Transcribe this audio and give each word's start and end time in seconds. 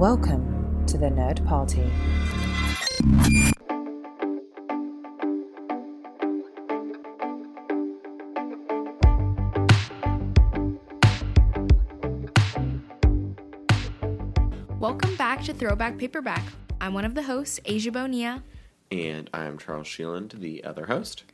Welcome 0.00 0.86
to 0.86 0.96
the 0.96 1.08
Nerd 1.08 1.46
Party. 1.46 1.82
Welcome 14.78 15.14
back 15.16 15.42
to 15.44 15.52
Throwback 15.52 15.98
Paperback. 15.98 16.44
I'm 16.80 16.94
one 16.94 17.04
of 17.04 17.14
the 17.14 17.24
hosts, 17.24 17.60
Asia 17.66 17.92
Bonilla, 17.92 18.42
And 18.90 19.28
I'm 19.34 19.58
Charles 19.58 19.86
Sheeland, 19.86 20.40
the 20.40 20.64
other 20.64 20.86
host. 20.86 21.24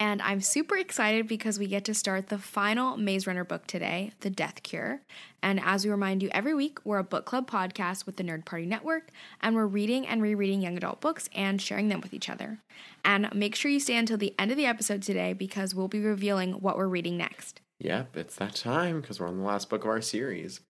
And 0.00 0.22
I'm 0.22 0.40
super 0.40 0.78
excited 0.78 1.28
because 1.28 1.58
we 1.58 1.66
get 1.66 1.84
to 1.84 1.92
start 1.92 2.28
the 2.28 2.38
final 2.38 2.96
Maze 2.96 3.26
Runner 3.26 3.44
book 3.44 3.66
today, 3.66 4.12
The 4.20 4.30
Death 4.30 4.62
Cure. 4.62 5.02
And 5.42 5.60
as 5.62 5.84
we 5.84 5.90
remind 5.90 6.22
you 6.22 6.30
every 6.32 6.54
week, 6.54 6.78
we're 6.84 6.98
a 6.98 7.04
book 7.04 7.26
club 7.26 7.48
podcast 7.48 8.06
with 8.06 8.16
the 8.16 8.24
Nerd 8.24 8.46
Party 8.46 8.64
Network, 8.64 9.10
and 9.42 9.54
we're 9.54 9.66
reading 9.66 10.06
and 10.06 10.22
rereading 10.22 10.62
young 10.62 10.78
adult 10.78 11.02
books 11.02 11.28
and 11.34 11.60
sharing 11.60 11.88
them 11.88 12.00
with 12.00 12.14
each 12.14 12.30
other. 12.30 12.60
And 13.04 13.28
make 13.34 13.54
sure 13.54 13.70
you 13.70 13.78
stay 13.78 13.96
until 13.96 14.16
the 14.16 14.34
end 14.38 14.50
of 14.50 14.56
the 14.56 14.64
episode 14.64 15.02
today 15.02 15.34
because 15.34 15.74
we'll 15.74 15.86
be 15.86 16.00
revealing 16.00 16.54
what 16.54 16.78
we're 16.78 16.88
reading 16.88 17.18
next. 17.18 17.60
Yep, 17.80 18.16
it's 18.16 18.36
that 18.36 18.54
time 18.54 19.02
because 19.02 19.20
we're 19.20 19.28
on 19.28 19.38
the 19.38 19.44
last 19.44 19.68
book 19.68 19.84
of 19.84 19.90
our 19.90 20.00
series. 20.00 20.60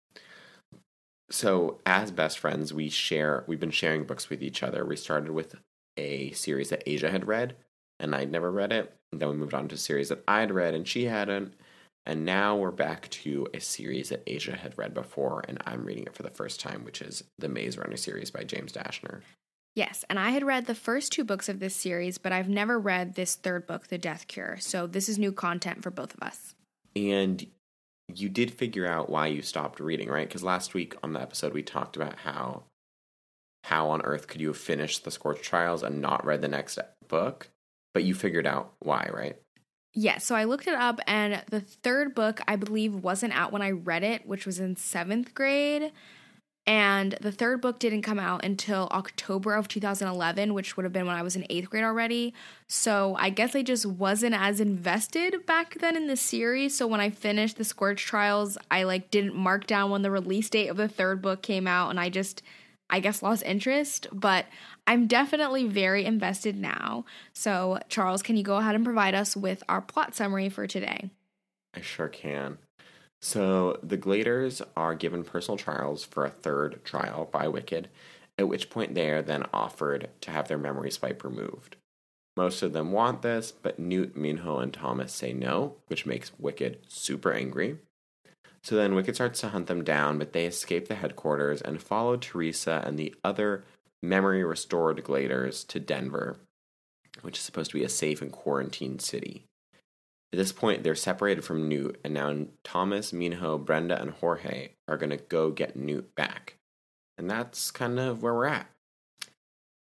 So, 1.30 1.78
as 1.86 2.10
best 2.10 2.40
friends, 2.40 2.74
we 2.74 2.88
share. 2.88 3.44
We've 3.46 3.60
been 3.60 3.70
sharing 3.70 4.02
books 4.02 4.28
with 4.28 4.42
each 4.42 4.64
other. 4.64 4.84
We 4.84 4.96
started 4.96 5.30
with 5.30 5.54
a 5.96 6.32
series 6.32 6.70
that 6.70 6.82
Asia 6.86 7.10
had 7.10 7.28
read, 7.28 7.54
and 8.00 8.14
I'd 8.14 8.30
never 8.30 8.50
read 8.50 8.72
it. 8.72 8.94
And 9.12 9.20
then 9.20 9.28
we 9.28 9.36
moved 9.36 9.54
on 9.54 9.68
to 9.68 9.74
a 9.74 9.78
series 9.78 10.08
that 10.08 10.24
I'd 10.26 10.50
read 10.50 10.74
and 10.74 10.86
she 10.86 11.04
hadn't. 11.04 11.54
And 12.06 12.24
now 12.24 12.56
we're 12.56 12.70
back 12.70 13.08
to 13.10 13.46
a 13.52 13.60
series 13.60 14.08
that 14.08 14.22
Asia 14.26 14.56
had 14.56 14.76
read 14.78 14.94
before, 14.94 15.44
and 15.46 15.62
I'm 15.66 15.84
reading 15.84 16.04
it 16.04 16.14
for 16.14 16.22
the 16.22 16.30
first 16.30 16.58
time, 16.58 16.82
which 16.82 17.02
is 17.02 17.22
the 17.38 17.48
Maze 17.48 17.76
Runner 17.76 17.96
series 17.96 18.30
by 18.30 18.42
James 18.42 18.72
Dashner. 18.72 19.20
Yes, 19.76 20.04
and 20.08 20.18
I 20.18 20.30
had 20.30 20.42
read 20.42 20.66
the 20.66 20.74
first 20.74 21.12
two 21.12 21.24
books 21.24 21.48
of 21.48 21.60
this 21.60 21.76
series, 21.76 22.18
but 22.18 22.32
I've 22.32 22.48
never 22.48 22.78
read 22.78 23.14
this 23.14 23.36
third 23.36 23.66
book, 23.66 23.88
The 23.88 23.98
Death 23.98 24.26
Cure. 24.26 24.56
So 24.60 24.86
this 24.86 25.08
is 25.08 25.18
new 25.18 25.30
content 25.30 25.82
for 25.82 25.90
both 25.90 26.14
of 26.14 26.22
us. 26.22 26.54
And 26.96 27.46
you 28.14 28.28
did 28.28 28.50
figure 28.50 28.86
out 28.86 29.10
why 29.10 29.28
you 29.28 29.42
stopped 29.42 29.78
reading, 29.78 30.08
right? 30.08 30.26
Because 30.26 30.42
last 30.42 30.74
week 30.74 30.96
on 31.02 31.12
the 31.12 31.20
episode 31.20 31.52
we 31.52 31.62
talked 31.62 31.96
about 31.96 32.18
how 32.18 32.64
how 33.64 33.90
on 33.90 34.02
earth 34.02 34.26
could 34.26 34.40
you 34.40 34.48
have 34.48 34.56
finished 34.56 35.04
the 35.04 35.10
Scorch 35.10 35.42
Trials 35.42 35.82
and 35.82 36.00
not 36.00 36.24
read 36.24 36.40
the 36.40 36.48
next 36.48 36.78
book? 37.08 37.50
But 37.92 38.04
you 38.04 38.14
figured 38.14 38.46
out 38.46 38.72
why, 38.80 39.08
right? 39.12 39.36
Yeah, 39.92 40.18
so 40.18 40.36
I 40.36 40.44
looked 40.44 40.68
it 40.68 40.74
up, 40.74 41.00
and 41.06 41.42
the 41.50 41.60
third 41.60 42.14
book, 42.14 42.40
I 42.46 42.54
believe, 42.54 42.94
wasn't 42.94 43.32
out 43.32 43.50
when 43.50 43.62
I 43.62 43.72
read 43.72 44.04
it, 44.04 44.26
which 44.26 44.46
was 44.46 44.60
in 44.60 44.76
seventh 44.76 45.34
grade. 45.34 45.90
And 46.66 47.16
the 47.20 47.32
third 47.32 47.60
book 47.60 47.80
didn't 47.80 48.02
come 48.02 48.20
out 48.20 48.44
until 48.44 48.86
October 48.92 49.54
of 49.54 49.66
2011, 49.66 50.54
which 50.54 50.76
would 50.76 50.84
have 50.84 50.92
been 50.92 51.06
when 51.06 51.16
I 51.16 51.22
was 51.22 51.34
in 51.34 51.44
eighth 51.50 51.70
grade 51.70 51.82
already. 51.82 52.32
So 52.68 53.16
I 53.18 53.30
guess 53.30 53.56
I 53.56 53.62
just 53.62 53.86
wasn't 53.86 54.36
as 54.36 54.60
invested 54.60 55.46
back 55.46 55.78
then 55.80 55.96
in 55.96 56.06
the 56.06 56.16
series. 56.16 56.76
So 56.76 56.86
when 56.86 57.00
I 57.00 57.10
finished 57.10 57.56
the 57.56 57.64
Scorch 57.64 58.04
Trials, 58.04 58.56
I 58.70 58.84
like 58.84 59.10
didn't 59.10 59.34
mark 59.34 59.66
down 59.66 59.90
when 59.90 60.02
the 60.02 60.12
release 60.12 60.48
date 60.48 60.68
of 60.68 60.76
the 60.76 60.86
third 60.86 61.20
book 61.20 61.42
came 61.42 61.66
out, 61.66 61.90
and 61.90 61.98
I 61.98 62.08
just, 62.10 62.42
I 62.90 63.00
guess, 63.00 63.22
lost 63.22 63.42
interest. 63.44 64.08
But 64.12 64.46
I'm 64.86 65.06
definitely 65.06 65.66
very 65.66 66.04
invested 66.04 66.56
now. 66.56 67.04
So, 67.32 67.78
Charles, 67.88 68.22
can 68.22 68.36
you 68.36 68.42
go 68.42 68.56
ahead 68.56 68.74
and 68.74 68.84
provide 68.84 69.14
us 69.14 69.36
with 69.36 69.62
our 69.68 69.80
plot 69.80 70.14
summary 70.14 70.48
for 70.48 70.66
today? 70.66 71.10
I 71.74 71.80
sure 71.80 72.08
can. 72.08 72.58
So 73.22 73.78
the 73.82 73.98
Gladers 73.98 74.62
are 74.76 74.94
given 74.94 75.24
personal 75.24 75.58
trials 75.58 76.04
for 76.04 76.24
a 76.24 76.30
third 76.30 76.84
trial 76.84 77.28
by 77.30 77.48
Wicked, 77.48 77.88
at 78.38 78.48
which 78.48 78.70
point 78.70 78.94
they 78.94 79.10
are 79.10 79.22
then 79.22 79.44
offered 79.52 80.08
to 80.22 80.30
have 80.30 80.48
their 80.48 80.58
memory 80.58 80.90
swipe 80.90 81.22
removed. 81.22 81.76
Most 82.36 82.62
of 82.62 82.72
them 82.72 82.92
want 82.92 83.22
this, 83.22 83.52
but 83.52 83.78
Newt, 83.78 84.16
Minho, 84.16 84.58
and 84.58 84.72
Thomas 84.72 85.12
say 85.12 85.32
no, 85.32 85.76
which 85.88 86.06
makes 86.06 86.32
Wicked 86.38 86.78
super 86.88 87.32
angry. 87.32 87.78
So 88.62 88.76
then 88.76 88.94
Wicked 88.94 89.14
starts 89.14 89.40
to 89.40 89.48
hunt 89.48 89.66
them 89.66 89.84
down, 89.84 90.18
but 90.18 90.32
they 90.32 90.46
escape 90.46 90.88
the 90.88 90.94
headquarters 90.94 91.62
and 91.62 91.82
follow 91.82 92.16
Teresa 92.16 92.82
and 92.86 92.98
the 92.98 93.14
other 93.24 93.64
memory 94.02 94.44
restored 94.44 95.02
Gladers 95.02 95.66
to 95.68 95.80
Denver, 95.80 96.36
which 97.22 97.38
is 97.38 97.44
supposed 97.44 97.70
to 97.70 97.78
be 97.78 97.84
a 97.84 97.88
safe 97.88 98.20
and 98.20 98.30
quarantined 98.30 99.00
city. 99.00 99.44
At 100.32 100.38
this 100.38 100.52
point, 100.52 100.84
they're 100.84 100.94
separated 100.94 101.42
from 101.42 101.68
Newt, 101.68 101.98
and 102.04 102.14
now 102.14 102.46
Thomas, 102.62 103.12
Minho, 103.12 103.58
Brenda, 103.58 104.00
and 104.00 104.12
Jorge 104.12 104.70
are 104.86 104.96
going 104.96 105.10
to 105.10 105.16
go 105.16 105.50
get 105.50 105.74
Newt 105.74 106.14
back. 106.14 106.56
And 107.18 107.28
that's 107.28 107.70
kind 107.70 107.98
of 107.98 108.22
where 108.22 108.34
we're 108.34 108.46
at. 108.46 108.68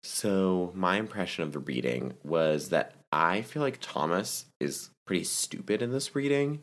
So, 0.02 0.72
my 0.74 0.96
impression 0.96 1.44
of 1.44 1.52
the 1.52 1.58
reading 1.58 2.14
was 2.24 2.70
that 2.70 2.94
I 3.12 3.42
feel 3.42 3.62
like 3.62 3.78
Thomas 3.80 4.46
is 4.58 4.90
pretty 5.06 5.24
stupid 5.24 5.82
in 5.82 5.92
this 5.92 6.16
reading, 6.16 6.62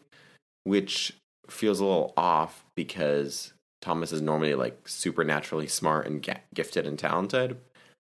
which 0.64 1.14
feels 1.52 1.80
a 1.80 1.86
little 1.86 2.14
off 2.18 2.64
because 2.76 3.54
Thomas 3.82 4.12
is 4.12 4.22
normally 4.22 4.56
like 4.56 4.88
supernaturally 4.88 5.68
smart 5.68 6.06
and 6.08 6.22
ga- 6.22 6.42
gifted 6.54 6.86
and 6.86 6.98
talented. 6.98 7.58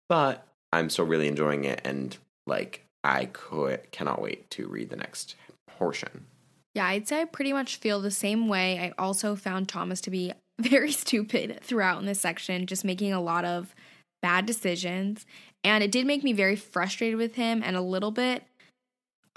But 0.09 0.47
I'm 0.71 0.89
still 0.89 1.05
really 1.05 1.27
enjoying 1.27 1.65
it, 1.65 1.81
and 1.83 2.17
like 2.45 2.85
I 3.03 3.25
could 3.25 3.91
cannot 3.91 4.21
wait 4.21 4.49
to 4.51 4.67
read 4.67 4.89
the 4.89 4.95
next 4.95 5.35
portion. 5.77 6.25
Yeah, 6.75 6.85
I'd 6.85 7.07
say 7.07 7.21
I 7.21 7.25
pretty 7.25 7.53
much 7.53 7.77
feel 7.77 7.99
the 7.99 8.11
same 8.11 8.47
way. 8.47 8.79
I 8.79 8.93
also 9.01 9.35
found 9.35 9.67
Thomas 9.67 9.99
to 10.01 10.11
be 10.11 10.31
very 10.59 10.91
stupid 10.91 11.59
throughout 11.61 11.99
in 11.99 12.05
this 12.05 12.21
section, 12.21 12.65
just 12.65 12.85
making 12.85 13.13
a 13.13 13.21
lot 13.21 13.45
of 13.45 13.73
bad 14.21 14.45
decisions. 14.45 15.25
And 15.63 15.83
it 15.83 15.91
did 15.91 16.05
make 16.05 16.23
me 16.23 16.33
very 16.33 16.55
frustrated 16.55 17.17
with 17.17 17.35
him 17.35 17.61
and 17.63 17.75
a 17.75 17.81
little 17.81 18.11
bit 18.11 18.43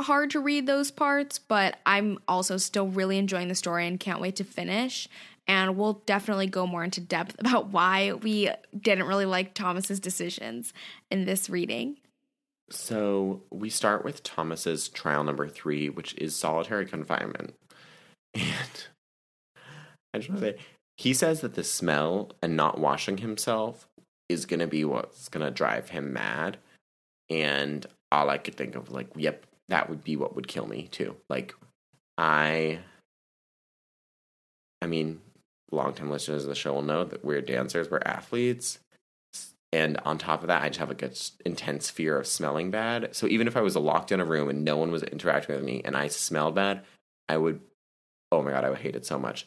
hard 0.03 0.31
to 0.31 0.41
read 0.41 0.67
those 0.67 0.91
parts, 0.91 1.39
but 1.39 1.79
I'm 1.87 2.19
also 2.29 2.57
still 2.57 2.89
really 2.89 3.19
enjoying 3.19 3.49
the 3.49 3.55
story 3.55 3.87
and 3.87 3.99
can't 3.99 4.21
wait 4.21 4.37
to 4.37 4.45
finish. 4.45 5.09
And 5.47 5.77
we'll 5.77 6.03
definitely 6.07 6.47
go 6.47 6.67
more 6.67 6.85
into 6.85 7.01
depth 7.01 7.37
about 7.39 7.69
why 7.69 8.13
we 8.13 8.51
didn't 8.79 9.07
really 9.07 9.27
like 9.27 9.55
Thomas's 9.55 10.01
decisions 10.01 10.73
in 11.11 11.25
this 11.25 11.51
reading. 11.51 11.97
So 12.71 13.43
we 13.51 13.69
start 13.69 14.05
with 14.05 14.23
Thomas's 14.23 14.89
trial 14.89 15.25
number 15.25 15.49
three, 15.49 15.89
which 15.89 16.15
is 16.15 16.37
solitary 16.37 16.87
confinement. 16.87 17.55
And 18.33 18.85
I 20.15 20.19
just 20.19 20.31
want 20.31 20.41
to 20.41 20.53
say, 20.53 20.59
he 20.97 21.15
says 21.15 21.41
that 21.41 21.55
the 21.55 21.65
smell 21.65 22.31
and 22.43 22.57
not 22.57 22.79
washing 22.79 23.19
himself 23.19 23.89
is 24.29 24.47
going 24.47 24.61
to 24.61 24.69
be 24.69 24.85
what's 24.85 25.29
going 25.29 25.45
to 25.45 25.51
drive 25.51 25.89
him 25.91 26.13
mad. 26.13 26.59
And 27.29 27.87
all 28.13 28.31
I 28.31 28.39
could 28.39 28.55
think 28.55 28.77
of, 28.77 28.91
like, 28.91 29.09
yep, 29.17 29.47
that 29.71 29.89
would 29.89 30.05
be 30.05 30.17
what 30.17 30.37
would 30.37 30.49
kill 30.49 30.67
me 30.67 30.89
too. 30.91 31.17
Like, 31.29 31.55
I, 32.19 32.81
I 34.83 34.87
mean, 34.87 35.21
longtime 35.73 36.11
listeners 36.11 36.43
of 36.43 36.49
the 36.49 36.55
show 36.55 36.75
will 36.75 36.83
know 36.83 37.05
that 37.05 37.25
we're 37.25 37.41
dancers, 37.41 37.91
we're 37.91 38.03
athletes. 38.05 38.79
And 39.73 39.99
on 40.05 40.19
top 40.19 40.43
of 40.43 40.49
that, 40.49 40.63
I 40.63 40.69
just 40.69 40.81
have 40.81 40.89
like 40.89 41.03
an 41.03 41.13
intense 41.47 41.89
fear 41.89 42.19
of 42.19 42.27
smelling 42.27 42.73
bad. 42.73 43.15
So 43.15 43.29
even 43.29 43.47
if 43.47 43.57
I 43.57 43.61
was 43.61 43.77
locked 43.77 44.11
in 44.11 44.19
a 44.19 44.25
room 44.25 44.49
and 44.49 44.65
no 44.65 44.77
one 44.77 44.91
was 44.91 45.05
interacting 45.05 45.55
with 45.55 45.65
me 45.65 45.81
and 45.85 45.97
I 45.97 46.09
smelled 46.09 46.57
bad, 46.57 46.83
I 47.29 47.37
would, 47.37 47.61
oh 48.33 48.43
my 48.43 48.51
God, 48.51 48.65
I 48.65 48.71
would 48.71 48.81
hate 48.81 48.97
it 48.97 49.07
so 49.07 49.19
much. 49.19 49.47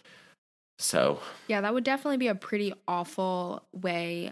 So 0.79 1.19
Yeah, 1.47 1.59
that 1.62 1.73
would 1.73 1.83
definitely 1.83 2.17
be 2.17 2.29
a 2.29 2.35
pretty 2.35 2.73
awful 2.88 3.63
way 3.73 4.31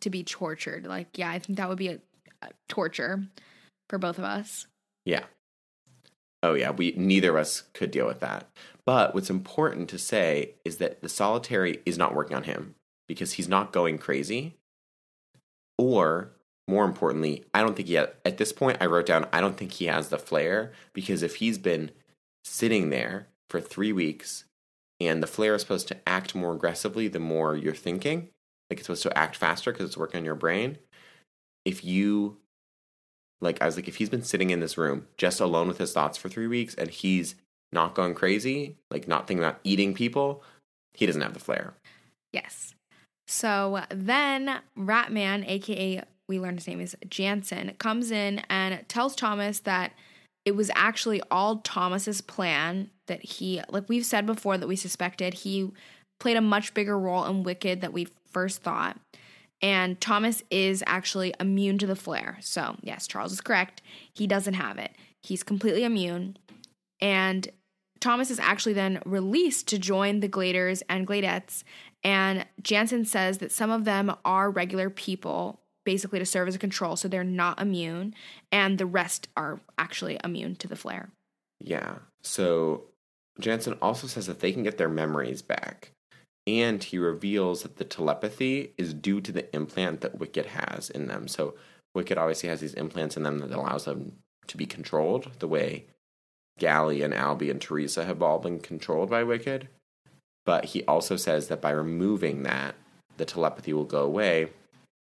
to 0.00 0.10
be 0.10 0.24
tortured. 0.24 0.86
Like, 0.86 1.16
yeah, 1.16 1.30
I 1.30 1.38
think 1.38 1.58
that 1.58 1.68
would 1.68 1.78
be 1.78 1.88
a, 1.88 2.00
a 2.42 2.48
torture 2.68 3.22
for 3.88 3.98
both 3.98 4.18
of 4.18 4.24
us. 4.24 4.66
Yeah. 5.06 5.24
Oh 6.42 6.52
yeah, 6.52 6.70
we 6.70 6.92
neither 6.96 7.30
of 7.30 7.36
us 7.36 7.62
could 7.72 7.90
deal 7.90 8.06
with 8.06 8.20
that. 8.20 8.50
But 8.84 9.14
what's 9.14 9.30
important 9.30 9.88
to 9.88 9.98
say 9.98 10.54
is 10.64 10.76
that 10.76 11.00
the 11.00 11.08
solitary 11.08 11.80
is 11.86 11.96
not 11.96 12.14
working 12.14 12.36
on 12.36 12.42
him 12.42 12.74
because 13.08 13.32
he's 13.32 13.48
not 13.48 13.72
going 13.72 13.98
crazy. 13.98 14.54
Or 15.78 16.32
more 16.68 16.84
importantly, 16.84 17.44
I 17.54 17.62
don't 17.62 17.74
think 17.74 17.88
he 17.88 17.94
had, 17.94 18.12
at 18.24 18.38
this 18.38 18.52
point 18.52 18.78
I 18.80 18.86
wrote 18.86 19.06
down 19.06 19.26
I 19.32 19.40
don't 19.40 19.56
think 19.56 19.72
he 19.72 19.86
has 19.86 20.08
the 20.08 20.18
flare 20.18 20.72
because 20.92 21.22
if 21.22 21.36
he's 21.36 21.58
been 21.58 21.90
sitting 22.44 22.90
there 22.90 23.28
for 23.48 23.60
3 23.60 23.92
weeks 23.92 24.44
and 25.00 25.22
the 25.22 25.26
flare 25.26 25.54
is 25.54 25.62
supposed 25.62 25.88
to 25.88 26.08
act 26.08 26.34
more 26.34 26.54
aggressively 26.54 27.08
the 27.08 27.20
more 27.20 27.56
you're 27.56 27.74
thinking, 27.74 28.28
like 28.70 28.78
it's 28.78 28.86
supposed 28.86 29.02
to 29.04 29.18
act 29.18 29.36
faster 29.36 29.72
because 29.72 29.86
it's 29.86 29.96
working 29.96 30.18
on 30.18 30.24
your 30.24 30.34
brain. 30.34 30.78
If 31.64 31.84
you 31.84 32.38
like 33.40 33.60
I 33.60 33.66
was 33.66 33.76
like, 33.76 33.88
if 33.88 33.96
he's 33.96 34.08
been 34.08 34.22
sitting 34.22 34.50
in 34.50 34.60
this 34.60 34.78
room 34.78 35.06
just 35.16 35.40
alone 35.40 35.68
with 35.68 35.78
his 35.78 35.92
thoughts 35.92 36.16
for 36.16 36.28
three 36.28 36.46
weeks 36.46 36.74
and 36.74 36.90
he's 36.90 37.34
not 37.72 37.94
going 37.94 38.14
crazy, 38.14 38.76
like 38.90 39.06
not 39.06 39.26
thinking 39.26 39.44
about 39.44 39.60
eating 39.64 39.94
people, 39.94 40.42
he 40.94 41.06
doesn't 41.06 41.22
have 41.22 41.34
the 41.34 41.40
flare. 41.40 41.74
Yes. 42.32 42.74
So 43.28 43.82
then 43.90 44.60
Ratman, 44.78 45.48
aka 45.48 46.02
we 46.28 46.40
learned 46.40 46.58
his 46.58 46.66
name 46.66 46.80
is 46.80 46.96
Janson, 47.08 47.72
comes 47.78 48.10
in 48.10 48.42
and 48.50 48.88
tells 48.88 49.14
Thomas 49.14 49.60
that 49.60 49.92
it 50.44 50.56
was 50.56 50.70
actually 50.74 51.22
all 51.30 51.56
Thomas's 51.58 52.20
plan 52.20 52.90
that 53.06 53.22
he 53.22 53.60
like 53.68 53.88
we've 53.88 54.06
said 54.06 54.26
before 54.26 54.56
that 54.58 54.68
we 54.68 54.76
suspected 54.76 55.34
he 55.34 55.70
played 56.18 56.36
a 56.36 56.40
much 56.40 56.72
bigger 56.72 56.98
role 56.98 57.24
in 57.26 57.42
Wicked 57.42 57.80
that 57.80 57.92
we 57.92 58.08
first 58.30 58.62
thought. 58.62 58.98
And 59.62 60.00
Thomas 60.00 60.42
is 60.50 60.84
actually 60.86 61.34
immune 61.40 61.78
to 61.78 61.86
the 61.86 61.96
flare. 61.96 62.38
So, 62.40 62.76
yes, 62.82 63.06
Charles 63.06 63.32
is 63.32 63.40
correct. 63.40 63.82
He 64.14 64.26
doesn't 64.26 64.54
have 64.54 64.78
it. 64.78 64.92
He's 65.22 65.42
completely 65.42 65.84
immune. 65.84 66.36
And 67.00 67.48
Thomas 68.00 68.30
is 68.30 68.38
actually 68.38 68.74
then 68.74 69.00
released 69.06 69.68
to 69.68 69.78
join 69.78 70.20
the 70.20 70.28
Gladers 70.28 70.82
and 70.88 71.06
Gladettes. 71.06 71.62
And 72.04 72.46
Janson 72.62 73.04
says 73.04 73.38
that 73.38 73.50
some 73.50 73.70
of 73.70 73.84
them 73.84 74.14
are 74.24 74.50
regular 74.50 74.90
people, 74.90 75.60
basically 75.84 76.18
to 76.18 76.26
serve 76.26 76.48
as 76.48 76.54
a 76.54 76.58
control, 76.58 76.96
so 76.96 77.08
they're 77.08 77.24
not 77.24 77.60
immune. 77.60 78.14
And 78.52 78.78
the 78.78 78.86
rest 78.86 79.28
are 79.36 79.60
actually 79.78 80.18
immune 80.22 80.56
to 80.56 80.68
the 80.68 80.76
flare. 80.76 81.08
Yeah. 81.60 81.96
So 82.22 82.84
Janson 83.40 83.78
also 83.80 84.06
says 84.06 84.26
that 84.26 84.40
they 84.40 84.52
can 84.52 84.62
get 84.62 84.78
their 84.78 84.88
memories 84.88 85.42
back. 85.42 85.92
And 86.46 86.82
he 86.82 86.98
reveals 86.98 87.62
that 87.62 87.76
the 87.76 87.84
telepathy 87.84 88.72
is 88.78 88.94
due 88.94 89.20
to 89.20 89.32
the 89.32 89.54
implant 89.54 90.00
that 90.02 90.18
Wicked 90.18 90.46
has 90.46 90.90
in 90.90 91.08
them. 91.08 91.26
So 91.26 91.54
Wicked 91.94 92.18
obviously 92.18 92.48
has 92.48 92.60
these 92.60 92.74
implants 92.74 93.16
in 93.16 93.24
them 93.24 93.38
that 93.38 93.50
allows 93.50 93.84
them 93.84 94.18
to 94.46 94.56
be 94.56 94.66
controlled 94.66 95.30
the 95.40 95.48
way 95.48 95.86
Gally 96.58 97.02
and 97.02 97.12
Alby 97.12 97.50
and 97.50 97.60
Teresa 97.60 98.04
have 98.04 98.22
all 98.22 98.38
been 98.38 98.60
controlled 98.60 99.10
by 99.10 99.24
Wicked. 99.24 99.68
But 100.44 100.66
he 100.66 100.84
also 100.84 101.16
says 101.16 101.48
that 101.48 101.60
by 101.60 101.70
removing 101.70 102.44
that, 102.44 102.76
the 103.16 103.24
telepathy 103.24 103.72
will 103.72 103.84
go 103.84 104.04
away, 104.04 104.50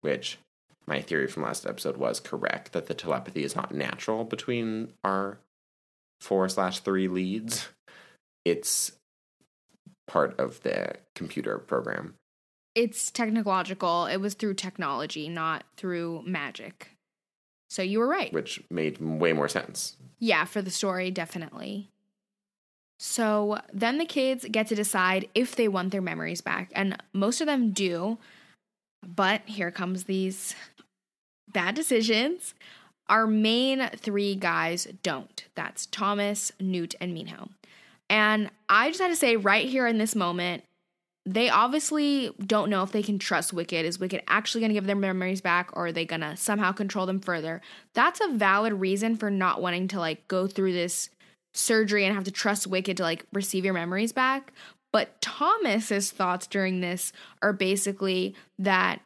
which 0.00 0.38
my 0.86 1.00
theory 1.00 1.28
from 1.28 1.44
last 1.44 1.66
episode 1.66 1.96
was 1.96 2.18
correct 2.18 2.72
that 2.72 2.86
the 2.86 2.94
telepathy 2.94 3.44
is 3.44 3.54
not 3.54 3.72
natural 3.72 4.24
between 4.24 4.92
our 5.04 5.38
four 6.20 6.48
slash 6.48 6.80
three 6.80 7.06
leads. 7.06 7.68
It's 8.44 8.92
part 10.08 10.38
of 10.40 10.62
the 10.62 10.94
computer 11.14 11.58
program. 11.58 12.14
It's 12.74 13.10
technological. 13.10 14.06
It 14.06 14.16
was 14.16 14.34
through 14.34 14.54
technology, 14.54 15.28
not 15.28 15.64
through 15.76 16.22
magic. 16.26 16.90
So 17.70 17.82
you 17.82 17.98
were 17.98 18.08
right. 18.08 18.32
Which 18.32 18.62
made 18.70 18.98
way 18.98 19.32
more 19.32 19.48
sense. 19.48 19.96
Yeah, 20.18 20.44
for 20.44 20.62
the 20.62 20.70
story, 20.70 21.10
definitely. 21.10 21.90
So 22.98 23.60
then 23.72 23.98
the 23.98 24.04
kids 24.04 24.44
get 24.50 24.66
to 24.68 24.74
decide 24.74 25.28
if 25.34 25.54
they 25.54 25.68
want 25.68 25.92
their 25.92 26.02
memories 26.02 26.40
back, 26.40 26.72
and 26.74 26.96
most 27.12 27.40
of 27.40 27.46
them 27.46 27.70
do. 27.70 28.18
But 29.06 29.42
here 29.46 29.70
comes 29.70 30.04
these 30.04 30.54
bad 31.52 31.74
decisions. 31.74 32.54
Our 33.08 33.26
main 33.26 33.88
three 33.96 34.34
guys 34.34 34.88
don't. 35.02 35.44
That's 35.54 35.86
Thomas, 35.86 36.52
Newt, 36.60 36.94
and 37.00 37.14
Minho. 37.14 37.50
And 38.10 38.50
I 38.68 38.88
just 38.88 39.00
had 39.00 39.08
to 39.08 39.16
say, 39.16 39.36
right 39.36 39.68
here 39.68 39.86
in 39.86 39.98
this 39.98 40.14
moment, 40.14 40.64
they 41.26 41.50
obviously 41.50 42.30
don't 42.44 42.70
know 42.70 42.82
if 42.82 42.92
they 42.92 43.02
can 43.02 43.18
trust 43.18 43.52
Wicked. 43.52 43.84
Is 43.84 43.98
Wicked 43.98 44.22
actually 44.28 44.62
going 44.62 44.70
to 44.70 44.74
give 44.74 44.86
their 44.86 44.96
memories 44.96 45.42
back 45.42 45.70
or 45.74 45.86
are 45.86 45.92
they 45.92 46.06
going 46.06 46.22
to 46.22 46.36
somehow 46.36 46.72
control 46.72 47.04
them 47.04 47.20
further? 47.20 47.60
That's 47.92 48.20
a 48.20 48.32
valid 48.32 48.72
reason 48.72 49.16
for 49.16 49.30
not 49.30 49.60
wanting 49.60 49.88
to 49.88 49.98
like 49.98 50.26
go 50.28 50.46
through 50.46 50.72
this 50.72 51.10
surgery 51.52 52.06
and 52.06 52.14
have 52.14 52.24
to 52.24 52.30
trust 52.30 52.66
Wicked 52.66 52.96
to 52.96 53.02
like 53.02 53.26
receive 53.32 53.64
your 53.64 53.74
memories 53.74 54.12
back. 54.12 54.52
But 54.90 55.20
Thomas's 55.20 56.10
thoughts 56.10 56.46
during 56.46 56.80
this 56.80 57.12
are 57.42 57.52
basically 57.52 58.34
that 58.58 59.00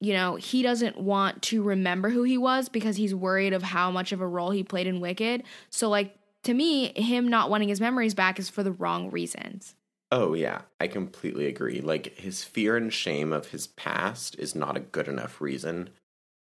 you 0.00 0.12
know, 0.12 0.36
he 0.36 0.62
doesn't 0.62 0.98
want 0.98 1.40
to 1.40 1.62
remember 1.62 2.10
who 2.10 2.24
he 2.24 2.36
was 2.36 2.68
because 2.68 2.96
he's 2.96 3.14
worried 3.14 3.54
of 3.54 3.62
how 3.62 3.90
much 3.90 4.12
of 4.12 4.20
a 4.20 4.26
role 4.26 4.50
he 4.50 4.62
played 4.62 4.86
in 4.86 5.00
Wicked. 5.00 5.44
So 5.70 5.88
like 5.88 6.14
to 6.44 6.54
me, 6.54 6.92
him 7.00 7.28
not 7.28 7.50
wanting 7.50 7.68
his 7.68 7.80
memories 7.80 8.14
back 8.14 8.38
is 8.38 8.48
for 8.48 8.62
the 8.62 8.72
wrong 8.72 9.10
reasons. 9.10 9.74
Oh, 10.12 10.34
yeah, 10.34 10.62
I 10.78 10.86
completely 10.86 11.46
agree. 11.46 11.80
Like, 11.80 12.16
his 12.16 12.44
fear 12.44 12.76
and 12.76 12.92
shame 12.92 13.32
of 13.32 13.48
his 13.48 13.66
past 13.66 14.38
is 14.38 14.54
not 14.54 14.76
a 14.76 14.80
good 14.80 15.08
enough 15.08 15.40
reason 15.40 15.90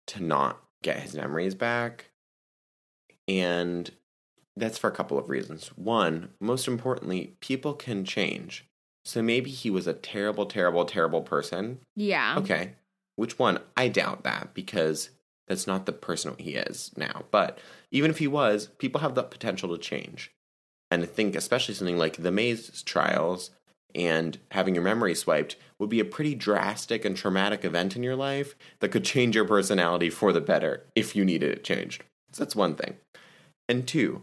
to 0.08 0.22
not 0.22 0.62
get 0.82 1.00
his 1.00 1.14
memories 1.14 1.54
back. 1.54 2.10
And 3.26 3.90
that's 4.56 4.78
for 4.78 4.88
a 4.88 4.94
couple 4.94 5.18
of 5.18 5.28
reasons. 5.28 5.68
One, 5.76 6.30
most 6.40 6.68
importantly, 6.68 7.36
people 7.40 7.74
can 7.74 8.04
change. 8.04 8.66
So 9.04 9.22
maybe 9.22 9.50
he 9.50 9.70
was 9.70 9.86
a 9.86 9.92
terrible, 9.92 10.46
terrible, 10.46 10.84
terrible 10.84 11.22
person. 11.22 11.80
Yeah. 11.96 12.36
Okay. 12.38 12.74
Which 13.16 13.38
one? 13.38 13.58
I 13.76 13.88
doubt 13.88 14.24
that 14.24 14.54
because 14.54 15.10
that's 15.48 15.66
not 15.66 15.86
the 15.86 15.92
person 15.92 16.34
he 16.38 16.54
is 16.54 16.92
now. 16.96 17.24
But 17.30 17.58
even 17.90 18.10
if 18.10 18.18
he 18.18 18.26
was, 18.26 18.66
people 18.78 19.00
have 19.00 19.14
the 19.14 19.22
potential 19.22 19.70
to 19.70 19.82
change. 19.82 20.32
And 20.90 21.02
I 21.02 21.06
think 21.06 21.34
especially 21.34 21.74
something 21.74 21.98
like 21.98 22.16
the 22.16 22.30
maze 22.30 22.82
trials 22.82 23.50
and 23.94 24.38
having 24.52 24.74
your 24.74 24.84
memory 24.84 25.14
swiped 25.14 25.56
would 25.78 25.88
be 25.88 26.00
a 26.00 26.04
pretty 26.04 26.34
drastic 26.34 27.04
and 27.04 27.16
traumatic 27.16 27.64
event 27.64 27.96
in 27.96 28.02
your 28.02 28.16
life 28.16 28.54
that 28.80 28.90
could 28.90 29.04
change 29.04 29.34
your 29.34 29.46
personality 29.46 30.10
for 30.10 30.32
the 30.32 30.40
better 30.40 30.84
if 30.94 31.16
you 31.16 31.24
needed 31.24 31.50
it 31.50 31.64
changed. 31.64 32.04
So 32.32 32.44
that's 32.44 32.56
one 32.56 32.74
thing. 32.74 32.96
And 33.68 33.86
two, 33.86 34.22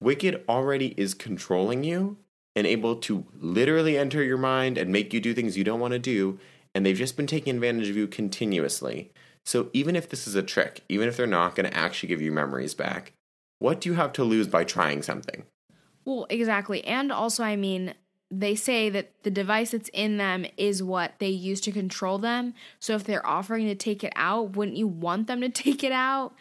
Wicked 0.00 0.42
already 0.48 0.94
is 0.96 1.14
controlling 1.14 1.84
you 1.84 2.16
and 2.56 2.66
able 2.66 2.96
to 2.96 3.24
literally 3.38 3.96
enter 3.96 4.22
your 4.22 4.36
mind 4.36 4.76
and 4.76 4.90
make 4.90 5.14
you 5.14 5.20
do 5.20 5.32
things 5.32 5.56
you 5.56 5.64
don't 5.64 5.80
want 5.80 5.92
to 5.92 5.98
do, 5.98 6.38
and 6.74 6.84
they've 6.84 6.96
just 6.96 7.16
been 7.16 7.26
taking 7.26 7.54
advantage 7.54 7.88
of 7.88 7.96
you 7.96 8.06
continuously. 8.06 9.10
So 9.44 9.68
even 9.72 9.96
if 9.96 10.08
this 10.08 10.26
is 10.26 10.34
a 10.34 10.42
trick, 10.42 10.82
even 10.88 11.08
if 11.08 11.16
they're 11.16 11.26
not 11.26 11.54
going 11.54 11.68
to 11.68 11.76
actually 11.76 12.08
give 12.08 12.22
you 12.22 12.32
memories 12.32 12.74
back, 12.74 13.12
what 13.58 13.80
do 13.80 13.88
you 13.88 13.94
have 13.94 14.12
to 14.14 14.24
lose 14.24 14.46
by 14.46 14.64
trying 14.64 15.02
something? 15.02 15.44
Well, 16.04 16.26
exactly. 16.30 16.84
And 16.84 17.12
also, 17.12 17.44
I 17.44 17.56
mean, 17.56 17.94
they 18.30 18.54
say 18.54 18.88
that 18.90 19.12
the 19.22 19.30
device 19.30 19.70
that's 19.70 19.90
in 19.92 20.16
them 20.16 20.46
is 20.56 20.82
what 20.82 21.12
they 21.18 21.28
use 21.28 21.60
to 21.62 21.72
control 21.72 22.18
them. 22.18 22.54
So 22.80 22.94
if 22.94 23.04
they're 23.04 23.26
offering 23.26 23.66
to 23.66 23.74
take 23.74 24.02
it 24.02 24.12
out, 24.16 24.56
wouldn't 24.56 24.76
you 24.76 24.88
want 24.88 25.26
them 25.26 25.40
to 25.42 25.48
take 25.50 25.84
it 25.84 25.92
out? 25.92 26.34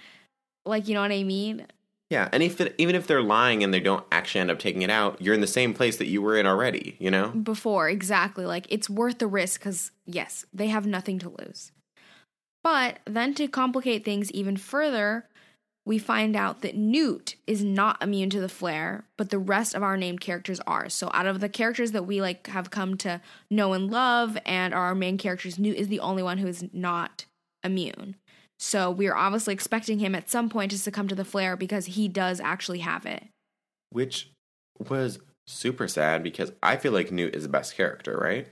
Like, 0.66 0.88
you 0.88 0.94
know 0.94 1.02
what 1.02 1.12
I 1.12 1.24
mean? 1.24 1.68
Yeah, 2.10 2.28
and 2.34 2.44
if 2.44 2.60
it, 2.60 2.76
even 2.78 2.96
if 2.96 3.08
they're 3.08 3.22
lying 3.22 3.64
and 3.64 3.74
they 3.74 3.80
don't 3.80 4.06
actually 4.12 4.42
end 4.42 4.52
up 4.52 4.60
taking 4.60 4.82
it 4.82 4.90
out, 4.90 5.22
you're 5.22 5.34
in 5.34 5.40
the 5.40 5.48
same 5.48 5.74
place 5.74 5.98
that 5.98 6.08
you 6.08 6.22
were 6.22 6.38
in 6.38 6.46
already, 6.46 6.98
you 7.00 7.10
know? 7.10 7.30
Before, 7.30 7.88
exactly. 7.88 8.46
Like, 8.46 8.68
it's 8.70 8.90
worth 8.90 9.20
the 9.20 9.28
risk 9.28 9.62
because, 9.62 9.92
yes, 10.06 10.46
they 10.54 10.68
have 10.68 10.86
nothing 10.86 11.20
to 11.20 11.30
lose. 11.30 11.72
But 12.64 13.00
then 13.06 13.34
to 13.36 13.48
complicate 13.48 14.06
things 14.06 14.32
even 14.32 14.58
further, 14.58 15.28
we 15.86 15.98
find 15.98 16.36
out 16.36 16.62
that 16.62 16.76
Newt 16.76 17.36
is 17.48 17.64
not 17.64 18.02
immune 18.04 18.30
to 18.32 18.40
the 18.40 18.50
flare, 18.50 19.06
but 19.18 19.32
the 19.32 19.40
rest 19.40 19.74
of 19.74 19.82
our 19.82 19.98
named 19.98 20.22
characters 20.22 20.60
are. 20.68 20.90
So 20.90 21.10
out 21.14 21.26
of 21.26 21.40
the 21.40 21.50
characters 21.50 21.92
that 21.92 22.06
we 22.06 22.22
like 22.22 22.48
have 22.48 22.70
come 22.70 22.98
to 22.98 23.20
know 23.50 23.74
and 23.74 23.90
love 23.90 24.38
and 24.46 24.74
are 24.74 24.86
our 24.86 24.96
main 24.96 25.18
characters, 25.18 25.58
Newt 25.58 25.78
is 25.78 25.88
the 25.88 26.00
only 26.00 26.22
one 26.22 26.38
who 26.38 26.48
is 26.48 26.64
not 26.72 27.26
immune. 27.64 28.16
So 28.60 28.92
we're 28.92 29.16
obviously 29.16 29.56
expecting 29.56 29.98
him 29.98 30.14
at 30.14 30.30
some 30.30 30.48
point 30.48 30.70
to 30.70 30.78
succumb 30.78 31.08
to 31.08 31.16
the 31.16 31.26
flare 31.26 31.58
because 31.58 31.88
he 31.88 32.08
does 32.08 32.40
actually 32.40 32.80
have 32.80 33.08
it. 33.08 33.24
Which 33.90 34.30
was 34.78 35.20
super 35.48 35.88
sad 35.88 36.22
because 36.22 36.52
I 36.62 36.78
feel 36.78 36.92
like 36.92 37.12
Newt 37.12 37.36
is 37.36 37.44
the 37.44 37.50
best 37.50 37.76
character, 37.76 38.16
right? 38.16 38.48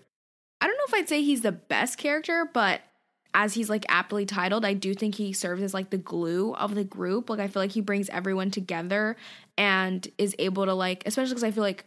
I 0.61 0.67
don't 0.67 0.75
know 0.75 0.83
if 0.87 0.93
I'd 0.95 1.09
say 1.09 1.21
he's 1.21 1.41
the 1.41 1.51
best 1.51 1.99
character, 1.99 2.49
but 2.51 2.81
as 3.33 3.53
he's 3.53 3.69
like 3.69 3.85
aptly 3.89 4.25
titled, 4.25 4.65
I 4.65 4.73
do 4.73 4.93
think 4.93 5.15
he 5.15 5.33
serves 5.33 5.61
as 5.61 5.73
like 5.73 5.89
the 5.89 5.97
glue 5.97 6.53
of 6.55 6.75
the 6.75 6.83
group. 6.83 7.29
Like 7.29 7.39
I 7.39 7.47
feel 7.47 7.61
like 7.61 7.71
he 7.71 7.81
brings 7.81 8.09
everyone 8.09 8.51
together 8.51 9.15
and 9.57 10.07
is 10.17 10.35
able 10.39 10.65
to 10.65 10.73
like, 10.73 11.03
especially 11.05 11.31
because 11.31 11.43
I 11.43 11.51
feel 11.51 11.63
like 11.63 11.85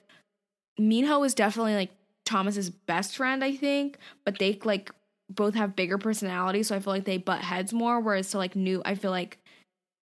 Minho 0.78 1.22
is 1.24 1.34
definitely 1.34 1.74
like 1.74 1.90
Thomas's 2.24 2.70
best 2.70 3.16
friend, 3.16 3.42
I 3.42 3.56
think, 3.56 3.98
but 4.24 4.38
they 4.38 4.58
like 4.64 4.90
both 5.28 5.54
have 5.54 5.76
bigger 5.76 5.98
personalities, 5.98 6.68
so 6.68 6.76
I 6.76 6.80
feel 6.80 6.92
like 6.92 7.04
they 7.04 7.18
butt 7.18 7.40
heads 7.40 7.72
more. 7.72 8.00
Whereas 8.00 8.30
to 8.30 8.38
like 8.38 8.54
Newt, 8.54 8.82
I 8.84 8.94
feel 8.94 9.10
like 9.10 9.38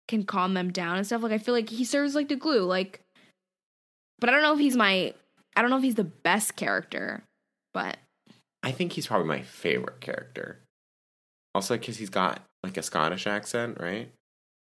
can 0.09 0.25
calm 0.25 0.55
them 0.55 0.71
down 0.71 0.97
and 0.97 1.07
stuff. 1.07 1.23
Like 1.23 1.33
I 1.33 1.39
feel 1.39 1.55
like 1.55 1.69
he 1.69 1.85
serves 1.85 2.15
like 2.15 2.29
the 2.29 2.37
glue. 2.37 2.65
Like, 2.65 3.01
but 4.19 4.29
I 4.29 4.33
don't 4.33 4.43
know 4.43 4.53
if 4.53 4.59
he's 4.59 4.77
my, 4.77 5.15
I 5.57 5.63
don't 5.63 5.71
know 5.71 5.79
if 5.79 5.83
he's 5.83 5.95
the 5.95 6.05
best 6.05 6.57
character, 6.57 7.23
but 7.73 7.97
I 8.63 8.73
think 8.73 8.93
he's 8.93 9.07
probably 9.07 9.29
my 9.29 9.43
favorite 9.43 10.01
character. 10.01 10.59
Also, 11.55 11.77
because 11.77 11.97
he's 11.97 12.11
got 12.11 12.43
like 12.63 12.77
a 12.77 12.83
Scottish 12.83 13.27
accent, 13.27 13.79
right? 13.81 14.11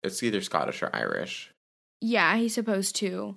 It's 0.03 0.23
either 0.23 0.41
Scottish 0.41 0.81
or 0.81 0.89
Irish. 0.93 1.51
Yeah, 2.01 2.37
he's 2.37 2.53
supposed 2.53 2.95
to. 2.97 3.35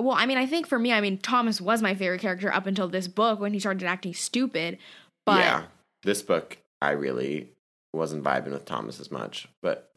Well, 0.00 0.16
I 0.16 0.26
mean, 0.26 0.38
I 0.38 0.46
think 0.46 0.66
for 0.66 0.78
me, 0.78 0.92
I 0.92 1.00
mean, 1.00 1.18
Thomas 1.18 1.60
was 1.60 1.80
my 1.80 1.94
favorite 1.94 2.20
character 2.20 2.52
up 2.52 2.66
until 2.66 2.88
this 2.88 3.06
book 3.06 3.38
when 3.38 3.52
he 3.52 3.60
started 3.60 3.86
acting 3.86 4.14
stupid. 4.14 4.78
But 5.24 5.38
yeah, 5.38 5.62
this 6.02 6.22
book, 6.22 6.58
I 6.82 6.90
really 6.90 7.50
wasn't 7.92 8.24
vibing 8.24 8.50
with 8.50 8.64
Thomas 8.64 8.98
as 8.98 9.12
much. 9.12 9.48
But 9.62 9.92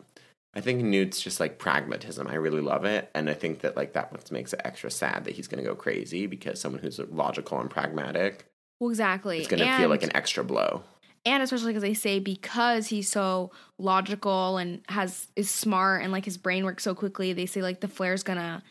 I 0.53 0.62
think 0.62 0.84
Newt's 0.84 1.20
just 1.20 1.39
like 1.39 1.58
pragmatism. 1.58 2.27
I 2.27 2.36
really 2.36 2.62
love 2.62 2.86
it. 2.86 3.10
And 3.15 3.27
I 3.29 3.34
think 3.34 3.62
that 3.62 3.75
like 3.75 3.94
that 3.94 4.12
what 4.12 4.32
makes 4.32 4.53
it 4.53 4.62
extra 4.63 4.91
sad 4.91 5.25
that 5.25 5.34
he's 5.34 5.48
going 5.48 5.63
to 5.63 5.67
go 5.67 5.75
crazy 5.75 6.27
because 6.27 6.62
someone 6.62 6.82
who's 6.82 7.00
logical 7.00 7.60
and 7.60 7.70
pragmatic. 7.70 8.46
Well, 8.79 8.91
exactly. 8.91 9.39
It's 9.39 9.48
going 9.48 9.63
to 9.63 9.77
feel 9.77 9.89
like 9.89 10.03
an 10.03 10.15
extra 10.15 10.44
blow 10.44 10.84
and 11.27 11.43
especially 11.43 11.72
because 11.72 11.84
they 11.84 11.93
say 11.93 12.19
because 12.19 12.88
he's 12.88 13.10
so 13.10 13.51
logical 13.77 14.57
and 14.57 14.81
has 14.89 15.27
is 15.36 15.50
smart 15.50 16.01
and 16.01 16.12
like 16.12 16.25
his 16.25 16.38
brain 16.38 16.65
works 16.65 16.84
so 16.84 16.96
quickly 16.96 17.34
they 17.34 17.46
say 17.46 17.62
like 17.62 17.81
the 17.81 17.88
flare's 17.88 18.24
gonna 18.24 18.63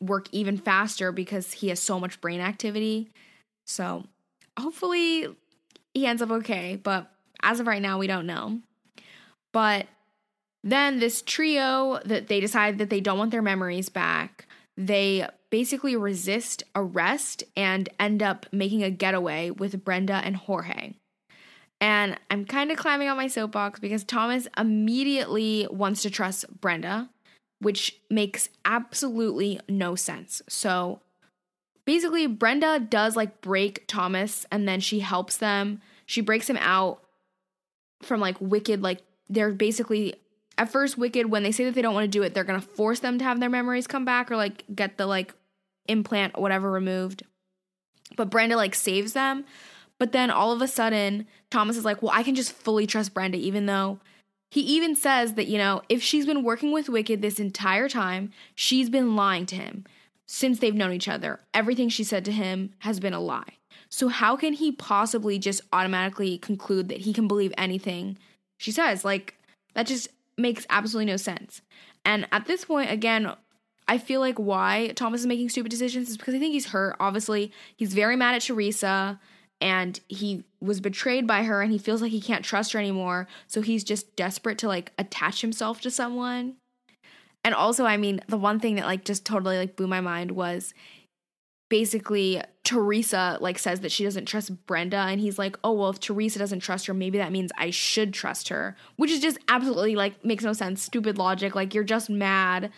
work 0.00 0.28
even 0.32 0.56
faster 0.56 1.12
because 1.12 1.52
he 1.52 1.68
has 1.68 1.80
so 1.80 1.98
much 1.98 2.20
brain 2.20 2.40
activity 2.40 3.10
so 3.64 4.04
hopefully 4.58 5.28
he 5.94 6.06
ends 6.06 6.22
up 6.22 6.30
okay, 6.30 6.76
but 6.82 7.10
as 7.42 7.60
of 7.60 7.66
right 7.66 7.82
now, 7.82 7.98
we 7.98 8.06
don't 8.06 8.26
know. 8.26 8.60
But 9.52 9.86
then 10.64 11.00
this 11.00 11.22
trio 11.22 12.00
that 12.04 12.28
they 12.28 12.40
decide 12.40 12.78
that 12.78 12.90
they 12.90 13.00
don't 13.00 13.18
want 13.18 13.30
their 13.30 13.42
memories 13.42 13.88
back, 13.88 14.46
they 14.76 15.26
basically 15.50 15.96
resist 15.96 16.62
arrest 16.74 17.44
and 17.56 17.88
end 18.00 18.22
up 18.22 18.46
making 18.52 18.82
a 18.82 18.90
getaway 18.90 19.50
with 19.50 19.84
Brenda 19.84 20.14
and 20.14 20.36
Jorge. 20.36 20.94
And 21.82 22.16
I'm 22.30 22.44
kind 22.44 22.70
of 22.70 22.78
climbing 22.78 23.08
on 23.08 23.16
my 23.16 23.26
soapbox 23.26 23.80
because 23.80 24.04
Thomas 24.04 24.46
immediately 24.56 25.66
wants 25.68 26.02
to 26.02 26.10
trust 26.10 26.44
Brenda, 26.60 27.10
which 27.58 28.00
makes 28.08 28.48
absolutely 28.64 29.58
no 29.68 29.96
sense. 29.96 30.42
So 30.48 31.00
basically, 31.84 32.28
Brenda 32.28 32.78
does 32.78 33.16
like 33.16 33.40
break 33.40 33.84
Thomas 33.88 34.46
and 34.52 34.68
then 34.68 34.78
she 34.78 35.00
helps 35.00 35.38
them. 35.38 35.80
She 36.06 36.20
breaks 36.20 36.48
him 36.48 36.58
out 36.58 37.02
from 38.00 38.20
like 38.20 38.40
Wicked, 38.40 38.80
like 38.80 39.00
they're 39.28 39.50
basically 39.50 40.14
at 40.56 40.70
first 40.70 40.96
Wicked 40.96 41.32
when 41.32 41.42
they 41.42 41.50
say 41.50 41.64
that 41.64 41.74
they 41.74 41.82
don't 41.82 41.94
want 41.94 42.04
to 42.04 42.08
do 42.08 42.22
it, 42.22 42.32
they're 42.32 42.44
gonna 42.44 42.60
force 42.60 43.00
them 43.00 43.18
to 43.18 43.24
have 43.24 43.40
their 43.40 43.50
memories 43.50 43.88
come 43.88 44.04
back 44.04 44.30
or 44.30 44.36
like 44.36 44.62
get 44.72 44.98
the 44.98 45.06
like 45.06 45.34
implant 45.88 46.38
whatever 46.38 46.70
removed. 46.70 47.24
But 48.16 48.30
Brenda 48.30 48.54
like 48.54 48.76
saves 48.76 49.14
them. 49.14 49.46
But 50.02 50.10
then 50.10 50.32
all 50.32 50.50
of 50.50 50.60
a 50.60 50.66
sudden, 50.66 51.28
Thomas 51.48 51.76
is 51.76 51.84
like, 51.84 52.02
well, 52.02 52.10
I 52.12 52.24
can 52.24 52.34
just 52.34 52.50
fully 52.50 52.88
trust 52.88 53.14
Brenda, 53.14 53.38
even 53.38 53.66
though 53.66 54.00
he 54.50 54.60
even 54.62 54.96
says 54.96 55.34
that, 55.34 55.46
you 55.46 55.58
know, 55.58 55.82
if 55.88 56.02
she's 56.02 56.26
been 56.26 56.42
working 56.42 56.72
with 56.72 56.88
Wicked 56.88 57.22
this 57.22 57.38
entire 57.38 57.88
time, 57.88 58.32
she's 58.56 58.90
been 58.90 59.14
lying 59.14 59.46
to 59.46 59.54
him 59.54 59.84
since 60.26 60.58
they've 60.58 60.74
known 60.74 60.92
each 60.92 61.06
other. 61.06 61.38
Everything 61.54 61.88
she 61.88 62.02
said 62.02 62.24
to 62.24 62.32
him 62.32 62.72
has 62.80 62.98
been 62.98 63.14
a 63.14 63.20
lie. 63.20 63.58
So, 63.90 64.08
how 64.08 64.34
can 64.34 64.54
he 64.54 64.72
possibly 64.72 65.38
just 65.38 65.60
automatically 65.72 66.36
conclude 66.36 66.88
that 66.88 67.02
he 67.02 67.12
can 67.12 67.28
believe 67.28 67.54
anything 67.56 68.18
she 68.58 68.72
says? 68.72 69.04
Like, 69.04 69.36
that 69.74 69.86
just 69.86 70.08
makes 70.36 70.66
absolutely 70.68 71.12
no 71.12 71.16
sense. 71.16 71.62
And 72.04 72.26
at 72.32 72.46
this 72.46 72.64
point, 72.64 72.90
again, 72.90 73.36
I 73.86 73.98
feel 73.98 74.18
like 74.18 74.40
why 74.40 74.94
Thomas 74.96 75.20
is 75.20 75.28
making 75.28 75.50
stupid 75.50 75.70
decisions 75.70 76.10
is 76.10 76.16
because 76.16 76.34
I 76.34 76.40
think 76.40 76.54
he's 76.54 76.66
hurt. 76.66 76.96
Obviously, 76.98 77.52
he's 77.76 77.94
very 77.94 78.16
mad 78.16 78.34
at 78.34 78.42
Teresa 78.42 79.20
and 79.62 80.00
he 80.08 80.42
was 80.60 80.80
betrayed 80.80 81.24
by 81.26 81.44
her 81.44 81.62
and 81.62 81.70
he 81.70 81.78
feels 81.78 82.02
like 82.02 82.10
he 82.10 82.20
can't 82.20 82.44
trust 82.44 82.72
her 82.72 82.80
anymore. 82.80 83.28
So 83.46 83.62
he's 83.62 83.84
just 83.84 84.16
desperate 84.16 84.58
to 84.58 84.68
like 84.68 84.92
attach 84.98 85.40
himself 85.40 85.80
to 85.82 85.90
someone. 85.90 86.56
And 87.44 87.54
also 87.54 87.84
i 87.84 87.96
mean 87.96 88.20
the 88.28 88.36
one 88.36 88.60
thing 88.60 88.76
that 88.76 88.86
like 88.86 89.04
just 89.04 89.24
totally 89.24 89.58
like 89.58 89.74
blew 89.74 89.88
my 89.88 90.00
mind 90.00 90.32
was 90.32 90.74
basically 91.70 92.40
teresa 92.62 93.38
like 93.40 93.58
says 93.58 93.80
that 93.80 93.90
she 93.90 94.04
doesn't 94.04 94.26
trust 94.26 94.66
brenda 94.66 94.98
and 94.98 95.20
he's 95.20 95.38
like 95.38 95.58
oh 95.64 95.72
well 95.72 95.90
if 95.90 95.98
teresa 95.98 96.38
doesn't 96.38 96.60
trust 96.60 96.86
her 96.86 96.94
maybe 96.94 97.18
that 97.18 97.32
means 97.32 97.50
i 97.56 97.70
should 97.70 98.12
trust 98.12 98.48
her 98.48 98.76
which 98.96 99.10
is 99.10 99.18
just 99.18 99.38
absolutely 99.48 99.96
like 99.96 100.24
makes 100.24 100.44
no 100.44 100.52
sense. 100.52 100.82
Stupid 100.82 101.18
logic. 101.18 101.54
Like 101.56 101.74
you're 101.74 101.82
just 101.82 102.08
mad 102.08 102.70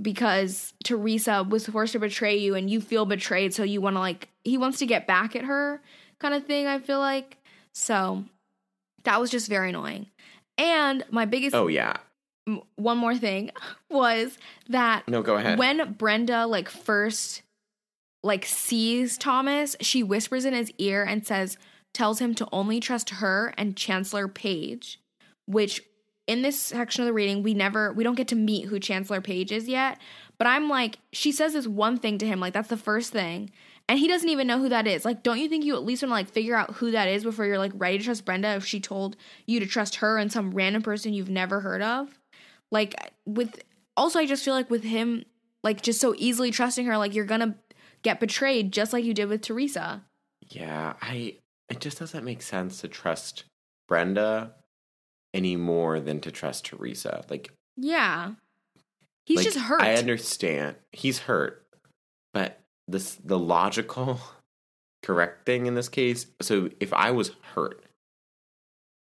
because 0.00 0.72
teresa 0.84 1.46
was 1.48 1.66
forced 1.66 1.92
to 1.92 1.98
betray 1.98 2.36
you 2.36 2.54
and 2.54 2.70
you 2.70 2.80
feel 2.80 3.04
betrayed 3.04 3.52
so 3.52 3.62
you 3.62 3.80
want 3.80 3.94
to 3.94 4.00
like 4.00 4.28
he 4.42 4.56
wants 4.56 4.78
to 4.78 4.86
get 4.86 5.06
back 5.06 5.36
at 5.36 5.44
her 5.44 5.80
kind 6.22 6.32
of 6.34 6.46
thing, 6.46 6.66
I 6.66 6.78
feel 6.78 6.98
like. 7.00 7.36
So 7.72 8.24
that 9.04 9.20
was 9.20 9.30
just 9.30 9.48
very 9.48 9.68
annoying. 9.70 10.06
And 10.56 11.04
my 11.10 11.24
biggest 11.26 11.54
Oh 11.54 11.66
yeah. 11.66 11.96
one 12.76 12.98
more 12.98 13.16
thing 13.16 13.50
was 13.90 14.38
that 14.68 15.06
No, 15.08 15.22
go 15.22 15.36
ahead. 15.36 15.58
when 15.58 15.92
Brenda 15.94 16.46
like 16.46 16.68
first 16.68 17.42
like 18.22 18.44
sees 18.44 19.18
Thomas, 19.18 19.74
she 19.80 20.02
whispers 20.02 20.44
in 20.44 20.54
his 20.54 20.70
ear 20.78 21.02
and 21.02 21.26
says 21.26 21.58
tells 21.92 22.20
him 22.20 22.34
to 22.36 22.48
only 22.52 22.78
trust 22.80 23.10
her 23.10 23.52
and 23.58 23.76
Chancellor 23.76 24.28
Paige, 24.28 25.00
which 25.46 25.82
in 26.28 26.42
this 26.42 26.58
section 26.58 27.02
of 27.02 27.06
the 27.06 27.12
reading 27.12 27.42
we 27.42 27.52
never 27.54 27.92
we 27.92 28.04
don't 28.04 28.14
get 28.14 28.28
to 28.28 28.36
meet 28.36 28.66
who 28.66 28.78
Chancellor 28.78 29.20
Paige 29.20 29.50
is 29.50 29.66
yet, 29.68 29.98
but 30.38 30.46
I'm 30.46 30.68
like 30.68 30.98
she 31.12 31.32
says 31.32 31.54
this 31.54 31.66
one 31.66 31.98
thing 31.98 32.18
to 32.18 32.26
him 32.26 32.38
like 32.40 32.52
that's 32.52 32.68
the 32.68 32.76
first 32.76 33.12
thing 33.12 33.50
and 33.92 33.98
he 33.98 34.08
doesn't 34.08 34.30
even 34.30 34.46
know 34.46 34.58
who 34.58 34.70
that 34.70 34.86
is. 34.86 35.04
Like, 35.04 35.22
don't 35.22 35.38
you 35.38 35.50
think 35.50 35.66
you 35.66 35.74
at 35.74 35.84
least 35.84 36.02
want 36.02 36.08
to 36.08 36.14
like 36.14 36.30
figure 36.30 36.56
out 36.56 36.76
who 36.76 36.92
that 36.92 37.08
is 37.08 37.24
before 37.24 37.44
you're 37.44 37.58
like 37.58 37.72
ready 37.74 37.98
to 37.98 38.04
trust 38.04 38.24
Brenda 38.24 38.54
if 38.54 38.64
she 38.64 38.80
told 38.80 39.18
you 39.44 39.60
to 39.60 39.66
trust 39.66 39.96
her 39.96 40.16
and 40.16 40.32
some 40.32 40.52
random 40.52 40.80
person 40.80 41.12
you've 41.12 41.28
never 41.28 41.60
heard 41.60 41.82
of? 41.82 42.08
Like 42.70 43.12
with 43.26 43.62
also 43.94 44.18
I 44.18 44.24
just 44.24 44.46
feel 44.46 44.54
like 44.54 44.70
with 44.70 44.82
him 44.82 45.26
like 45.62 45.82
just 45.82 46.00
so 46.00 46.14
easily 46.16 46.50
trusting 46.50 46.86
her 46.86 46.96
like 46.96 47.14
you're 47.14 47.26
to 47.26 47.54
get 48.00 48.18
betrayed 48.18 48.72
just 48.72 48.94
like 48.94 49.04
you 49.04 49.12
did 49.12 49.28
with 49.28 49.42
Teresa. 49.42 50.02
Yeah, 50.48 50.94
I 51.02 51.36
it 51.68 51.80
just 51.80 51.98
doesn't 51.98 52.24
make 52.24 52.40
sense 52.40 52.80
to 52.80 52.88
trust 52.88 53.44
Brenda 53.88 54.54
any 55.34 55.56
more 55.56 56.00
than 56.00 56.18
to 56.20 56.30
trust 56.30 56.64
Teresa. 56.64 57.26
Like 57.28 57.52
Yeah. 57.76 58.30
He's 59.26 59.36
like, 59.36 59.44
just 59.44 59.58
hurt. 59.58 59.82
I 59.82 59.96
understand. 59.96 60.76
He's 60.92 61.18
hurt. 61.18 61.66
But 62.32 62.58
this 62.92 63.16
the 63.16 63.38
logical 63.38 64.20
correct 65.02 65.46
thing 65.46 65.66
in 65.66 65.74
this 65.74 65.88
case. 65.88 66.26
So 66.40 66.70
if 66.80 66.92
I 66.92 67.10
was 67.10 67.32
hurt, 67.54 67.82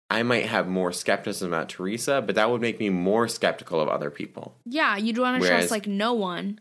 I 0.10 0.24
might 0.24 0.46
have 0.46 0.68
more 0.68 0.92
skepticism 0.92 1.54
about 1.54 1.70
Teresa, 1.70 2.22
but 2.22 2.36
that 2.36 2.50
would 2.50 2.62
make 2.62 2.80
me 2.80 2.90
more 2.90 3.28
skeptical 3.28 3.80
of 3.80 3.88
other 3.88 4.10
people. 4.10 4.56
yeah, 4.66 4.98
you'd 4.98 5.18
want 5.18 5.42
to 5.42 5.48
trust 5.48 5.72
like 5.72 5.88
no 5.88 6.14
one. 6.14 6.60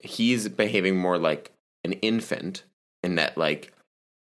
He's 0.00 0.48
behaving 0.48 0.96
more 0.96 1.18
like 1.18 1.52
an 1.84 1.92
infant 1.94 2.64
in 3.02 3.14
that 3.14 3.38
like 3.38 3.72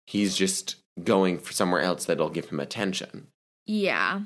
he's 0.06 0.36
just 0.36 0.76
going 1.04 1.38
for 1.38 1.52
somewhere 1.52 1.80
else 1.80 2.04
that'll 2.04 2.30
give 2.30 2.48
him 2.48 2.60
attention. 2.60 3.26
Yeah. 3.66 4.22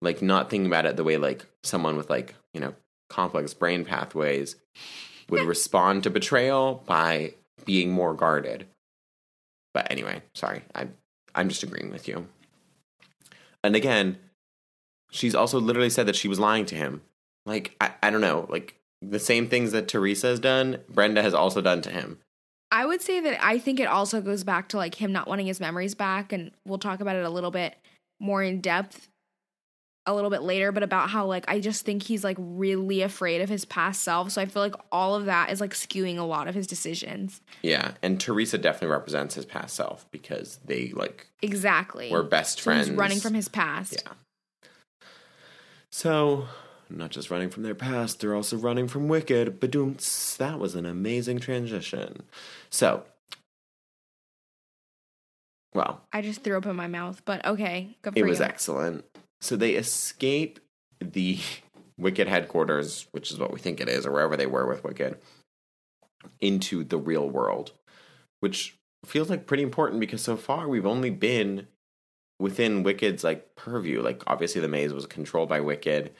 Like 0.00 0.22
not 0.22 0.48
thinking 0.48 0.66
about 0.66 0.86
it 0.86 0.96
the 0.96 1.04
way 1.04 1.16
like 1.16 1.46
someone 1.62 1.96
with 1.96 2.08
like, 2.10 2.34
you 2.54 2.60
know, 2.60 2.74
complex 3.08 3.54
brain 3.54 3.84
pathways 3.84 4.56
would 5.28 5.42
respond 5.42 6.02
to 6.02 6.10
betrayal 6.10 6.82
by 6.86 7.34
being 7.64 7.90
more 7.90 8.14
guarded. 8.14 8.66
But 9.74 9.90
anyway, 9.90 10.22
sorry. 10.34 10.62
I 10.74 10.88
I'm 11.34 11.48
just 11.48 11.62
agreeing 11.62 11.90
with 11.90 12.08
you. 12.08 12.26
And 13.62 13.76
again, 13.76 14.18
she's 15.10 15.34
also 15.34 15.60
literally 15.60 15.90
said 15.90 16.06
that 16.06 16.16
she 16.16 16.28
was 16.28 16.40
lying 16.40 16.64
to 16.66 16.74
him. 16.74 17.02
Like 17.44 17.76
I, 17.80 17.92
I 18.02 18.10
don't 18.10 18.20
know, 18.20 18.46
like 18.48 18.76
the 19.02 19.18
same 19.18 19.48
things 19.48 19.72
that 19.72 19.88
Teresa 19.88 20.28
has 20.28 20.40
done, 20.40 20.78
Brenda 20.88 21.22
has 21.22 21.34
also 21.34 21.60
done 21.60 21.82
to 21.82 21.90
him. 21.90 22.18
I 22.72 22.84
would 22.84 23.00
say 23.00 23.20
that 23.20 23.44
I 23.44 23.58
think 23.58 23.78
it 23.78 23.86
also 23.86 24.20
goes 24.20 24.44
back 24.44 24.68
to 24.70 24.76
like 24.76 24.96
him 24.96 25.12
not 25.12 25.28
wanting 25.28 25.46
his 25.46 25.60
memories 25.60 25.94
back, 25.94 26.32
and 26.32 26.50
we'll 26.66 26.78
talk 26.78 27.00
about 27.00 27.16
it 27.16 27.24
a 27.24 27.30
little 27.30 27.50
bit 27.50 27.76
more 28.18 28.42
in 28.42 28.60
depth 28.60 29.08
a 30.06 30.14
little 30.14 30.30
bit 30.30 30.42
later, 30.42 30.70
but 30.72 30.82
about 30.82 31.10
how 31.10 31.26
like 31.26 31.44
I 31.48 31.58
just 31.60 31.84
think 31.84 32.02
he's 32.04 32.22
like 32.22 32.36
really 32.38 33.02
afraid 33.02 33.40
of 33.40 33.48
his 33.48 33.64
past 33.64 34.02
self. 34.02 34.30
So 34.30 34.40
I 34.40 34.46
feel 34.46 34.62
like 34.62 34.74
all 34.92 35.14
of 35.14 35.24
that 35.26 35.50
is 35.50 35.60
like 35.60 35.72
skewing 35.74 36.16
a 36.18 36.22
lot 36.22 36.46
of 36.48 36.54
his 36.54 36.66
decisions. 36.66 37.40
Yeah, 37.62 37.92
and 38.02 38.20
Teresa 38.20 38.56
definitely 38.58 38.88
represents 38.94 39.34
his 39.34 39.44
past 39.44 39.74
self 39.74 40.06
because 40.10 40.60
they 40.64 40.88
like 40.94 41.26
Exactly. 41.42 42.10
were 42.10 42.22
best 42.22 42.60
friends. 42.60 42.86
he's 42.88 42.96
running 42.96 43.18
from 43.20 43.34
his 43.34 43.48
past. 43.48 44.02
Yeah. 44.04 44.12
So, 45.90 46.46
not 46.90 47.10
just 47.10 47.30
running 47.30 47.48
from 47.50 47.62
their 47.62 47.74
past, 47.74 48.20
they're 48.20 48.34
also 48.34 48.56
running 48.56 48.86
from 48.86 49.08
Wicked. 49.08 49.60
Badoomts. 49.60 50.36
That 50.36 50.58
was 50.58 50.74
an 50.74 50.84
amazing 50.86 51.38
transition. 51.40 52.22
So, 52.70 53.04
well, 55.74 56.02
I 56.12 56.22
just 56.22 56.42
threw 56.42 56.56
up 56.56 56.66
in 56.66 56.76
my 56.76 56.86
mouth, 56.86 57.22
but 57.24 57.44
okay, 57.46 57.96
good 58.02 58.12
for 58.14 58.18
it 58.18 58.24
was 58.26 58.38
you. 58.38 58.44
excellent. 58.44 59.04
So 59.46 59.56
they 59.56 59.74
escape 59.74 60.60
the 61.00 61.38
Wicked 61.98 62.28
headquarters, 62.28 63.06
which 63.12 63.30
is 63.30 63.38
what 63.38 63.54
we 63.54 63.58
think 63.58 63.80
it 63.80 63.88
is, 63.88 64.04
or 64.04 64.12
wherever 64.12 64.36
they 64.36 64.44
were 64.44 64.66
with 64.66 64.84
Wicked, 64.84 65.16
into 66.40 66.84
the 66.84 66.98
real 66.98 67.26
world, 67.26 67.72
which 68.40 68.76
feels 69.06 69.30
like 69.30 69.46
pretty 69.46 69.62
important 69.62 70.00
because 70.00 70.20
so 70.20 70.36
far 70.36 70.68
we've 70.68 70.84
only 70.84 71.08
been 71.08 71.68
within 72.38 72.82
Wicked's 72.82 73.24
like 73.24 73.54
purview. 73.54 74.02
Like 74.02 74.22
obviously 74.26 74.60
the 74.60 74.68
maze 74.68 74.92
was 74.92 75.06
controlled 75.06 75.48
by 75.48 75.60
Wicked, 75.60 76.12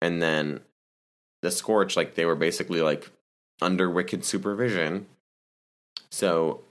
and 0.00 0.22
then 0.22 0.60
the 1.42 1.50
Scorch, 1.50 1.96
like 1.96 2.14
they 2.14 2.24
were 2.24 2.34
basically 2.34 2.80
like 2.80 3.10
under 3.60 3.90
Wicked 3.90 4.24
supervision. 4.24 5.06
So 6.10 6.62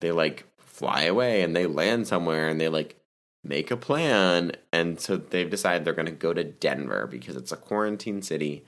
they 0.00 0.10
like 0.10 0.46
fly 0.56 1.02
away 1.02 1.42
and 1.42 1.54
they 1.54 1.66
land 1.66 2.06
somewhere 2.06 2.48
and 2.48 2.58
they 2.58 2.68
like 2.68 2.98
make 3.44 3.70
a 3.70 3.76
plan. 3.76 4.52
And 4.72 4.98
so 4.98 5.16
they've 5.16 5.50
decided 5.50 5.84
they're 5.84 5.92
going 5.92 6.06
to 6.06 6.12
go 6.12 6.32
to 6.32 6.44
Denver 6.44 7.06
because 7.06 7.36
it's 7.36 7.52
a 7.52 7.56
quarantine 7.56 8.22
city. 8.22 8.64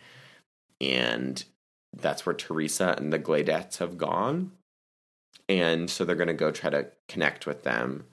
And 0.80 1.42
that's 1.96 2.26
where 2.26 2.34
Teresa 2.34 2.94
and 2.98 3.12
the 3.12 3.18
Gladettes 3.18 3.78
have 3.78 3.96
gone. 3.96 4.52
And 5.48 5.88
so 5.88 6.04
they're 6.04 6.14
going 6.14 6.28
to 6.28 6.34
go 6.34 6.50
try 6.50 6.70
to 6.70 6.88
connect 7.08 7.46
with 7.46 7.62
them 7.62 8.04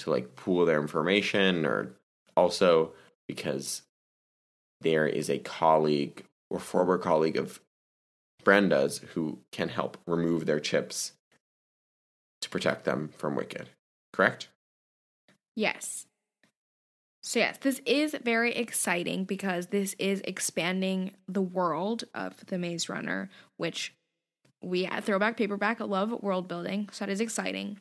to 0.00 0.10
like 0.10 0.34
pool 0.34 0.66
their 0.66 0.80
information 0.80 1.64
or 1.64 1.94
also 2.36 2.92
because 3.28 3.82
there 4.80 5.06
is 5.06 5.30
a 5.30 5.38
colleague 5.38 6.24
or 6.50 6.58
former 6.58 6.98
colleague 6.98 7.36
of 7.36 7.60
Brenda's 8.42 8.98
who 9.14 9.38
can 9.52 9.68
help 9.68 9.96
remove 10.06 10.46
their 10.46 10.60
chips 10.60 11.12
to 12.40 12.50
protect 12.50 12.84
them 12.84 13.10
from 13.16 13.34
Wicked. 13.34 13.70
Correct? 14.12 14.48
Yes. 15.56 16.06
So, 17.22 17.38
yes, 17.38 17.56
this 17.58 17.80
is 17.86 18.14
very 18.22 18.54
exciting 18.54 19.24
because 19.24 19.68
this 19.68 19.94
is 19.98 20.20
expanding 20.24 21.12
the 21.26 21.40
world 21.40 22.04
of 22.14 22.44
the 22.46 22.58
Maze 22.58 22.88
Runner, 22.88 23.30
which 23.56 23.94
we 24.62 24.84
at 24.84 25.04
Throwback 25.04 25.36
Paperback 25.36 25.80
love 25.80 26.22
world 26.22 26.48
building. 26.48 26.88
So, 26.92 27.06
that 27.06 27.12
is 27.12 27.20
exciting. 27.20 27.80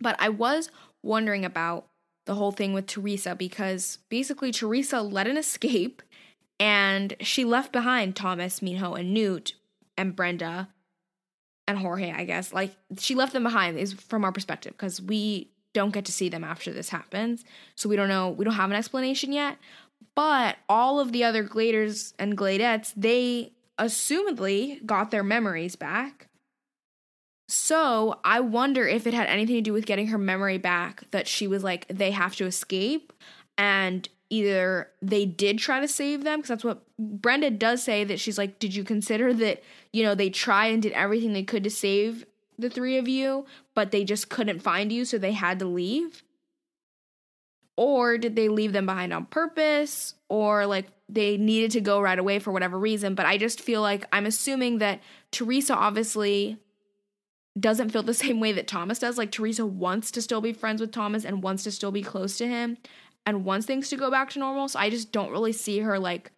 But 0.00 0.16
I 0.18 0.30
was 0.30 0.70
wondering 1.02 1.44
about 1.44 1.86
the 2.24 2.34
whole 2.34 2.50
thing 2.50 2.72
with 2.72 2.86
Teresa 2.86 3.36
because 3.36 3.98
basically 4.08 4.50
Teresa 4.50 5.00
led 5.00 5.28
an 5.28 5.36
escape 5.36 6.02
and 6.58 7.14
she 7.20 7.44
left 7.44 7.72
behind 7.72 8.16
Thomas, 8.16 8.60
Minho, 8.60 8.94
and 8.94 9.14
Newt 9.14 9.54
and 9.96 10.16
Brenda 10.16 10.68
and 11.68 11.78
Jorge, 11.78 12.12
I 12.12 12.24
guess. 12.24 12.52
Like 12.52 12.74
she 12.98 13.14
left 13.14 13.32
them 13.32 13.44
behind 13.44 13.78
is 13.78 13.92
from 13.92 14.24
our 14.24 14.32
perspective 14.32 14.72
because 14.72 15.00
we 15.00 15.50
don't 15.76 15.92
get 15.92 16.06
to 16.06 16.12
see 16.12 16.30
them 16.30 16.42
after 16.42 16.72
this 16.72 16.88
happens. 16.88 17.44
So 17.74 17.86
we 17.86 17.96
don't 17.96 18.08
know, 18.08 18.30
we 18.30 18.46
don't 18.46 18.54
have 18.54 18.70
an 18.70 18.76
explanation 18.76 19.30
yet. 19.30 19.58
But 20.14 20.56
all 20.70 20.98
of 20.98 21.12
the 21.12 21.22
other 21.22 21.44
Gladers 21.46 22.14
and 22.18 22.34
Gladettes, 22.34 22.94
they 22.96 23.52
assumedly 23.78 24.84
got 24.86 25.10
their 25.10 25.22
memories 25.22 25.76
back. 25.76 26.28
So 27.48 28.18
I 28.24 28.40
wonder 28.40 28.88
if 28.88 29.06
it 29.06 29.12
had 29.12 29.28
anything 29.28 29.56
to 29.56 29.60
do 29.60 29.74
with 29.74 29.84
getting 29.84 30.06
her 30.06 30.16
memory 30.16 30.56
back 30.56 31.02
that 31.10 31.28
she 31.28 31.46
was 31.46 31.62
like, 31.62 31.86
they 31.88 32.10
have 32.10 32.34
to 32.36 32.46
escape. 32.46 33.12
And 33.58 34.08
either 34.30 34.88
they 35.02 35.26
did 35.26 35.58
try 35.58 35.80
to 35.80 35.88
save 35.88 36.24
them, 36.24 36.38
because 36.38 36.48
that's 36.48 36.64
what 36.64 36.82
Brenda 36.98 37.50
does 37.50 37.82
say 37.82 38.02
that 38.02 38.18
she's 38.18 38.38
like, 38.38 38.58
did 38.58 38.74
you 38.74 38.82
consider 38.82 39.34
that, 39.34 39.62
you 39.92 40.02
know, 40.02 40.14
they 40.14 40.30
tried 40.30 40.72
and 40.72 40.82
did 40.82 40.92
everything 40.92 41.34
they 41.34 41.42
could 41.42 41.64
to 41.64 41.70
save 41.70 42.24
the 42.58 42.70
three 42.70 42.98
of 42.98 43.08
you, 43.08 43.46
but 43.74 43.90
they 43.90 44.04
just 44.04 44.28
couldn't 44.28 44.60
find 44.60 44.92
you, 44.92 45.04
so 45.04 45.18
they 45.18 45.32
had 45.32 45.58
to 45.58 45.66
leave? 45.66 46.22
Or 47.76 48.16
did 48.16 48.36
they 48.36 48.48
leave 48.48 48.72
them 48.72 48.86
behind 48.86 49.12
on 49.12 49.26
purpose? 49.26 50.14
Or 50.28 50.66
like 50.66 50.86
they 51.08 51.36
needed 51.36 51.70
to 51.72 51.80
go 51.80 52.00
right 52.00 52.18
away 52.18 52.38
for 52.38 52.50
whatever 52.50 52.78
reason? 52.78 53.14
But 53.14 53.26
I 53.26 53.36
just 53.36 53.60
feel 53.60 53.82
like 53.82 54.06
I'm 54.12 54.26
assuming 54.26 54.78
that 54.78 55.00
Teresa 55.30 55.74
obviously 55.74 56.58
doesn't 57.58 57.90
feel 57.90 58.02
the 58.02 58.14
same 58.24 58.40
way 58.40 58.52
that 58.52 58.66
Thomas 58.66 58.98
does. 58.98 59.18
Like 59.18 59.30
Teresa 59.30 59.66
wants 59.66 60.10
to 60.12 60.22
still 60.22 60.40
be 60.40 60.52
friends 60.52 60.80
with 60.80 60.92
Thomas 60.92 61.24
and 61.24 61.42
wants 61.42 61.64
to 61.64 61.70
still 61.70 61.92
be 61.92 62.02
close 62.02 62.38
to 62.38 62.48
him 62.48 62.78
and 63.26 63.44
wants 63.44 63.66
things 63.66 63.88
to 63.90 63.96
go 63.96 64.10
back 64.10 64.30
to 64.30 64.38
normal. 64.38 64.68
So 64.68 64.78
I 64.78 64.88
just 64.88 65.12
don't 65.12 65.30
really 65.32 65.52
see 65.52 65.80
her 65.80 65.98
like 65.98 66.30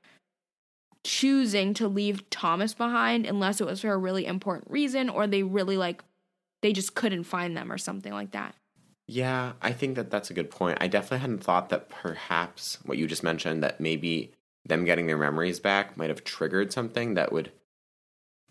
choosing 1.04 1.74
to 1.74 1.86
leave 1.86 2.28
Thomas 2.30 2.74
behind 2.74 3.26
unless 3.26 3.60
it 3.60 3.66
was 3.66 3.80
for 3.80 3.92
a 3.92 3.98
really 3.98 4.26
important 4.26 4.70
reason 4.70 5.08
or 5.08 5.26
they 5.26 5.42
really 5.42 5.76
like 5.76 6.02
they 6.62 6.72
just 6.72 6.94
couldn't 6.94 7.24
find 7.24 7.56
them 7.56 7.70
or 7.72 7.78
something 7.78 8.12
like 8.12 8.32
that. 8.32 8.54
Yeah, 9.06 9.52
I 9.62 9.72
think 9.72 9.96
that 9.96 10.10
that's 10.10 10.30
a 10.30 10.34
good 10.34 10.50
point. 10.50 10.78
I 10.80 10.86
definitely 10.86 11.20
hadn't 11.20 11.42
thought 11.44 11.70
that 11.70 11.88
perhaps 11.88 12.78
what 12.84 12.98
you 12.98 13.06
just 13.06 13.22
mentioned 13.22 13.62
that 13.62 13.80
maybe 13.80 14.32
them 14.66 14.84
getting 14.84 15.06
their 15.06 15.16
memories 15.16 15.60
back 15.60 15.96
might 15.96 16.10
have 16.10 16.24
triggered 16.24 16.72
something 16.72 17.14
that 17.14 17.32
would 17.32 17.50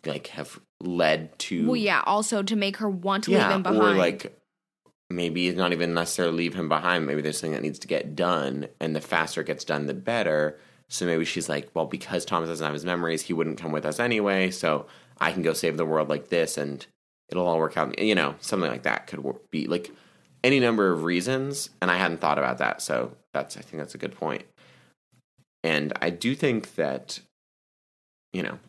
like 0.05 0.27
have 0.27 0.59
led 0.81 1.37
to 1.39 1.67
Well, 1.67 1.75
yeah, 1.75 2.01
also 2.05 2.41
to 2.41 2.55
make 2.55 2.77
her 2.77 2.89
want 2.89 3.25
to 3.25 3.31
yeah, 3.31 3.47
leave 3.47 3.55
him 3.57 3.63
behind. 3.63 3.81
or 3.81 3.93
like 3.95 4.39
maybe 5.09 5.47
it's 5.47 5.57
not 5.57 5.73
even 5.73 5.93
necessarily 5.93 6.35
leave 6.37 6.55
him 6.55 6.69
behind. 6.69 7.05
Maybe 7.05 7.21
there's 7.21 7.37
something 7.37 7.53
that 7.53 7.61
needs 7.61 7.79
to 7.79 7.87
get 7.87 8.15
done, 8.15 8.67
and 8.79 8.95
the 8.95 9.01
faster 9.01 9.41
it 9.41 9.47
gets 9.47 9.63
done, 9.63 9.85
the 9.85 9.93
better. 9.93 10.59
So 10.89 11.05
maybe 11.05 11.25
she's 11.25 11.49
like, 11.49 11.69
well, 11.73 11.85
because 11.85 12.25
Thomas 12.25 12.49
doesn't 12.49 12.65
have 12.65 12.73
his 12.73 12.85
memories, 12.85 13.21
he 13.23 13.33
wouldn't 13.33 13.59
come 13.59 13.71
with 13.71 13.85
us 13.85 13.99
anyway. 13.99 14.49
So 14.51 14.87
I 15.19 15.31
can 15.33 15.43
go 15.43 15.53
save 15.53 15.77
the 15.77 15.85
world 15.85 16.09
like 16.09 16.29
this, 16.29 16.57
and 16.57 16.85
it'll 17.29 17.47
all 17.47 17.57
work 17.57 17.77
out. 17.77 17.97
You 17.99 18.15
know, 18.15 18.35
something 18.39 18.69
like 18.69 18.83
that 18.83 19.07
could 19.07 19.23
be 19.51 19.67
like 19.67 19.91
any 20.43 20.59
number 20.59 20.91
of 20.91 21.03
reasons. 21.03 21.69
And 21.81 21.91
I 21.91 21.97
hadn't 21.97 22.21
thought 22.21 22.37
about 22.37 22.57
that, 22.59 22.81
so 22.81 23.15
that's 23.33 23.57
I 23.57 23.61
think 23.61 23.81
that's 23.81 23.95
a 23.95 23.99
good 23.99 24.15
point. 24.15 24.43
And 25.63 25.93
I 26.01 26.09
do 26.09 26.35
think 26.35 26.75
that, 26.75 27.19
you 28.33 28.43
know, 28.43 28.59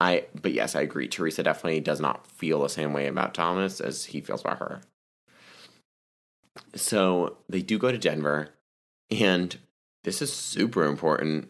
I 0.00 0.24
but 0.40 0.52
yes, 0.52 0.74
I 0.74 0.82
agree. 0.82 1.08
Teresa 1.08 1.42
definitely 1.42 1.80
does 1.80 2.00
not 2.00 2.26
feel 2.26 2.60
the 2.60 2.68
same 2.68 2.92
way 2.92 3.06
about 3.06 3.34
Thomas 3.34 3.80
as 3.80 4.06
he 4.06 4.20
feels 4.20 4.40
about 4.42 4.58
her. 4.58 4.80
So 6.74 7.38
they 7.48 7.62
do 7.62 7.78
go 7.78 7.90
to 7.90 7.98
Denver, 7.98 8.50
and 9.10 9.56
this 10.04 10.20
is 10.20 10.32
super 10.32 10.84
important. 10.84 11.48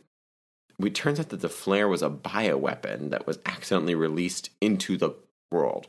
It 0.78 0.94
turns 0.94 1.20
out 1.20 1.28
that 1.28 1.40
the 1.40 1.48
flare 1.48 1.88
was 1.88 2.02
a 2.02 2.10
bioweapon 2.10 3.10
that 3.10 3.26
was 3.26 3.38
accidentally 3.46 3.94
released 3.94 4.50
into 4.60 4.96
the 4.96 5.14
world. 5.50 5.88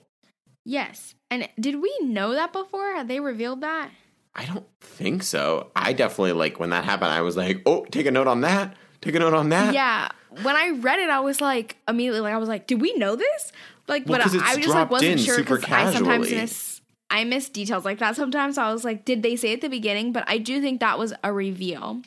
Yes. 0.65 1.15
And 1.31 1.47
did 1.59 1.81
we 1.81 1.95
know 2.01 2.33
that 2.33 2.51
before? 2.51 2.93
Had 2.93 3.07
they 3.07 3.19
revealed 3.19 3.61
that? 3.61 3.89
I 4.35 4.45
don't 4.45 4.65
think 4.81 5.23
so. 5.23 5.71
I 5.75 5.93
definitely 5.93 6.33
like 6.33 6.59
when 6.59 6.71
that 6.71 6.83
happened. 6.83 7.11
I 7.11 7.21
was 7.21 7.37
like, 7.37 7.61
"Oh, 7.65 7.85
take 7.85 8.05
a 8.05 8.11
note 8.11 8.27
on 8.27 8.41
that. 8.41 8.75
Take 9.01 9.15
a 9.15 9.19
note 9.19 9.33
on 9.33 9.49
that." 9.49 9.73
Yeah. 9.73 10.09
When 10.43 10.55
I 10.55 10.71
read 10.71 10.99
it, 10.99 11.09
I 11.09 11.21
was 11.21 11.39
like 11.39 11.77
immediately 11.87 12.19
like 12.19 12.33
I 12.33 12.37
was 12.37 12.49
like, 12.49 12.67
did 12.67 12.81
we 12.81 12.93
know 12.95 13.15
this? 13.15 13.51
Like, 13.87 14.05
Well, 14.07 14.19
but 14.19 14.33
it's 14.33 14.43
I 14.43 14.55
just 14.57 14.69
like 14.69 14.89
wasn't 14.89 15.21
sure 15.21 15.37
because 15.37 15.63
I 15.65 15.93
sometimes 15.93 16.29
miss 16.29 16.81
I 17.09 17.23
miss 17.23 17.49
details 17.49 17.85
like 17.85 17.99
that 17.99 18.15
sometimes. 18.15 18.55
So 18.55 18.63
I 18.63 18.73
was 18.73 18.83
like, 18.83 19.05
did 19.05 19.23
they 19.23 19.35
say 19.35 19.53
at 19.53 19.61
the 19.61 19.69
beginning? 19.69 20.11
But 20.11 20.25
I 20.27 20.37
do 20.37 20.59
think 20.59 20.81
that 20.81 20.99
was 20.99 21.13
a 21.23 21.31
reveal. 21.31 22.01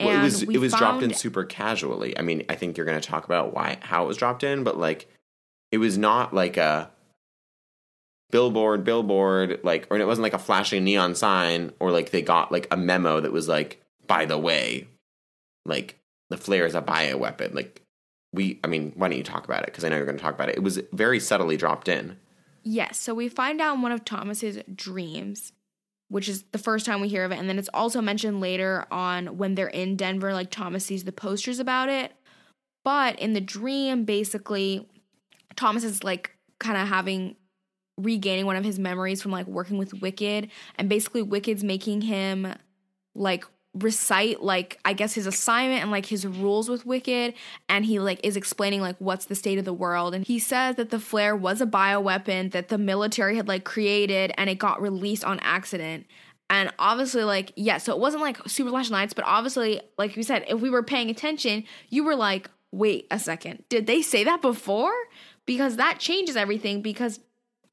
Well, 0.00 0.18
it 0.18 0.22
was 0.22 0.44
we 0.44 0.56
it 0.56 0.58
was 0.58 0.72
dropped 0.72 1.02
in 1.04 1.14
super 1.14 1.44
casually. 1.44 2.18
I 2.18 2.22
mean, 2.22 2.44
I 2.48 2.56
think 2.56 2.76
you're 2.76 2.86
going 2.86 3.00
to 3.00 3.08
talk 3.08 3.24
about 3.24 3.54
why 3.54 3.78
how 3.80 4.04
it 4.04 4.08
was 4.08 4.16
dropped 4.16 4.42
in, 4.42 4.64
but 4.64 4.76
like 4.76 5.08
it 5.70 5.78
was 5.78 5.96
not 5.96 6.34
like 6.34 6.56
a 6.56 6.90
billboard 8.34 8.82
billboard 8.82 9.60
like 9.62 9.86
or 9.90 9.96
it 9.96 10.08
wasn't 10.08 10.24
like 10.24 10.34
a 10.34 10.40
flashing 10.40 10.82
neon 10.82 11.14
sign 11.14 11.72
or 11.78 11.92
like 11.92 12.10
they 12.10 12.20
got 12.20 12.50
like 12.50 12.66
a 12.72 12.76
memo 12.76 13.20
that 13.20 13.30
was 13.30 13.46
like 13.46 13.80
by 14.08 14.24
the 14.24 14.36
way 14.36 14.88
like 15.64 16.00
the 16.30 16.36
flare 16.36 16.66
is 16.66 16.74
a 16.74 16.82
bioweapon 16.82 17.54
like 17.54 17.80
we 18.32 18.58
I 18.64 18.66
mean, 18.66 18.92
why 18.96 19.08
don't 19.08 19.16
you 19.16 19.22
talk 19.22 19.44
about 19.44 19.62
it 19.62 19.72
cuz 19.72 19.84
I 19.84 19.88
know 19.88 19.96
you're 19.96 20.04
going 20.04 20.18
to 20.18 20.22
talk 20.22 20.34
about 20.34 20.48
it. 20.48 20.56
It 20.56 20.64
was 20.64 20.80
very 20.92 21.20
subtly 21.20 21.56
dropped 21.56 21.86
in. 21.88 22.16
Yes, 22.64 22.98
so 22.98 23.14
we 23.14 23.28
find 23.28 23.60
out 23.60 23.76
in 23.76 23.82
one 23.82 23.92
of 23.92 24.04
Thomas's 24.04 24.58
dreams, 24.74 25.52
which 26.08 26.28
is 26.28 26.42
the 26.50 26.58
first 26.58 26.86
time 26.86 27.00
we 27.00 27.08
hear 27.08 27.24
of 27.24 27.30
it, 27.30 27.38
and 27.38 27.48
then 27.48 27.58
it's 27.58 27.68
also 27.72 28.00
mentioned 28.00 28.40
later 28.40 28.86
on 28.90 29.38
when 29.38 29.54
they're 29.54 29.68
in 29.68 29.96
Denver, 29.96 30.32
like 30.32 30.50
Thomas 30.50 30.84
sees 30.84 31.04
the 31.04 31.12
posters 31.12 31.60
about 31.60 31.88
it. 31.88 32.12
But 32.82 33.18
in 33.20 33.34
the 33.34 33.40
dream, 33.40 34.04
basically, 34.04 34.88
Thomas 35.54 35.84
is 35.84 36.02
like 36.02 36.36
kind 36.58 36.76
of 36.76 36.88
having 36.88 37.36
regaining 37.96 38.46
one 38.46 38.56
of 38.56 38.64
his 38.64 38.78
memories 38.78 39.22
from 39.22 39.30
like 39.30 39.46
working 39.46 39.78
with 39.78 39.94
Wicked, 40.00 40.50
and 40.76 40.88
basically 40.88 41.22
Wicked's 41.22 41.64
making 41.64 42.02
him 42.02 42.54
like 43.14 43.44
recite 43.74 44.40
like 44.40 44.78
I 44.84 44.92
guess 44.92 45.14
his 45.14 45.26
assignment 45.26 45.82
and 45.82 45.90
like 45.90 46.06
his 46.06 46.26
rules 46.26 46.68
with 46.68 46.86
Wicked 46.86 47.34
and 47.68 47.84
he 47.84 47.98
like 47.98 48.20
is 48.22 48.36
explaining 48.36 48.80
like 48.80 48.96
what's 49.00 49.24
the 49.26 49.34
state 49.34 49.58
of 49.58 49.64
the 49.64 49.72
world 49.72 50.14
and 50.14 50.24
he 50.24 50.38
says 50.38 50.76
that 50.76 50.90
the 50.90 51.00
flare 51.00 51.34
was 51.34 51.60
a 51.60 51.66
bioweapon 51.66 52.52
that 52.52 52.68
the 52.68 52.78
military 52.78 53.36
had 53.36 53.48
like 53.48 53.64
created 53.64 54.32
and 54.38 54.48
it 54.48 54.58
got 54.58 54.80
released 54.80 55.24
on 55.24 55.40
accident. 55.40 56.06
And 56.50 56.72
obviously 56.78 57.24
like 57.24 57.52
yeah, 57.56 57.78
so 57.78 57.92
it 57.92 57.98
wasn't 57.98 58.22
like 58.22 58.38
Super 58.46 58.70
Flash 58.70 58.90
Nights, 58.90 59.12
but 59.12 59.24
obviously 59.26 59.80
like 59.98 60.16
you 60.16 60.22
said 60.22 60.44
if 60.48 60.60
we 60.60 60.70
were 60.70 60.84
paying 60.84 61.10
attention, 61.10 61.64
you 61.88 62.04
were 62.04 62.14
like, 62.14 62.48
"Wait 62.70 63.08
a 63.10 63.18
second. 63.18 63.64
Did 63.68 63.86
they 63.86 64.02
say 64.02 64.22
that 64.24 64.40
before?" 64.40 64.94
Because 65.46 65.76
that 65.76 65.98
changes 65.98 66.36
everything 66.36 66.80
because 66.80 67.18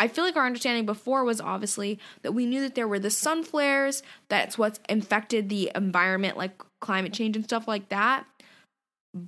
I 0.02 0.08
feel 0.08 0.24
like 0.24 0.36
our 0.36 0.48
understanding 0.48 0.88
before 0.88 1.24
was 1.24 1.40
obviously 1.40 2.00
that 2.24 2.32
we 2.32 2.48
knew 2.48 2.62
that 2.62 2.74
there 2.74 2.88
were 2.88 2.98
the 2.98 3.12
sun 3.12 3.44
flares, 3.44 4.02
that's 4.30 4.58
what's 4.58 4.80
infected 4.90 5.48
the 5.48 5.72
environment, 5.76 6.38
like 6.38 6.60
climate 6.80 7.14
change 7.14 7.36
and 7.36 7.46
stuff 7.46 7.68
like 7.68 7.90
that. 7.90 8.26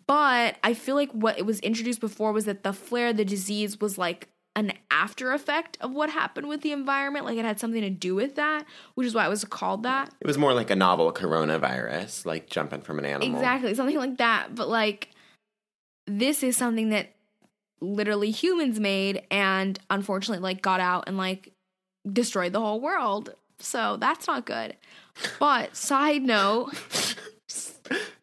But 0.07 0.55
I 0.63 0.73
feel 0.73 0.95
like 0.95 1.12
what 1.12 1.38
it 1.38 1.45
was 1.45 1.59
introduced 1.59 1.99
before 1.99 2.31
was 2.31 2.45
that 2.45 2.63
the 2.63 2.73
flare, 2.73 3.13
the 3.13 3.23
disease, 3.23 3.79
was 3.79 3.99
like 3.99 4.29
an 4.55 4.73
after 4.89 5.31
effect 5.31 5.77
of 5.79 5.91
what 5.91 6.09
happened 6.09 6.47
with 6.47 6.62
the 6.62 6.71
environment. 6.71 7.25
Like 7.25 7.38
it 7.38 7.45
had 7.45 7.59
something 7.59 7.81
to 7.81 7.91
do 7.91 8.15
with 8.15 8.33
that, 8.36 8.65
which 8.95 9.05
is 9.05 9.13
why 9.13 9.27
it 9.27 9.29
was 9.29 9.45
called 9.45 9.83
that. 9.83 10.09
It 10.21 10.25
was 10.25 10.39
more 10.39 10.55
like 10.55 10.71
a 10.71 10.75
novel 10.75 11.13
coronavirus, 11.13 12.25
like 12.25 12.49
jumping 12.49 12.81
from 12.81 12.97
an 12.97 13.05
animal. 13.05 13.36
Exactly, 13.36 13.75
something 13.75 13.97
like 13.97 14.17
that. 14.17 14.55
But 14.55 14.69
like, 14.69 15.09
this 16.07 16.41
is 16.41 16.57
something 16.57 16.89
that 16.89 17.12
literally 17.83 18.31
humans 18.31 18.79
made 18.79 19.23
and 19.29 19.77
unfortunately 19.89 20.41
like 20.41 20.61
got 20.61 20.79
out 20.79 21.03
and 21.07 21.17
like 21.17 21.51
destroyed 22.11 22.53
the 22.53 22.59
whole 22.59 22.79
world. 22.79 23.33
So 23.59 23.97
that's 23.97 24.27
not 24.27 24.45
good. 24.45 24.75
But 25.39 25.75
side 25.75 26.23
note, 26.23 26.73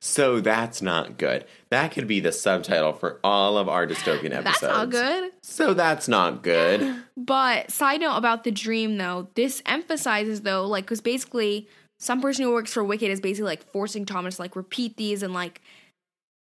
So 0.01 0.41
that's 0.41 0.83
not 0.83 1.19
good. 1.19 1.45
That 1.71 1.93
could 1.93 2.07
be 2.09 2.21
the 2.21 2.33
subtitle 2.33 2.93
for 2.95 3.21
all 3.23 3.59
of 3.59 3.69
our 3.69 3.87
dystopian 3.87 4.33
episodes. 4.33 4.61
that's 4.61 4.63
not 4.63 4.91
good. 4.91 5.33
So 5.43 5.75
that's 5.75 6.09
not 6.09 6.43
good. 6.43 6.97
But 7.17 7.71
side 7.71 8.01
note 8.01 8.17
about 8.17 8.45
the 8.45 8.51
dream 8.51 8.97
though, 8.97 9.29
this 9.35 9.63
emphasizes 9.67 10.41
though, 10.41 10.67
like, 10.67 10.85
because 10.85 11.01
basically 11.01 11.69
some 11.99 12.21
person 12.21 12.45
who 12.45 12.53
works 12.53 12.73
for 12.73 12.83
Wicked 12.83 13.11
is 13.11 13.21
basically 13.21 13.51
like 13.51 13.71
forcing 13.73 14.07
Thomas 14.07 14.37
to 14.37 14.43
like 14.43 14.57
repeat 14.57 14.97
these 14.97 15.23
and 15.23 15.35
like 15.35 15.61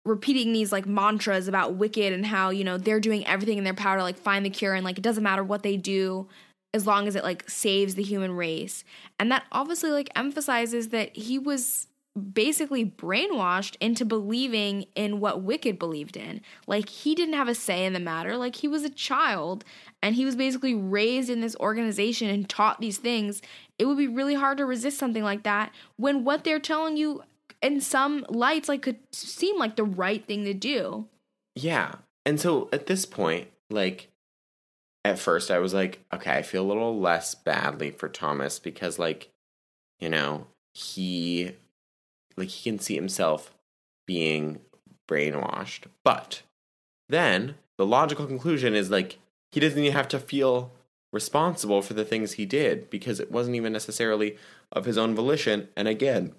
repeating 0.07 0.53
these 0.53 0.71
like 0.71 0.85
mantras 0.85 1.47
about 1.47 1.75
Wicked 1.75 2.13
and 2.13 2.25
how, 2.25 2.49
you 2.49 2.63
know, 2.63 2.77
they're 2.77 2.99
doing 2.99 3.25
everything 3.27 3.57
in 3.57 3.63
their 3.63 3.73
power 3.73 3.97
to 3.97 4.03
like 4.03 4.17
find 4.17 4.45
the 4.45 4.49
cure 4.49 4.73
and 4.73 4.85
like 4.85 4.97
it 4.97 5.03
doesn't 5.03 5.23
matter 5.23 5.43
what 5.43 5.63
they 5.63 5.77
do 5.77 6.27
as 6.73 6.87
long 6.87 7.07
as 7.07 7.15
it 7.15 7.23
like 7.23 7.49
saves 7.49 7.95
the 7.95 8.03
human 8.03 8.31
race. 8.31 8.83
And 9.19 9.31
that 9.31 9.43
obviously 9.51 9.91
like 9.91 10.09
emphasizes 10.15 10.89
that 10.89 11.15
he 11.15 11.37
was 11.37 11.87
basically 12.33 12.83
brainwashed 12.83 13.75
into 13.79 14.03
believing 14.03 14.85
in 14.95 15.19
what 15.19 15.43
Wicked 15.43 15.77
believed 15.77 16.17
in. 16.17 16.41
Like 16.65 16.89
he 16.89 17.13
didn't 17.13 17.35
have 17.35 17.47
a 17.47 17.55
say 17.55 17.85
in 17.85 17.93
the 17.93 17.99
matter. 17.99 18.37
Like 18.37 18.55
he 18.55 18.67
was 18.67 18.83
a 18.83 18.89
child 18.89 19.63
and 20.01 20.15
he 20.15 20.25
was 20.25 20.35
basically 20.35 20.73
raised 20.73 21.29
in 21.29 21.41
this 21.41 21.55
organization 21.57 22.29
and 22.29 22.49
taught 22.49 22.81
these 22.81 22.97
things. 22.97 23.41
It 23.77 23.85
would 23.85 23.97
be 23.97 24.07
really 24.07 24.33
hard 24.33 24.57
to 24.57 24.65
resist 24.65 24.97
something 24.97 25.23
like 25.23 25.43
that 25.43 25.71
when 25.97 26.23
what 26.23 26.43
they're 26.43 26.59
telling 26.59 26.97
you 26.97 27.23
in 27.61 27.81
some 27.81 28.25
lights 28.29 28.69
like 28.69 28.81
could 28.81 28.97
seem 29.11 29.57
like 29.57 29.75
the 29.75 29.83
right 29.83 30.25
thing 30.25 30.45
to 30.45 30.53
do. 30.53 31.07
Yeah. 31.55 31.95
And 32.25 32.39
so 32.39 32.69
at 32.71 32.87
this 32.87 33.05
point, 33.05 33.47
like 33.69 34.09
at 35.03 35.19
first 35.19 35.49
I 35.49 35.59
was 35.59 35.73
like, 35.73 36.03
okay, 36.13 36.31
I 36.31 36.41
feel 36.41 36.63
a 36.63 36.67
little 36.67 36.99
less 36.99 37.35
badly 37.35 37.91
for 37.91 38.09
Thomas 38.09 38.59
because 38.59 38.99
like, 38.99 39.29
you 39.99 40.09
know, 40.09 40.47
he 40.73 41.53
like 42.35 42.49
he 42.49 42.69
can 42.69 42.79
see 42.79 42.95
himself 42.95 43.53
being 44.05 44.59
brainwashed. 45.09 45.85
But 46.03 46.43
then 47.09 47.55
the 47.77 47.85
logical 47.85 48.27
conclusion 48.27 48.75
is 48.75 48.91
like 48.91 49.17
he 49.51 49.59
doesn't 49.59 49.79
even 49.79 49.93
have 49.93 50.07
to 50.09 50.19
feel 50.19 50.71
responsible 51.13 51.81
for 51.81 51.93
the 51.93 52.05
things 52.05 52.33
he 52.33 52.45
did 52.45 52.89
because 52.89 53.19
it 53.19 53.31
wasn't 53.31 53.55
even 53.55 53.73
necessarily 53.73 54.37
of 54.71 54.85
his 54.85 54.97
own 54.97 55.15
volition. 55.15 55.69
And 55.75 55.87
again, 55.87 56.33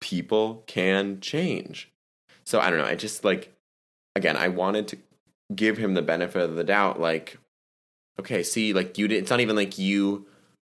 people 0.00 0.62
can 0.66 1.20
change. 1.20 1.90
So 2.44 2.60
I 2.60 2.70
don't 2.70 2.78
know. 2.78 2.86
I 2.86 2.94
just 2.94 3.24
like 3.24 3.52
again, 4.16 4.36
I 4.36 4.48
wanted 4.48 4.88
to 4.88 4.98
give 5.54 5.76
him 5.76 5.94
the 5.94 6.02
benefit 6.02 6.42
of 6.42 6.56
the 6.56 6.64
doubt. 6.64 7.00
Like, 7.00 7.38
okay, 8.18 8.42
see, 8.42 8.72
like 8.72 8.98
you 8.98 9.06
did. 9.06 9.18
It's 9.18 9.30
not 9.30 9.40
even 9.40 9.56
like 9.56 9.78
you 9.78 10.26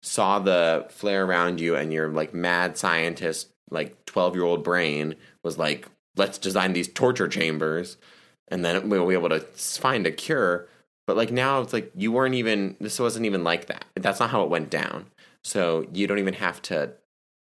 saw 0.02 0.38
the 0.38 0.86
flare 0.90 1.24
around 1.24 1.60
you 1.60 1.76
and 1.76 1.92
your 1.92 2.08
like 2.08 2.32
mad 2.32 2.78
scientist, 2.78 3.48
like 3.70 4.04
twelve 4.06 4.34
year 4.34 4.44
old 4.44 4.64
brain 4.64 5.16
was 5.42 5.58
like, 5.58 5.86
let's 6.16 6.38
design 6.38 6.72
these 6.72 6.88
torture 6.88 7.28
chambers, 7.28 7.96
and 8.48 8.64
then 8.64 8.88
we'll 8.88 9.06
be 9.06 9.14
able 9.14 9.28
to 9.28 9.40
find 9.40 10.06
a 10.06 10.12
cure. 10.12 10.68
But 11.06 11.16
like 11.16 11.32
now, 11.32 11.60
it's 11.60 11.72
like 11.72 11.90
you 11.96 12.12
weren't 12.12 12.36
even. 12.36 12.76
This 12.80 13.00
wasn't 13.00 13.26
even 13.26 13.44
like 13.44 13.66
that. 13.66 13.84
That's 13.96 14.20
not 14.20 14.30
how 14.30 14.42
it 14.44 14.50
went 14.50 14.70
down. 14.70 15.06
So 15.44 15.86
you 15.92 16.06
don't 16.06 16.20
even 16.20 16.34
have 16.34 16.62
to 16.62 16.92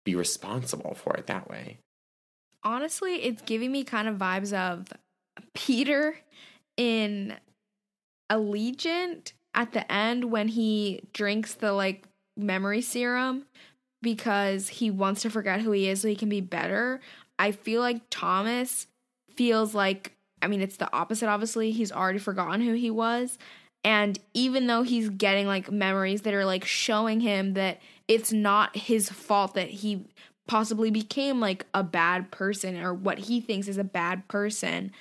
be 0.08 0.16
responsible 0.16 0.96
for 0.96 1.18
it 1.18 1.28
that 1.28 1.50
way. 1.50 1.80
Honestly, 2.64 3.16
it's 3.24 3.42
giving 3.42 3.74
me 3.74 3.84
kind 3.84 4.08
of 4.08 4.16
vibes 4.16 4.54
of 4.54 4.88
Peter 5.54 6.16
in 6.78 7.36
Allegiant 8.32 9.34
at 9.54 9.74
the 9.74 9.92
end 9.92 10.32
when 10.32 10.48
he 10.48 11.02
drinks 11.12 11.56
the 11.56 11.74
like 11.74 12.06
memory 12.38 12.82
serum 12.82 13.48
because 14.02 14.70
he 14.70 14.90
wants 14.90 15.24
to 15.24 15.30
forget 15.30 15.60
who 15.60 15.72
he 15.72 15.90
is 15.90 16.02
so 16.02 16.08
he 16.08 16.16
can 16.16 16.30
be 16.30 16.42
better. 16.42 17.02
I 17.38 17.52
feel 17.52 17.82
like 17.82 18.02
Thomas 18.10 18.88
feels 19.36 19.76
like 19.76 20.14
I 20.42 20.48
mean 20.48 20.62
it's 20.62 20.78
the 20.78 20.92
opposite 20.94 21.28
obviously. 21.28 21.72
He's 21.72 21.92
already 21.92 22.20
forgotten 22.20 22.62
who 22.62 22.74
he 22.74 22.90
was. 22.90 23.38
And 23.84 24.18
even 24.34 24.68
though 24.68 24.84
he's 24.84 25.10
getting 25.10 25.48
like 25.48 25.70
memories 25.70 26.22
that 26.22 26.34
are 26.34 26.46
like 26.46 26.64
showing 26.64 27.20
him 27.20 27.56
that 27.56 27.82
it's 28.08 28.32
not 28.32 28.76
his 28.76 29.10
fault 29.10 29.54
that 29.56 29.70
he 29.70 30.06
possibly 30.48 30.90
became 30.90 31.40
like 31.40 31.66
a 31.74 31.84
bad 31.84 32.32
person 32.32 32.78
or 32.78 32.94
what 32.94 33.18
he 33.18 33.42
thinks 33.42 33.68
is 33.68 33.78
a 33.78 33.84
bad 33.84 34.28
person, 34.28 34.92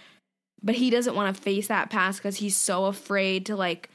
but 0.63 0.75
he 0.75 0.91
doesn't 0.91 1.15
want 1.15 1.35
to 1.35 1.43
face 1.43 1.69
that 1.69 1.91
past 1.91 2.19
because 2.19 2.37
he's 2.39 2.57
so 2.57 2.87
afraid 2.87 3.47
to 3.47 3.57
like 3.57 3.89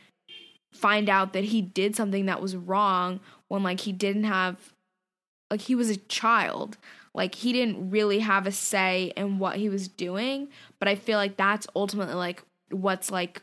find 0.73 1.09
out 1.09 1.33
that 1.33 1.45
he 1.45 1.61
did 1.61 1.95
something 1.95 2.25
that 2.27 2.41
was 2.41 2.55
wrong 2.55 3.19
when 3.49 3.63
like 3.63 3.81
he 3.81 3.91
didn't 3.91 4.23
have 4.23 4.73
like 5.49 5.61
he 5.61 5.75
was 5.75 5.89
a 5.89 5.97
child. 5.97 6.77
Like 7.13 7.35
he 7.35 7.51
didn't 7.51 7.89
really 7.89 8.19
have 8.19 8.47
a 8.47 8.53
say 8.53 9.11
in 9.17 9.37
what 9.37 9.57
he 9.57 9.67
was 9.67 9.89
doing 9.89 10.47
but 10.81 10.89
i 10.89 10.95
feel 10.95 11.17
like 11.17 11.37
that's 11.37 11.67
ultimately 11.75 12.15
like 12.15 12.43
what's 12.71 13.09
like 13.09 13.41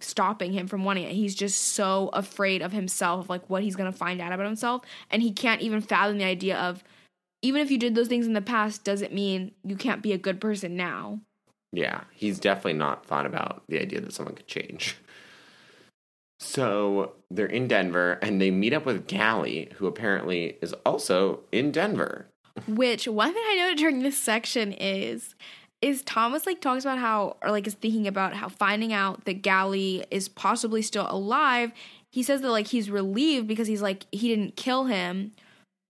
stopping 0.00 0.52
him 0.52 0.66
from 0.66 0.84
wanting 0.84 1.04
it 1.04 1.12
he's 1.12 1.34
just 1.34 1.58
so 1.58 2.10
afraid 2.12 2.60
of 2.60 2.72
himself 2.72 3.30
like 3.30 3.48
what 3.48 3.62
he's 3.62 3.76
going 3.76 3.90
to 3.90 3.96
find 3.96 4.20
out 4.20 4.32
about 4.32 4.46
himself 4.46 4.82
and 5.10 5.22
he 5.22 5.32
can't 5.32 5.62
even 5.62 5.80
fathom 5.80 6.18
the 6.18 6.24
idea 6.24 6.56
of 6.56 6.84
even 7.42 7.62
if 7.62 7.70
you 7.70 7.78
did 7.78 7.94
those 7.94 8.08
things 8.08 8.26
in 8.26 8.32
the 8.34 8.42
past 8.42 8.84
doesn't 8.84 9.12
mean 9.12 9.52
you 9.64 9.76
can't 9.76 10.02
be 10.02 10.12
a 10.12 10.18
good 10.18 10.40
person 10.40 10.76
now 10.76 11.20
yeah, 11.76 12.04
he's 12.12 12.38
definitely 12.38 12.74
not 12.74 13.04
thought 13.04 13.26
about 13.26 13.62
the 13.68 13.78
idea 13.78 14.00
that 14.00 14.14
someone 14.14 14.34
could 14.34 14.46
change. 14.46 14.96
So 16.40 17.12
they're 17.30 17.46
in 17.46 17.68
Denver 17.68 18.18
and 18.22 18.40
they 18.40 18.50
meet 18.50 18.72
up 18.72 18.86
with 18.86 19.06
Gally, 19.06 19.70
who 19.76 19.86
apparently 19.86 20.56
is 20.62 20.72
also 20.84 21.40
in 21.52 21.72
Denver. 21.72 22.26
Which 22.66 23.06
one 23.06 23.34
thing 23.34 23.42
I 23.46 23.56
noted 23.56 23.78
during 23.78 24.00
this 24.00 24.16
section 24.16 24.72
is 24.72 25.34
is 25.86 26.02
Thomas 26.02 26.46
like 26.46 26.60
talks 26.60 26.84
about 26.84 26.98
how 26.98 27.36
or 27.40 27.52
like 27.52 27.66
is 27.66 27.74
thinking 27.74 28.08
about 28.08 28.34
how 28.34 28.48
finding 28.48 28.92
out 28.92 29.24
that 29.24 29.42
Gally 29.42 30.04
is 30.10 30.28
possibly 30.28 30.82
still 30.82 31.06
alive, 31.08 31.70
he 32.10 32.24
says 32.24 32.40
that 32.40 32.50
like 32.50 32.66
he's 32.66 32.90
relieved 32.90 33.46
because 33.46 33.68
he's 33.68 33.82
like 33.82 34.04
he 34.10 34.28
didn't 34.28 34.56
kill 34.56 34.86
him 34.86 35.30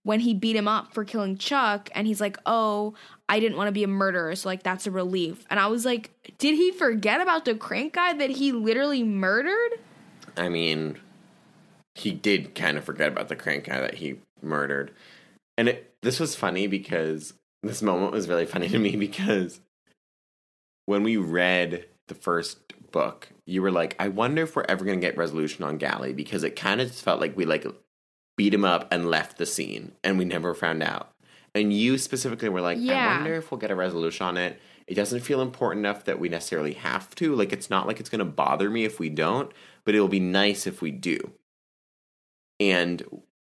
when 0.02 0.20
he 0.20 0.34
beat 0.34 0.54
him 0.54 0.68
up 0.68 0.92
for 0.92 1.02
killing 1.02 1.38
Chuck 1.38 1.88
and 1.94 2.06
he's 2.06 2.20
like, 2.20 2.36
"Oh, 2.44 2.94
I 3.26 3.40
didn't 3.40 3.56
want 3.56 3.68
to 3.68 3.72
be 3.72 3.84
a 3.84 3.88
murderer, 3.88 4.36
so 4.36 4.50
like 4.50 4.62
that's 4.62 4.86
a 4.86 4.90
relief." 4.90 5.46
And 5.48 5.58
I 5.58 5.66
was 5.68 5.86
like, 5.86 6.10
"Did 6.36 6.56
he 6.56 6.72
forget 6.72 7.22
about 7.22 7.46
the 7.46 7.54
crank 7.54 7.94
guy 7.94 8.12
that 8.12 8.30
he 8.30 8.52
literally 8.52 9.02
murdered?" 9.02 9.78
I 10.36 10.50
mean, 10.50 10.98
he 11.94 12.12
did 12.12 12.54
kind 12.54 12.76
of 12.76 12.84
forget 12.84 13.08
about 13.08 13.28
the 13.28 13.36
crank 13.36 13.64
guy 13.64 13.80
that 13.80 13.94
he 13.94 14.16
murdered. 14.42 14.92
And 15.56 15.70
it, 15.70 15.94
this 16.02 16.20
was 16.20 16.36
funny 16.36 16.66
because 16.66 17.32
this 17.62 17.80
moment 17.80 18.12
was 18.12 18.28
really 18.28 18.44
funny 18.44 18.68
to 18.68 18.78
me 18.78 18.94
because 18.96 19.60
when 20.86 21.02
we 21.02 21.16
read 21.16 21.86
the 22.08 22.14
first 22.14 22.72
book, 22.90 23.28
you 23.44 23.62
were 23.62 23.70
like, 23.70 23.94
I 23.98 24.08
wonder 24.08 24.42
if 24.42 24.56
we're 24.56 24.64
ever 24.68 24.84
going 24.84 24.98
to 25.00 25.06
get 25.06 25.16
resolution 25.18 25.64
on 25.64 25.76
Gally 25.76 26.12
because 26.12 26.42
it 26.42 26.56
kind 26.56 26.80
of 26.80 26.88
just 26.88 27.02
felt 27.02 27.20
like 27.20 27.36
we 27.36 27.44
like 27.44 27.66
beat 28.36 28.54
him 28.54 28.64
up 28.64 28.88
and 28.90 29.10
left 29.10 29.38
the 29.38 29.46
scene 29.46 29.92
and 30.02 30.18
we 30.18 30.24
never 30.24 30.54
found 30.54 30.82
out. 30.82 31.10
And 31.54 31.72
you 31.72 31.98
specifically 31.98 32.48
were 32.48 32.60
like, 32.60 32.78
Yeah. 32.80 33.08
I 33.08 33.16
wonder 33.16 33.34
if 33.34 33.50
we'll 33.50 33.60
get 33.60 33.70
a 33.70 33.76
resolution 33.76 34.26
on 34.26 34.36
it. 34.36 34.60
It 34.86 34.94
doesn't 34.94 35.20
feel 35.20 35.40
important 35.40 35.84
enough 35.84 36.04
that 36.04 36.20
we 36.20 36.28
necessarily 36.28 36.74
have 36.74 37.12
to. 37.16 37.34
Like, 37.34 37.52
it's 37.52 37.70
not 37.70 37.88
like 37.88 37.98
it's 37.98 38.08
going 38.08 38.20
to 38.20 38.24
bother 38.24 38.70
me 38.70 38.84
if 38.84 39.00
we 39.00 39.08
don't, 39.08 39.50
but 39.84 39.94
it'll 39.94 40.06
be 40.06 40.20
nice 40.20 40.66
if 40.66 40.80
we 40.80 40.92
do. 40.92 41.32
And 42.60 43.02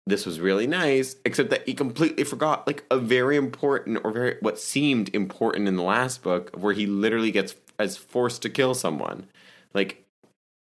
this 0.06 0.24
was 0.24 0.38
really 0.38 0.66
nice, 0.66 1.16
except 1.24 1.50
that 1.50 1.66
he 1.66 1.74
completely 1.74 2.24
forgot 2.24 2.66
like 2.66 2.84
a 2.90 2.98
very 2.98 3.36
important 3.36 3.98
or 4.04 4.12
very 4.12 4.36
what 4.40 4.58
seemed 4.58 5.12
important 5.14 5.66
in 5.66 5.76
the 5.76 5.82
last 5.82 6.22
book, 6.22 6.50
where 6.56 6.72
he 6.72 6.86
literally 6.86 7.32
gets 7.32 7.56
as 7.78 7.96
forced 7.96 8.42
to 8.42 8.48
kill 8.48 8.74
someone. 8.74 9.26
Like, 9.74 10.04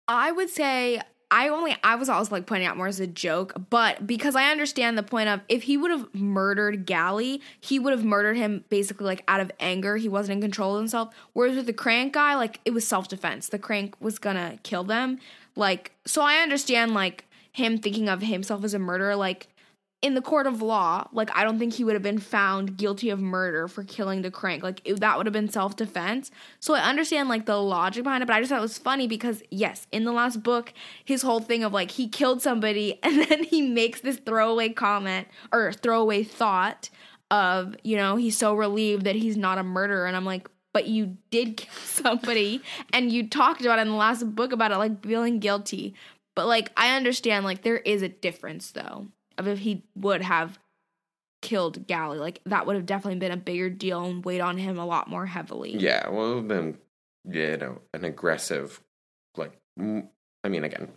I 0.07 0.31
would 0.31 0.49
say 0.49 1.01
I 1.29 1.49
only 1.49 1.75
I 1.83 1.95
was 1.95 2.09
always 2.09 2.31
like 2.31 2.45
pointing 2.45 2.67
out 2.67 2.77
more 2.77 2.87
as 2.87 2.99
a 2.99 3.07
joke, 3.07 3.53
but 3.69 4.07
because 4.07 4.35
I 4.35 4.49
understand 4.49 4.97
the 4.97 5.03
point 5.03 5.29
of 5.29 5.41
if 5.49 5.63
he 5.63 5.77
would 5.77 5.91
have 5.91 6.13
murdered 6.15 6.85
Gally, 6.85 7.41
he 7.59 7.77
would 7.79 7.91
have 7.91 8.05
murdered 8.05 8.37
him 8.37 8.63
basically 8.69 9.05
like 9.05 9.23
out 9.27 9.41
of 9.41 9.51
anger. 9.59 9.97
He 9.97 10.09
wasn't 10.09 10.37
in 10.37 10.41
control 10.41 10.75
of 10.75 10.79
himself. 10.79 11.13
Whereas 11.33 11.57
with 11.57 11.65
the 11.65 11.73
crank 11.73 12.13
guy, 12.13 12.35
like 12.35 12.59
it 12.65 12.71
was 12.71 12.87
self 12.87 13.07
defense. 13.07 13.49
The 13.49 13.59
crank 13.59 13.95
was 13.99 14.17
gonna 14.17 14.57
kill 14.63 14.83
them. 14.83 15.19
Like 15.55 15.91
so 16.05 16.21
I 16.21 16.37
understand 16.37 16.93
like 16.93 17.25
him 17.57 17.79
thinking 17.79 18.07
of 18.07 18.21
himself 18.21 18.63
as 18.63 18.75
a 18.75 18.79
murderer, 18.79 19.15
like 19.15 19.47
in 20.03 20.13
the 20.13 20.21
court 20.21 20.45
of 20.45 20.61
law, 20.61 21.07
like 21.11 21.35
I 21.35 21.43
don't 21.43 21.57
think 21.57 21.73
he 21.73 21.83
would 21.83 21.95
have 21.95 22.03
been 22.03 22.19
found 22.19 22.77
guilty 22.77 23.09
of 23.09 23.19
murder 23.19 23.67
for 23.67 23.83
killing 23.83 24.21
the 24.21 24.29
crank. 24.29 24.61
Like 24.61 24.79
it, 24.85 24.99
that 24.99 25.17
would 25.17 25.25
have 25.25 25.33
been 25.33 25.49
self 25.49 25.75
defense. 25.75 26.29
So 26.59 26.75
I 26.75 26.81
understand 26.81 27.29
like 27.29 27.47
the 27.47 27.57
logic 27.57 28.03
behind 28.03 28.21
it, 28.21 28.27
but 28.27 28.35
I 28.35 28.39
just 28.39 28.49
thought 28.49 28.59
it 28.59 28.61
was 28.61 28.77
funny 28.77 29.07
because 29.07 29.41
yes, 29.49 29.87
in 29.91 30.05
the 30.05 30.11
last 30.11 30.43
book, 30.43 30.71
his 31.03 31.23
whole 31.23 31.39
thing 31.39 31.63
of 31.63 31.73
like 31.73 31.89
he 31.89 32.07
killed 32.07 32.43
somebody 32.43 32.99
and 33.03 33.23
then 33.23 33.43
he 33.43 33.63
makes 33.63 34.01
this 34.01 34.17
throwaway 34.17 34.69
comment 34.69 35.27
or 35.51 35.73
throwaway 35.73 36.23
thought 36.23 36.91
of 37.29 37.75
you 37.83 37.97
know 37.97 38.15
he's 38.17 38.37
so 38.37 38.53
relieved 38.53 39.03
that 39.03 39.15
he's 39.15 39.35
not 39.35 39.57
a 39.57 39.63
murderer, 39.63 40.05
and 40.05 40.15
I'm 40.15 40.25
like. 40.25 40.47
But 40.73 40.85
you 40.85 41.17
did 41.31 41.57
kill 41.57 41.73
somebody, 41.83 42.61
and 42.93 43.11
you 43.11 43.27
talked 43.27 43.61
about 43.61 43.79
it 43.79 43.83
in 43.83 43.87
the 43.87 43.95
last 43.95 44.35
book 44.35 44.51
about 44.51 44.71
it, 44.71 44.77
like 44.77 45.03
feeling 45.03 45.39
guilty. 45.39 45.95
But 46.37 46.47
like, 46.47 46.71
I 46.77 46.95
understand, 46.95 47.43
like 47.43 47.63
there 47.63 47.77
is 47.77 48.01
a 48.03 48.07
difference 48.07 48.71
though 48.71 49.07
of 49.37 49.47
if 49.47 49.59
he 49.59 49.83
would 49.95 50.21
have 50.21 50.57
killed 51.41 51.85
Gally. 51.87 52.17
Like 52.19 52.39
that 52.45 52.65
would 52.65 52.75
have 52.77 52.85
definitely 52.85 53.19
been 53.19 53.31
a 53.31 53.37
bigger 53.37 53.69
deal 53.69 54.05
and 54.05 54.23
weighed 54.23 54.41
on 54.41 54.57
him 54.57 54.77
a 54.79 54.85
lot 54.85 55.09
more 55.09 55.25
heavily. 55.25 55.75
yeah, 55.77 56.07
well, 56.09 56.31
it 56.31 56.35
would 56.35 56.37
have 56.37 56.47
been, 56.47 56.77
you 57.29 57.57
know, 57.57 57.81
an 57.93 58.05
aggressive, 58.05 58.79
like, 59.35 59.51
I 59.79 60.49
mean, 60.49 60.63
again, 60.63 60.89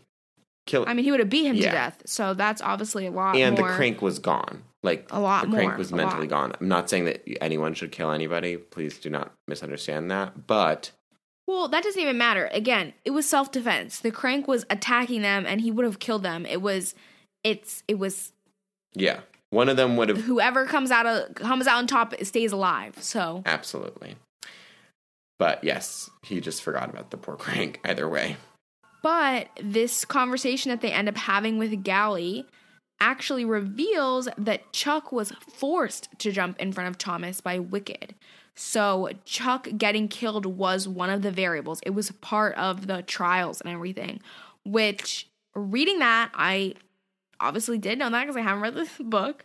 kill. 0.66 0.85
I 0.87 0.94
mean, 0.94 1.05
he 1.05 1.11
would 1.11 1.20
have 1.20 1.29
beat 1.31 1.46
him 1.46 1.57
Yeah. 1.57 1.66
to 1.66 1.70
death. 1.72 2.03
So 2.07 2.35
that's 2.35 2.62
obviously 2.62 3.07
a 3.07 3.11
lot 3.11 3.37
and 3.37 3.59
more. 3.59 3.68
the 3.68 3.74
crank 3.74 4.00
was 4.00 4.18
gone. 4.18 4.62
Like 4.83 5.09
A 5.11 5.20
lot 5.20 5.50
the 5.50 5.57
crank 5.57 5.76
was 5.76 5.92
mentally 5.92 6.22
lot. 6.29 6.31
gone. 6.31 6.53
I'm 6.61 6.68
not 6.68 6.88
saying 6.88 7.05
that 7.05 7.22
anyone 7.42 7.74
should 7.74 7.92
kill 7.92 8.11
anybody. 8.12 8.57
Please 8.57 8.98
do 8.98 9.11
not 9.11 9.33
misunderstand 9.46 10.11
that. 10.11 10.46
But 10.46 10.92
Well, 11.50 11.66
that 11.66 11.82
doesn't 11.82 12.00
even 12.00 12.16
matter. 12.16 12.48
Again, 12.52 12.92
it 13.04 13.10
was 13.10 13.28
self 13.28 13.50
defense. 13.50 13.98
The 13.98 14.12
crank 14.12 14.46
was 14.46 14.64
attacking 14.70 15.22
them, 15.22 15.46
and 15.46 15.60
he 15.60 15.72
would 15.72 15.84
have 15.84 15.98
killed 15.98 16.22
them. 16.22 16.46
It 16.46 16.62
was, 16.62 16.94
it's, 17.42 17.82
it 17.88 17.98
was 17.98 18.32
Yeah. 18.94 19.20
One 19.50 19.68
of 19.68 19.76
them 19.76 19.96
would 19.96 20.10
have 20.10 20.18
whoever 20.18 20.64
comes 20.64 20.92
out 20.92 21.06
of 21.06 21.34
comes 21.34 21.66
out 21.66 21.78
on 21.78 21.88
top 21.88 22.14
stays 22.22 22.52
alive. 22.52 22.94
So 23.00 23.42
absolutely. 23.44 24.14
But 25.40 25.64
yes, 25.64 26.08
he 26.22 26.40
just 26.40 26.62
forgot 26.62 26.88
about 26.88 27.10
the 27.10 27.16
poor 27.16 27.34
crank 27.34 27.80
either 27.84 28.08
way. 28.08 28.36
But 29.02 29.48
this 29.60 30.04
conversation 30.04 30.70
that 30.70 30.82
they 30.82 30.92
end 30.92 31.08
up 31.08 31.16
having 31.16 31.58
with 31.58 31.82
Gally 31.82 32.46
actually 33.00 33.44
reveals 33.44 34.28
that 34.38 34.72
Chuck 34.72 35.10
was 35.10 35.32
forced 35.52 36.10
to 36.20 36.30
jump 36.30 36.60
in 36.60 36.70
front 36.72 36.90
of 36.90 36.96
Thomas 36.96 37.40
by 37.40 37.58
Wicked. 37.58 38.14
So 38.54 39.10
Chuck 39.24 39.68
getting 39.76 40.08
killed 40.08 40.46
was 40.46 40.86
one 40.86 41.10
of 41.10 41.22
the 41.22 41.30
variables. 41.30 41.80
It 41.84 41.90
was 41.90 42.10
part 42.10 42.54
of 42.56 42.86
the 42.86 43.02
trials 43.02 43.60
and 43.60 43.70
everything. 43.70 44.20
Which 44.64 45.28
reading 45.54 46.00
that, 46.00 46.30
I 46.34 46.74
obviously 47.40 47.78
did 47.78 47.98
know 47.98 48.10
that 48.10 48.22
because 48.22 48.36
I 48.36 48.42
haven't 48.42 48.62
read 48.62 48.74
this 48.74 48.90
book. 49.00 49.44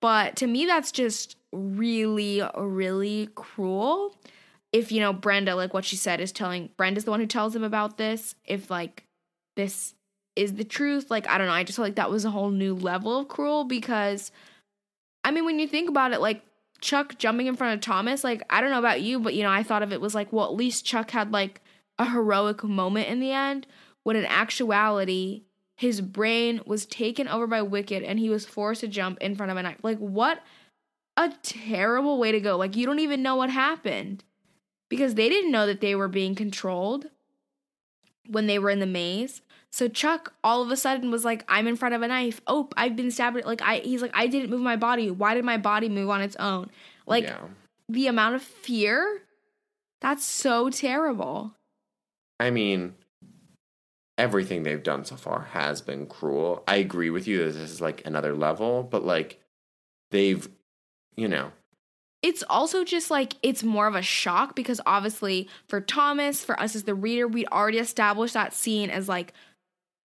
But 0.00 0.36
to 0.36 0.46
me, 0.46 0.66
that's 0.66 0.92
just 0.92 1.36
really, 1.52 2.42
really 2.56 3.28
cruel. 3.34 4.16
If 4.72 4.90
you 4.90 5.00
know 5.00 5.12
Brenda, 5.12 5.54
like 5.54 5.72
what 5.72 5.84
she 5.84 5.96
said, 5.96 6.20
is 6.20 6.32
telling 6.32 6.70
Brenda's 6.76 7.04
the 7.04 7.10
one 7.10 7.20
who 7.20 7.26
tells 7.26 7.54
him 7.54 7.62
about 7.62 7.96
this. 7.96 8.34
If 8.44 8.70
like 8.70 9.04
this 9.56 9.94
is 10.36 10.54
the 10.54 10.64
truth, 10.64 11.10
like 11.10 11.28
I 11.28 11.38
don't 11.38 11.46
know, 11.46 11.52
I 11.52 11.64
just 11.64 11.76
feel 11.76 11.84
like 11.84 11.94
that 11.94 12.10
was 12.10 12.24
a 12.24 12.30
whole 12.30 12.50
new 12.50 12.74
level 12.74 13.18
of 13.18 13.28
cruel 13.28 13.64
because 13.64 14.32
I 15.22 15.30
mean, 15.30 15.44
when 15.44 15.58
you 15.58 15.66
think 15.66 15.88
about 15.88 16.12
it, 16.12 16.20
like 16.20 16.42
Chuck 16.84 17.16
jumping 17.16 17.46
in 17.46 17.56
front 17.56 17.74
of 17.74 17.80
Thomas, 17.80 18.22
like 18.22 18.42
I 18.50 18.60
don't 18.60 18.70
know 18.70 18.78
about 18.78 19.00
you, 19.00 19.18
but 19.18 19.32
you 19.32 19.42
know, 19.42 19.50
I 19.50 19.62
thought 19.62 19.82
of 19.82 19.90
it 19.90 20.02
was 20.02 20.14
like, 20.14 20.30
well, 20.32 20.44
at 20.44 20.54
least 20.54 20.84
Chuck 20.84 21.12
had 21.12 21.32
like 21.32 21.62
a 21.98 22.10
heroic 22.10 22.62
moment 22.62 23.08
in 23.08 23.20
the 23.20 23.32
end. 23.32 23.66
When 24.02 24.16
in 24.16 24.26
actuality, 24.26 25.44
his 25.76 26.02
brain 26.02 26.60
was 26.66 26.84
taken 26.84 27.26
over 27.26 27.46
by 27.46 27.62
Wicked 27.62 28.02
and 28.02 28.18
he 28.18 28.28
was 28.28 28.44
forced 28.44 28.82
to 28.82 28.88
jump 28.88 29.16
in 29.22 29.34
front 29.34 29.50
of 29.50 29.56
a 29.56 29.62
knife. 29.62 29.78
Like, 29.82 29.96
what 29.96 30.42
a 31.16 31.32
terrible 31.42 32.18
way 32.18 32.32
to 32.32 32.40
go. 32.40 32.58
Like, 32.58 32.76
you 32.76 32.84
don't 32.84 32.98
even 32.98 33.22
know 33.22 33.36
what 33.36 33.48
happened 33.48 34.22
because 34.90 35.14
they 35.14 35.30
didn't 35.30 35.52
know 35.52 35.66
that 35.66 35.80
they 35.80 35.94
were 35.94 36.06
being 36.06 36.34
controlled 36.34 37.06
when 38.28 38.46
they 38.46 38.58
were 38.58 38.68
in 38.68 38.80
the 38.80 38.86
maze. 38.86 39.40
So 39.74 39.88
Chuck 39.88 40.32
all 40.44 40.62
of 40.62 40.70
a 40.70 40.76
sudden 40.76 41.10
was 41.10 41.24
like, 41.24 41.44
I'm 41.48 41.66
in 41.66 41.74
front 41.74 41.96
of 41.96 42.02
a 42.02 42.06
knife. 42.06 42.40
Oh, 42.46 42.68
I've 42.76 42.94
been 42.94 43.10
stabbed. 43.10 43.44
Like 43.44 43.60
I 43.60 43.78
he's 43.78 44.02
like, 44.02 44.12
I 44.14 44.28
didn't 44.28 44.48
move 44.48 44.60
my 44.60 44.76
body. 44.76 45.10
Why 45.10 45.34
did 45.34 45.44
my 45.44 45.56
body 45.56 45.88
move 45.88 46.10
on 46.10 46.20
its 46.20 46.36
own? 46.36 46.70
Like 47.06 47.24
yeah. 47.24 47.40
the 47.88 48.06
amount 48.06 48.36
of 48.36 48.42
fear, 48.42 49.22
that's 50.00 50.24
so 50.24 50.70
terrible. 50.70 51.56
I 52.38 52.50
mean, 52.50 52.94
everything 54.16 54.62
they've 54.62 54.80
done 54.80 55.04
so 55.04 55.16
far 55.16 55.48
has 55.50 55.82
been 55.82 56.06
cruel. 56.06 56.62
I 56.68 56.76
agree 56.76 57.10
with 57.10 57.26
you 57.26 57.38
that 57.38 57.54
this 57.54 57.56
is 57.56 57.80
like 57.80 58.06
another 58.06 58.36
level, 58.36 58.84
but 58.84 59.04
like 59.04 59.40
they've, 60.12 60.48
you 61.16 61.26
know, 61.26 61.50
it's 62.22 62.44
also 62.48 62.84
just 62.84 63.10
like 63.10 63.34
it's 63.42 63.64
more 63.64 63.88
of 63.88 63.96
a 63.96 64.02
shock 64.02 64.54
because 64.54 64.80
obviously 64.86 65.48
for 65.66 65.80
Thomas, 65.80 66.44
for 66.44 66.58
us 66.60 66.76
as 66.76 66.84
the 66.84 66.94
reader, 66.94 67.26
we'd 67.26 67.48
already 67.48 67.78
established 67.78 68.34
that 68.34 68.54
scene 68.54 68.88
as 68.88 69.08
like 69.08 69.32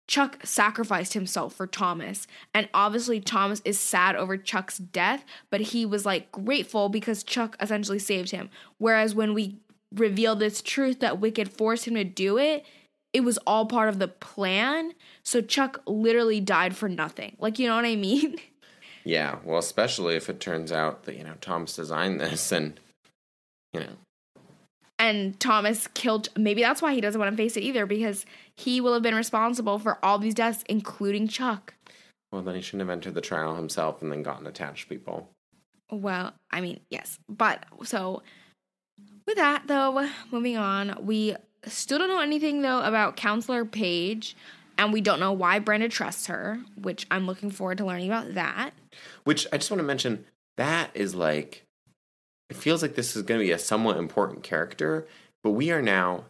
Chuck 0.09 0.39
sacrificed 0.43 1.13
himself 1.13 1.53
for 1.53 1.67
Thomas. 1.67 2.25
And 2.51 2.67
obviously 2.73 3.19
Thomas 3.19 3.61
is 3.63 3.79
sad 3.79 4.15
over 4.15 4.37
Chuck's 4.37 4.79
death, 4.79 5.23
but 5.51 5.61
he 5.61 5.85
was 5.85 6.03
like 6.03 6.31
grateful 6.31 6.89
because 6.89 7.21
Chuck 7.21 7.55
essentially 7.59 7.99
saved 7.99 8.31
him. 8.31 8.49
Whereas 8.79 9.13
when 9.13 9.35
we 9.35 9.59
reveal 9.93 10.35
this 10.35 10.63
truth 10.63 10.99
that 11.01 11.19
Wicked 11.19 11.51
forced 11.51 11.87
him 11.87 11.93
to 11.93 12.03
do 12.03 12.39
it, 12.39 12.65
it 13.13 13.21
was 13.21 13.37
all 13.45 13.67
part 13.67 13.87
of 13.87 13.99
the 13.99 14.07
plan. 14.07 14.93
So 15.21 15.41
Chuck 15.41 15.79
literally 15.85 16.41
died 16.41 16.75
for 16.75 16.89
nothing. 16.89 17.35
Like, 17.37 17.59
you 17.59 17.67
know 17.67 17.75
what 17.75 17.85
I 17.85 17.95
mean? 17.95 18.37
Yeah, 19.05 19.37
well, 19.45 19.57
especially 19.57 20.17
if 20.17 20.29
it 20.29 20.41
turns 20.41 20.73
out 20.73 21.03
that, 21.03 21.15
you 21.17 21.23
know, 21.23 21.33
Thomas 21.39 21.77
designed 21.77 22.19
this 22.19 22.51
and, 22.51 22.77
you 23.73 23.79
know. 23.79 23.93
And 24.99 25.39
Thomas 25.39 25.87
killed, 25.87 26.29
maybe 26.37 26.61
that's 26.61 26.81
why 26.81 26.93
he 26.93 27.01
doesn't 27.01 27.19
want 27.19 27.31
to 27.31 27.37
face 27.37 27.55
it 27.55 27.63
either, 27.63 27.85
because 27.85 28.25
he 28.55 28.81
will 28.81 28.93
have 28.93 29.01
been 29.01 29.15
responsible 29.15 29.79
for 29.79 29.97
all 30.03 30.19
these 30.19 30.33
deaths, 30.33 30.63
including 30.67 31.27
Chuck. 31.27 31.73
Well, 32.31 32.41
then 32.41 32.55
he 32.55 32.61
shouldn't 32.61 32.81
have 32.81 32.89
entered 32.89 33.15
the 33.15 33.21
trial 33.21 33.55
himself 33.55 34.01
and 34.01 34.11
then 34.11 34.21
gotten 34.21 34.45
attached 34.45 34.89
people. 34.89 35.29
Well, 35.89 36.33
I 36.51 36.61
mean, 36.61 36.81
yes. 36.89 37.17
But 37.27 37.65
so 37.83 38.21
with 39.25 39.37
that, 39.37 39.63
though, 39.67 40.07
moving 40.31 40.57
on, 40.57 40.97
we 41.01 41.35
still 41.65 41.97
don't 41.97 42.09
know 42.09 42.21
anything, 42.21 42.61
though, 42.61 42.81
about 42.81 43.15
Counselor 43.15 43.65
Paige 43.65 44.35
and 44.79 44.93
we 44.93 45.01
don't 45.01 45.19
know 45.19 45.33
why 45.33 45.59
Brenda 45.59 45.89
trusts 45.89 46.27
her, 46.27 46.59
which 46.81 47.05
I'm 47.11 47.25
looking 47.27 47.51
forward 47.51 47.79
to 47.79 47.85
learning 47.85 48.07
about 48.07 48.33
that. 48.35 48.71
Which 49.25 49.45
I 49.51 49.57
just 49.57 49.69
want 49.69 49.79
to 49.79 49.85
mention 49.85 50.25
that 50.55 50.91
is 50.93 51.15
like, 51.15 51.65
it 52.49 52.55
feels 52.55 52.81
like 52.81 52.95
this 52.95 53.15
is 53.15 53.21
going 53.21 53.39
to 53.39 53.45
be 53.45 53.51
a 53.51 53.59
somewhat 53.59 53.97
important 53.97 54.43
character, 54.43 55.07
but 55.43 55.51
we 55.51 55.71
are 55.71 55.81
now 55.81 56.25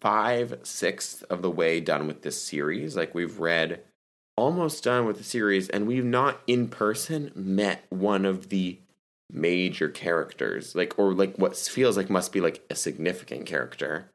five 0.00 0.58
sixths 0.62 1.22
of 1.22 1.42
the 1.42 1.50
way 1.50 1.80
done 1.80 2.06
with 2.06 2.22
this 2.22 2.40
series. 2.40 2.96
Like 2.96 3.14
we've 3.14 3.38
read 3.38 3.80
almost 4.36 4.84
done 4.84 5.06
with 5.06 5.18
the 5.18 5.24
series, 5.24 5.68
and 5.68 5.86
we've 5.86 6.04
not 6.04 6.40
in 6.46 6.68
person 6.68 7.32
met 7.34 7.84
one 7.90 8.24
of 8.24 8.48
the 8.48 8.78
major 9.30 9.88
characters, 9.88 10.74
like 10.74 10.98
or 10.98 11.12
like 11.14 11.36
what 11.36 11.56
feels 11.56 11.96
like 11.96 12.10
must 12.10 12.32
be 12.32 12.40
like 12.40 12.64
a 12.70 12.74
significant 12.74 13.46
character. 13.46 14.08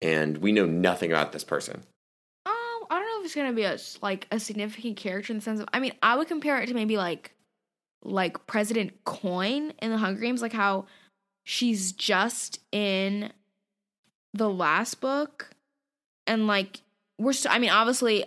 And 0.00 0.38
we 0.38 0.52
know 0.52 0.66
nothing 0.66 1.10
about 1.10 1.32
this 1.32 1.42
person 1.44 1.82
Um, 2.46 2.54
I 2.88 2.98
don't 2.98 3.00
know 3.00 3.20
if 3.20 3.26
it's 3.26 3.34
gonna 3.34 3.52
be 3.52 3.64
a 3.64 3.78
like 4.00 4.26
a 4.30 4.40
significant 4.40 4.96
character 4.96 5.32
in 5.32 5.38
the 5.38 5.42
sense 5.42 5.60
of 5.60 5.68
I 5.72 5.80
mean 5.80 5.92
I 6.02 6.16
would 6.16 6.28
compare 6.28 6.60
it 6.60 6.66
to 6.68 6.74
maybe 6.74 6.96
like 6.96 7.32
like 8.02 8.46
President 8.46 9.04
Coin 9.04 9.72
in 9.82 9.90
the 9.90 9.98
Hunger 9.98 10.20
Games, 10.20 10.42
like 10.42 10.52
how 10.52 10.86
she's 11.44 11.92
just 11.92 12.60
in 12.72 13.32
the 14.34 14.48
last 14.48 15.00
book, 15.00 15.50
and 16.26 16.46
like 16.46 16.80
we're 17.18 17.32
st- 17.32 17.54
I 17.54 17.58
mean 17.58 17.70
obviously 17.70 18.24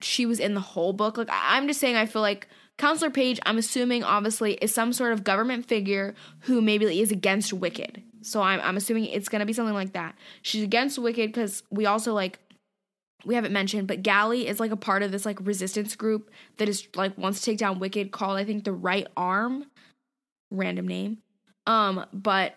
she 0.00 0.26
was 0.26 0.40
in 0.40 0.54
the 0.54 0.60
whole 0.60 0.92
book. 0.92 1.16
Like 1.16 1.30
I- 1.30 1.56
I'm 1.56 1.66
just 1.66 1.80
saying 1.80 1.96
I 1.96 2.06
feel 2.06 2.22
like 2.22 2.48
Counselor 2.78 3.10
Paige, 3.10 3.38
I'm 3.44 3.58
assuming 3.58 4.02
obviously 4.02 4.54
is 4.54 4.74
some 4.74 4.92
sort 4.92 5.12
of 5.12 5.24
government 5.24 5.66
figure 5.66 6.14
who 6.40 6.60
maybe 6.60 7.00
is 7.00 7.12
against 7.12 7.52
Wicked. 7.52 8.02
So 8.22 8.40
I'm 8.42 8.60
I'm 8.60 8.76
assuming 8.76 9.06
it's 9.06 9.28
gonna 9.28 9.46
be 9.46 9.52
something 9.52 9.74
like 9.74 9.92
that. 9.94 10.14
She's 10.42 10.62
against 10.62 10.98
Wicked 10.98 11.32
because 11.32 11.62
we 11.70 11.86
also 11.86 12.12
like 12.14 12.38
we 13.24 13.34
haven't 13.34 13.52
mentioned, 13.52 13.88
but 13.88 14.02
Gally 14.02 14.46
is 14.46 14.60
like 14.60 14.70
a 14.70 14.76
part 14.76 15.02
of 15.02 15.12
this 15.12 15.24
like 15.24 15.38
resistance 15.40 15.96
group 15.96 16.30
that 16.56 16.68
is 16.68 16.86
like 16.94 17.16
wants 17.16 17.40
to 17.40 17.44
take 17.44 17.58
down 17.58 17.78
Wicked 17.78 18.10
called 18.10 18.38
I 18.38 18.44
think 18.44 18.64
the 18.64 18.72
Right 18.72 19.06
Arm. 19.16 19.66
Random 20.50 20.86
name. 20.86 21.18
Um, 21.66 22.04
but 22.12 22.56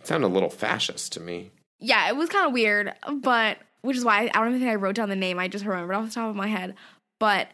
it 0.00 0.06
sounded 0.06 0.26
a 0.26 0.28
little 0.28 0.50
fascist 0.50 1.12
to 1.14 1.20
me. 1.20 1.50
Yeah, 1.80 2.08
it 2.08 2.16
was 2.16 2.28
kind 2.28 2.46
of 2.46 2.52
weird, 2.52 2.92
but 3.22 3.58
which 3.82 3.96
is 3.96 4.04
why 4.04 4.22
I, 4.22 4.24
I 4.24 4.40
don't 4.40 4.48
even 4.48 4.60
think 4.60 4.70
I 4.70 4.76
wrote 4.76 4.96
down 4.96 5.08
the 5.08 5.16
name. 5.16 5.38
I 5.38 5.48
just 5.48 5.64
remembered 5.64 5.94
off 5.94 6.06
the 6.06 6.14
top 6.14 6.30
of 6.30 6.36
my 6.36 6.48
head. 6.48 6.74
But 7.20 7.48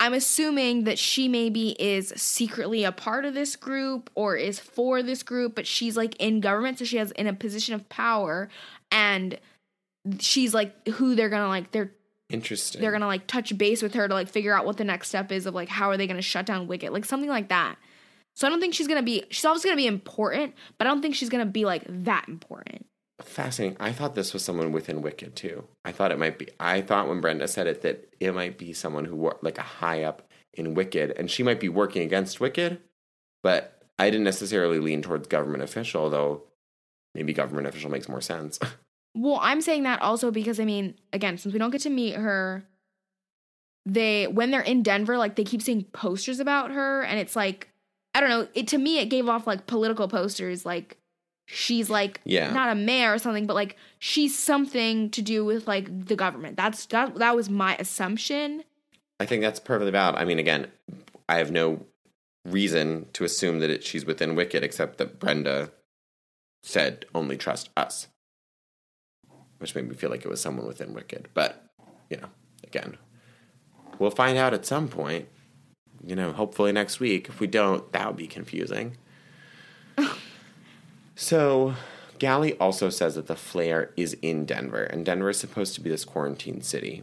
I'm 0.00 0.14
assuming 0.14 0.84
that 0.84 0.98
she 0.98 1.28
maybe 1.28 1.70
is 1.78 2.12
secretly 2.16 2.84
a 2.84 2.92
part 2.92 3.24
of 3.24 3.34
this 3.34 3.54
group 3.54 4.10
or 4.14 4.34
is 4.34 4.58
for 4.58 5.02
this 5.02 5.22
group, 5.22 5.54
but 5.54 5.66
she's 5.66 5.96
like 5.96 6.16
in 6.16 6.40
government, 6.40 6.78
so 6.78 6.84
she 6.84 6.96
has 6.96 7.10
in 7.12 7.26
a 7.26 7.34
position 7.34 7.74
of 7.74 7.88
power 7.88 8.48
and 8.90 9.38
she's 10.18 10.54
like 10.54 10.86
who 10.88 11.14
they're 11.14 11.28
gonna 11.28 11.48
like 11.48 11.70
they're 11.72 11.92
interesting. 12.30 12.80
they're 12.80 12.92
gonna 12.92 13.06
like 13.06 13.26
touch 13.26 13.56
base 13.58 13.82
with 13.82 13.94
her 13.94 14.08
to 14.08 14.14
like 14.14 14.28
figure 14.28 14.54
out 14.54 14.64
what 14.64 14.76
the 14.76 14.84
next 14.84 15.08
step 15.08 15.30
is 15.32 15.46
of 15.46 15.54
like 15.54 15.68
how 15.68 15.90
are 15.90 15.96
they 15.96 16.06
gonna 16.06 16.22
shut 16.22 16.46
down 16.46 16.66
wicked 16.66 16.90
like 16.92 17.04
something 17.04 17.28
like 17.30 17.48
that. 17.48 17.76
So 18.34 18.46
i 18.46 18.50
don't 18.50 18.60
think 18.60 18.74
she's 18.74 18.88
gonna 18.88 19.02
be 19.02 19.24
she's 19.30 19.44
always 19.44 19.64
gonna 19.64 19.76
be 19.76 19.86
important 19.86 20.54
but 20.78 20.86
i 20.86 20.90
don't 20.90 21.02
think 21.02 21.14
she's 21.14 21.28
gonna 21.28 21.46
be 21.46 21.64
like 21.64 21.84
that 22.04 22.26
important. 22.28 22.86
Fascinating. 23.22 23.76
I 23.78 23.92
thought 23.92 24.14
this 24.14 24.32
was 24.32 24.42
someone 24.42 24.72
within 24.72 25.02
wicked 25.02 25.36
too. 25.36 25.66
I 25.84 25.92
thought 25.92 26.10
it 26.10 26.18
might 26.18 26.38
be 26.38 26.48
i 26.58 26.80
thought 26.80 27.08
when 27.08 27.20
brenda 27.20 27.46
said 27.48 27.66
it 27.66 27.82
that 27.82 28.08
it 28.18 28.34
might 28.34 28.56
be 28.56 28.72
someone 28.72 29.04
who 29.04 29.30
like 29.42 29.58
a 29.58 29.62
high 29.62 30.04
up 30.04 30.30
in 30.54 30.74
wicked 30.74 31.12
and 31.12 31.30
she 31.30 31.42
might 31.42 31.60
be 31.60 31.68
working 31.68 32.02
against 32.02 32.40
wicked 32.40 32.80
but 33.42 33.82
i 33.98 34.08
didn't 34.10 34.24
necessarily 34.24 34.78
lean 34.78 35.02
towards 35.02 35.28
government 35.28 35.62
official 35.62 36.08
though 36.10 36.42
maybe 37.14 37.32
government 37.32 37.66
official 37.68 37.90
makes 37.90 38.08
more 38.08 38.20
sense 38.20 38.58
Well, 39.14 39.38
I'm 39.42 39.60
saying 39.60 39.82
that 39.84 40.00
also 40.02 40.30
because 40.30 40.60
I 40.60 40.64
mean, 40.64 40.94
again, 41.12 41.38
since 41.38 41.52
we 41.52 41.58
don't 41.58 41.70
get 41.70 41.82
to 41.82 41.90
meet 41.90 42.14
her, 42.14 42.64
they 43.86 44.26
when 44.26 44.50
they're 44.50 44.60
in 44.60 44.82
Denver, 44.82 45.18
like 45.18 45.36
they 45.36 45.44
keep 45.44 45.62
seeing 45.62 45.84
posters 45.84 46.40
about 46.40 46.70
her, 46.70 47.02
and 47.02 47.18
it's 47.18 47.34
like 47.34 47.68
I 48.14 48.20
don't 48.20 48.30
know. 48.30 48.48
It 48.54 48.68
to 48.68 48.78
me, 48.78 48.98
it 48.98 49.06
gave 49.06 49.28
off 49.28 49.46
like 49.46 49.66
political 49.66 50.08
posters, 50.08 50.64
like 50.64 50.98
she's 51.46 51.90
like 51.90 52.20
yeah. 52.24 52.52
not 52.52 52.70
a 52.70 52.74
mayor 52.74 53.12
or 53.12 53.18
something, 53.18 53.46
but 53.46 53.54
like 53.54 53.76
she's 53.98 54.38
something 54.38 55.10
to 55.10 55.22
do 55.22 55.44
with 55.44 55.66
like 55.66 56.06
the 56.06 56.16
government. 56.16 56.56
That's 56.56 56.86
that 56.86 57.16
that 57.16 57.34
was 57.34 57.50
my 57.50 57.76
assumption. 57.76 58.64
I 59.18 59.26
think 59.26 59.42
that's 59.42 59.60
perfectly 59.60 59.92
valid. 59.92 60.16
I 60.16 60.24
mean, 60.24 60.38
again, 60.38 60.68
I 61.28 61.36
have 61.36 61.50
no 61.50 61.84
reason 62.46 63.06
to 63.12 63.24
assume 63.24 63.60
that 63.60 63.70
it, 63.70 63.84
she's 63.84 64.06
within 64.06 64.34
Wicked, 64.34 64.64
except 64.64 64.98
that 64.98 65.18
Brenda 65.18 65.70
said 66.62 67.04
only 67.14 67.36
trust 67.36 67.70
us, 67.76 68.08
which 69.60 69.74
made 69.74 69.88
me 69.88 69.94
feel 69.94 70.10
like 70.10 70.24
it 70.24 70.28
was 70.28 70.40
someone 70.40 70.66
within 70.66 70.94
Wicked. 70.94 71.28
But 71.34 71.64
you 72.08 72.16
know, 72.16 72.28
again, 72.64 72.96
we'll 73.98 74.10
find 74.10 74.36
out 74.36 74.52
at 74.52 74.66
some 74.66 74.88
point. 74.88 75.28
You 76.04 76.16
know, 76.16 76.32
hopefully 76.32 76.72
next 76.72 76.98
week. 76.98 77.28
If 77.28 77.40
we 77.40 77.46
don't, 77.46 77.92
that 77.92 78.06
would 78.06 78.16
be 78.16 78.26
confusing. 78.26 78.96
so, 81.14 81.74
Gally 82.18 82.54
also 82.54 82.88
says 82.88 83.16
that 83.16 83.26
the 83.26 83.36
flare 83.36 83.92
is 83.98 84.16
in 84.22 84.46
Denver, 84.46 84.82
and 84.82 85.04
Denver 85.04 85.28
is 85.28 85.38
supposed 85.38 85.74
to 85.74 85.82
be 85.82 85.90
this 85.90 86.06
quarantine 86.06 86.62
city, 86.62 87.02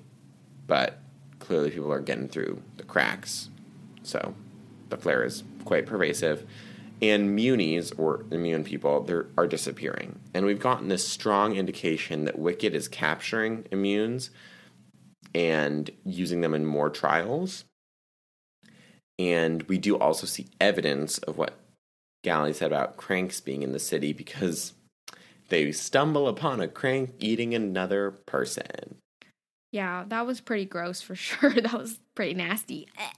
but 0.65 1.00
clearly 1.38 1.70
people 1.70 1.93
are 1.93 2.00
getting 2.00 2.28
through 2.28 2.63
the 2.78 2.84
cracks. 2.84 3.50
So, 4.02 4.34
the 4.89 4.98
flare 4.98 5.24
is 5.24 5.43
quite 5.63 5.86
pervasive. 5.86 6.48
And 7.01 7.36
munies, 7.36 7.91
or 7.91 8.25
immune 8.31 8.63
people, 8.63 9.07
are 9.38 9.47
disappearing. 9.47 10.19
And 10.33 10.45
we've 10.45 10.60
gotten 10.60 10.88
this 10.88 11.07
strong 11.07 11.55
indication 11.55 12.25
that 12.25 12.39
Wicked 12.39 12.73
is 12.73 12.88
capturing 12.88 13.63
immunes 13.65 14.29
and 15.36 15.91
using 16.03 16.41
them 16.41 16.55
in 16.55 16.65
more 16.65 16.89
trials. 16.89 17.65
And 19.19 19.63
we 19.63 19.77
do 19.77 19.97
also 19.97 20.25
see 20.25 20.47
evidence 20.60 21.17
of 21.19 21.38
what 21.38 21.53
Gally 22.23 22.53
said 22.53 22.71
about 22.71 22.97
cranks 22.97 23.39
being 23.39 23.63
in 23.63 23.71
the 23.71 23.79
city 23.79 24.13
because 24.13 24.73
they 25.49 25.71
stumble 25.71 26.27
upon 26.27 26.60
a 26.60 26.67
crank 26.67 27.13
eating 27.19 27.53
another 27.53 28.12
person. 28.12 28.97
Yeah, 29.71 30.05
that 30.07 30.25
was 30.25 30.41
pretty 30.41 30.65
gross 30.65 31.01
for 31.01 31.15
sure. 31.15 31.53
that 31.53 31.73
was 31.73 31.99
pretty 32.15 32.33
nasty. 32.33 32.88
Eh. 32.97 33.12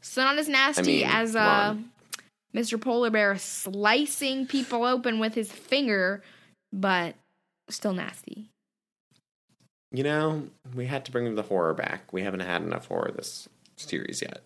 So 0.00 0.22
not 0.22 0.38
as 0.38 0.48
nasty 0.48 1.04
I 1.04 1.08
mean, 1.08 1.16
as 1.16 1.36
uh, 1.36 1.76
Mr. 2.54 2.80
Polar 2.80 3.10
Bear 3.10 3.36
slicing 3.36 4.46
people 4.46 4.84
open 4.84 5.18
with 5.18 5.34
his 5.34 5.52
finger, 5.52 6.22
but 6.72 7.14
still 7.68 7.92
nasty. 7.92 8.48
You 9.92 10.02
know, 10.02 10.48
we 10.74 10.86
had 10.86 11.04
to 11.04 11.12
bring 11.12 11.34
the 11.34 11.42
horror 11.42 11.74
back. 11.74 12.12
We 12.12 12.22
haven't 12.22 12.40
had 12.40 12.62
enough 12.62 12.88
horror 12.88 13.12
this 13.14 13.48
series 13.76 14.22
yet. 14.22 14.42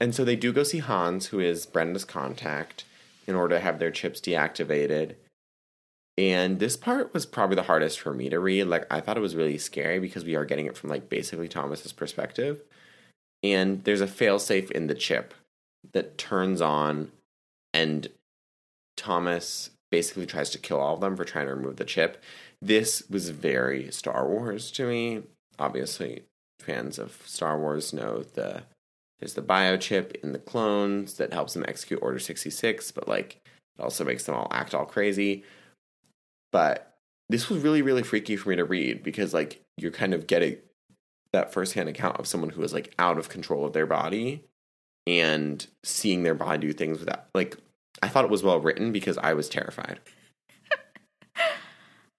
And 0.00 0.14
so 0.14 0.24
they 0.24 0.36
do 0.36 0.52
go 0.52 0.62
see 0.62 0.78
Hans, 0.78 1.26
who 1.26 1.40
is 1.40 1.66
Brenda's 1.66 2.04
contact, 2.04 2.84
in 3.26 3.34
order 3.34 3.56
to 3.56 3.60
have 3.60 3.78
their 3.78 3.90
chips 3.90 4.20
deactivated. 4.20 5.16
And 6.16 6.58
this 6.58 6.76
part 6.76 7.12
was 7.12 7.26
probably 7.26 7.56
the 7.56 7.62
hardest 7.62 8.00
for 8.00 8.12
me 8.12 8.28
to 8.28 8.40
read. 8.40 8.64
Like 8.64 8.86
I 8.92 9.00
thought 9.00 9.16
it 9.16 9.20
was 9.20 9.36
really 9.36 9.58
scary 9.58 9.98
because 9.98 10.24
we 10.24 10.34
are 10.34 10.44
getting 10.44 10.66
it 10.66 10.76
from 10.76 10.90
like 10.90 11.08
basically 11.08 11.48
Thomas's 11.48 11.92
perspective. 11.92 12.62
And 13.42 13.84
there's 13.84 14.00
a 14.00 14.06
failsafe 14.06 14.70
in 14.70 14.88
the 14.88 14.94
chip 14.94 15.34
that 15.92 16.18
turns 16.18 16.60
on 16.60 17.10
and 17.72 18.08
Thomas 18.96 19.70
basically 19.90 20.26
tries 20.26 20.50
to 20.50 20.58
kill 20.58 20.80
all 20.80 20.94
of 20.94 21.00
them 21.00 21.16
for 21.16 21.24
trying 21.24 21.46
to 21.46 21.54
remove 21.54 21.76
the 21.76 21.84
chip. 21.84 22.22
This 22.60 23.02
was 23.08 23.30
very 23.30 23.90
Star 23.90 24.28
Wars 24.28 24.70
to 24.72 24.86
me. 24.86 25.22
Obviously, 25.58 26.24
fans 26.60 26.98
of 26.98 27.22
Star 27.24 27.58
Wars 27.58 27.92
know 27.92 28.22
the 28.22 28.64
there's 29.18 29.34
the 29.34 29.42
biochip 29.42 30.14
in 30.22 30.32
the 30.32 30.38
clones 30.38 31.14
that 31.14 31.32
helps 31.32 31.54
them 31.54 31.64
execute 31.66 32.00
Order 32.02 32.20
66, 32.20 32.92
but 32.92 33.08
like 33.08 33.40
it 33.46 33.82
also 33.82 34.04
makes 34.04 34.24
them 34.24 34.34
all 34.34 34.48
act 34.50 34.74
all 34.74 34.84
crazy. 34.84 35.44
But 36.52 36.96
this 37.28 37.48
was 37.48 37.62
really, 37.62 37.82
really 37.82 38.02
freaky 38.02 38.36
for 38.36 38.50
me 38.50 38.56
to 38.56 38.64
read 38.64 39.02
because 39.02 39.34
like 39.34 39.62
you're 39.76 39.90
kind 39.90 40.14
of 40.14 40.26
getting 40.26 40.58
that 41.32 41.52
firsthand 41.52 41.88
account 41.88 42.18
of 42.18 42.26
someone 42.26 42.50
who 42.50 42.62
is 42.62 42.72
like 42.72 42.94
out 42.98 43.18
of 43.18 43.28
control 43.28 43.64
of 43.64 43.72
their 43.72 43.86
body 43.86 44.44
and 45.08 45.66
seeing 45.84 46.22
their 46.22 46.34
body 46.34 46.66
do 46.66 46.72
things 46.72 47.00
without 47.00 47.26
like 47.34 47.56
I 48.02 48.08
thought 48.08 48.24
it 48.24 48.30
was 48.30 48.42
well 48.42 48.60
written 48.60 48.92
because 48.92 49.18
I 49.18 49.34
was 49.34 49.48
terrified. 49.48 50.00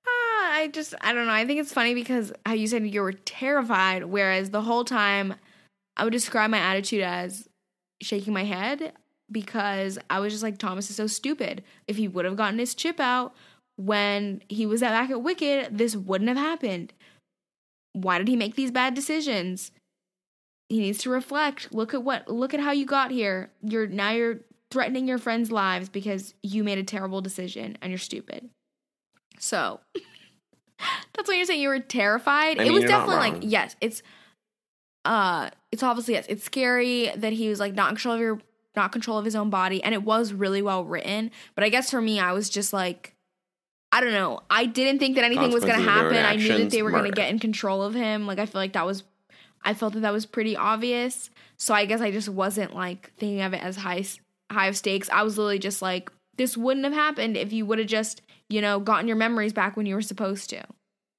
Ah, 0.07 0.53
I 0.53 0.69
just 0.69 0.95
I 1.01 1.13
don't 1.13 1.27
know. 1.27 1.31
I 1.31 1.45
think 1.45 1.59
it's 1.59 1.73
funny 1.73 1.93
because 1.93 2.33
how 2.45 2.53
you 2.53 2.67
said 2.67 2.87
you 2.87 3.01
were 3.01 3.13
terrified, 3.13 4.05
whereas 4.05 4.49
the 4.49 4.61
whole 4.61 4.83
time 4.83 5.35
I 5.95 6.03
would 6.03 6.13
describe 6.13 6.49
my 6.49 6.57
attitude 6.57 7.01
as 7.01 7.47
shaking 8.01 8.33
my 8.33 8.45
head 8.45 8.93
because 9.31 9.99
I 10.09 10.19
was 10.19 10.33
just 10.33 10.43
like, 10.43 10.57
Thomas 10.57 10.89
is 10.89 10.95
so 10.95 11.07
stupid. 11.07 11.63
If 11.87 11.97
he 11.97 12.07
would 12.07 12.25
have 12.25 12.37
gotten 12.37 12.59
his 12.59 12.73
chip 12.73 12.99
out 12.99 13.35
when 13.75 14.41
he 14.49 14.65
was 14.65 14.81
at 14.81 14.91
back 14.91 15.09
at 15.09 15.21
Wicked, 15.21 15.77
this 15.77 15.95
wouldn't 15.95 16.29
have 16.29 16.37
happened. 16.37 16.93
Why 17.93 18.17
did 18.17 18.27
he 18.27 18.35
make 18.35 18.55
these 18.55 18.71
bad 18.71 18.93
decisions? 18.93 19.71
He 20.69 20.79
needs 20.79 20.99
to 20.99 21.09
reflect. 21.09 21.73
Look 21.73 21.93
at 21.93 22.03
what 22.03 22.27
look 22.27 22.53
at 22.53 22.59
how 22.59 22.71
you 22.71 22.85
got 22.85 23.11
here. 23.11 23.49
You're 23.61 23.87
now 23.87 24.11
you're 24.11 24.39
threatening 24.71 25.07
your 25.07 25.17
friends' 25.17 25.51
lives 25.51 25.89
because 25.89 26.35
you 26.43 26.63
made 26.63 26.77
a 26.77 26.83
terrible 26.83 27.21
decision 27.21 27.77
and 27.81 27.91
you're 27.91 27.97
stupid. 27.97 28.49
So 29.39 29.79
that's 31.13 31.27
what 31.27 31.35
you're 31.35 31.45
saying. 31.45 31.61
You 31.61 31.69
were 31.69 31.79
terrified. 31.79 32.59
I 32.59 32.63
mean, 32.63 32.71
it 32.71 32.73
was 32.73 32.83
definitely 32.83 33.15
like 33.15 33.37
yes, 33.41 33.75
it's 33.81 34.03
uh 35.05 35.49
it's 35.71 35.83
obviously 35.83 36.13
yes, 36.13 36.25
it's 36.29 36.43
scary 36.43 37.11
that 37.15 37.33
he 37.33 37.49
was 37.49 37.59
like 37.59 37.73
not 37.73 37.89
in 37.89 37.95
control 37.95 38.15
of 38.15 38.21
your 38.21 38.39
not 38.75 38.91
control 38.91 39.17
of 39.17 39.25
his 39.25 39.35
own 39.35 39.49
body, 39.49 39.83
and 39.83 39.93
it 39.93 40.03
was 40.03 40.33
really 40.33 40.61
well 40.61 40.83
written. 40.83 41.31
But 41.55 41.63
I 41.63 41.69
guess 41.69 41.89
for 41.89 42.01
me, 42.01 42.19
I 42.19 42.31
was 42.33 42.49
just 42.49 42.71
like, 42.73 43.15
I 43.91 44.01
don't 44.01 44.13
know. 44.13 44.41
I 44.49 44.65
didn't 44.65 44.99
think 44.99 45.15
that 45.15 45.23
anything 45.23 45.51
was 45.51 45.63
going 45.65 45.77
to 45.79 45.89
happen. 45.89 46.17
I 46.25 46.35
knew 46.35 46.57
that 46.59 46.69
they 46.69 46.83
were 46.83 46.91
going 46.91 47.05
to 47.05 47.11
get 47.11 47.29
in 47.29 47.39
control 47.39 47.81
of 47.81 47.93
him. 47.93 48.27
Like 48.27 48.37
I 48.39 48.45
feel 48.45 48.61
like 48.61 48.73
that 48.73 48.85
was, 48.85 49.03
I 49.63 49.73
felt 49.73 49.93
that 49.93 50.01
that 50.01 50.13
was 50.13 50.25
pretty 50.25 50.55
obvious. 50.55 51.29
So 51.57 51.73
I 51.73 51.85
guess 51.85 52.01
I 52.01 52.11
just 52.11 52.29
wasn't 52.29 52.75
like 52.75 53.11
thinking 53.17 53.41
of 53.41 53.53
it 53.53 53.63
as 53.63 53.77
high 53.77 54.05
high 54.51 54.67
of 54.67 54.77
stakes. 54.77 55.09
I 55.09 55.23
was 55.23 55.37
literally 55.37 55.59
just 55.59 55.81
like, 55.81 56.11
this 56.37 56.57
wouldn't 56.57 56.85
have 56.85 56.93
happened 56.93 57.37
if 57.37 57.51
you 57.53 57.65
would 57.65 57.79
have 57.79 57.87
just 57.87 58.21
you 58.49 58.61
know 58.61 58.79
gotten 58.79 59.07
your 59.07 59.17
memories 59.17 59.53
back 59.53 59.77
when 59.77 59.85
you 59.85 59.95
were 59.95 60.01
supposed 60.01 60.49
to. 60.51 60.63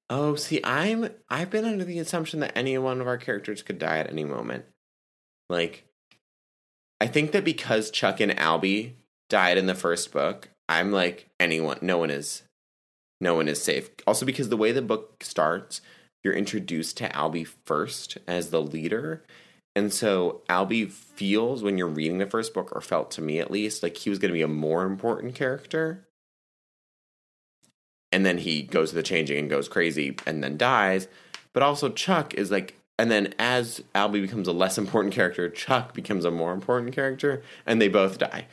Oh, 0.09 0.35
see, 0.35 0.61
I'm 0.65 1.11
I've 1.29 1.51
been 1.51 1.65
under 1.65 1.85
the 1.85 2.01
assumption 2.01 2.41
that 2.41 2.57
any 2.57 2.77
one 2.79 3.01
of 3.01 3.07
our 3.07 3.19
characters 3.19 3.63
could 3.63 3.79
die 3.79 3.99
at 3.99 4.11
any 4.11 4.25
moment. 4.25 4.65
Like 5.49 5.85
I 7.01 7.07
think 7.07 7.33
that 7.33 7.45
because 7.45 7.91
Chuck 7.91 8.21
and 8.21 8.37
Alby 8.39 8.97
died 9.29 9.57
in 9.57 9.67
the 9.67 9.75
first 9.75 10.13
book, 10.13 10.49
I'm 10.69 10.91
like 10.91 11.29
anyone 11.39 11.79
no 11.81 11.99
one 11.99 12.11
is 12.11 12.43
no 13.21 13.35
one 13.35 13.49
is 13.49 13.63
safe. 13.63 13.91
Also 14.07 14.27
because 14.27 14.49
the 14.49 14.57
way 14.57 14.73
the 14.73 14.83
book 14.83 15.23
starts, 15.23 15.81
you're 16.23 16.35
introduced 16.35 16.97
to 16.99 17.15
Alby 17.15 17.45
first 17.45 18.19
as 18.27 18.51
the 18.51 18.61
leader. 18.61 19.23
And 19.77 19.93
so 19.93 20.43
Alby 20.49 20.87
feels 20.87 21.63
when 21.63 21.79
you're 21.79 21.87
reading 21.87 22.19
the 22.19 22.27
first 22.27 22.53
book, 22.53 22.71
or 22.75 22.81
felt 22.81 23.11
to 23.13 23.23
me 23.23 23.39
at 23.39 23.51
least, 23.51 23.83
like 23.83 23.97
he 23.97 24.11
was 24.11 24.19
going 24.19 24.31
to 24.31 24.39
be 24.39 24.43
a 24.43 24.49
more 24.49 24.85
important 24.85 25.35
character 25.35 26.07
and 28.13 28.27
then 28.27 28.39
he 28.39 28.63
goes 28.63 28.91
to 28.91 28.97
the 28.97 29.03
changing 29.03 29.39
and 29.39 29.51
goes 29.51 29.69
crazy 29.69 30.17
and 30.27 30.43
then 30.43 30.57
dies. 30.57 31.09
But 31.53 31.63
also 31.63 31.89
Chuck 31.89 32.35
is 32.35 32.51
like 32.51 32.77
and 32.99 33.11
then 33.11 33.35
as 33.39 33.83
Alby 33.95 34.21
becomes 34.21 34.47
a 34.47 34.53
less 34.53 34.77
important 34.77 35.15
character, 35.15 35.49
Chuck 35.49 35.95
becomes 35.95 36.27
a 36.27 36.31
more 36.31 36.53
important 36.53 36.95
character, 36.95 37.43
and 37.65 37.81
they 37.81 37.89
both 37.89 38.19
die. 38.19 38.47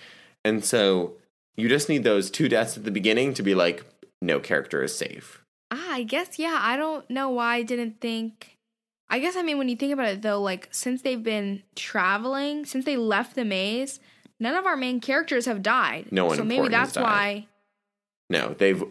And 0.46 0.64
so 0.64 1.16
you 1.58 1.68
just 1.68 1.90
need 1.90 2.06
those 2.06 2.32
two 2.32 2.48
deaths 2.48 2.78
at 2.78 2.86
the 2.86 2.92
beginning 2.92 3.34
to 3.34 3.44
be 3.44 3.54
like, 3.54 3.84
no 4.22 4.40
character 4.40 4.82
is 4.82 4.98
safe. 4.98 5.44
Ah, 5.72 5.94
I 5.96 6.04
guess 6.04 6.40
yeah. 6.40 6.60
I 6.62 6.78
don't 6.78 7.10
know 7.10 7.30
why 7.30 7.56
I 7.56 7.64
didn't 7.64 8.00
think. 8.02 8.58
I 9.10 9.20
guess 9.20 9.36
I 9.36 9.42
mean 9.42 9.58
when 9.58 9.70
you 9.70 9.76
think 9.76 9.94
about 9.94 10.08
it 10.08 10.22
though, 10.22 10.42
like 10.42 10.68
since 10.72 11.02
they've 11.02 11.22
been 11.22 11.64
traveling, 11.76 12.66
since 12.66 12.86
they 12.86 12.98
left 12.98 13.36
the 13.36 13.46
maze, 13.46 14.00
none 14.40 14.56
of 14.56 14.66
our 14.66 14.76
main 14.76 15.00
characters 15.00 15.46
have 15.46 15.62
died. 15.62 16.08
No 16.12 16.26
one. 16.26 16.38
So 16.38 16.44
maybe 16.44 16.68
that's 16.70 16.96
why. 16.96 17.48
No, 18.30 18.54
they've 18.58 18.84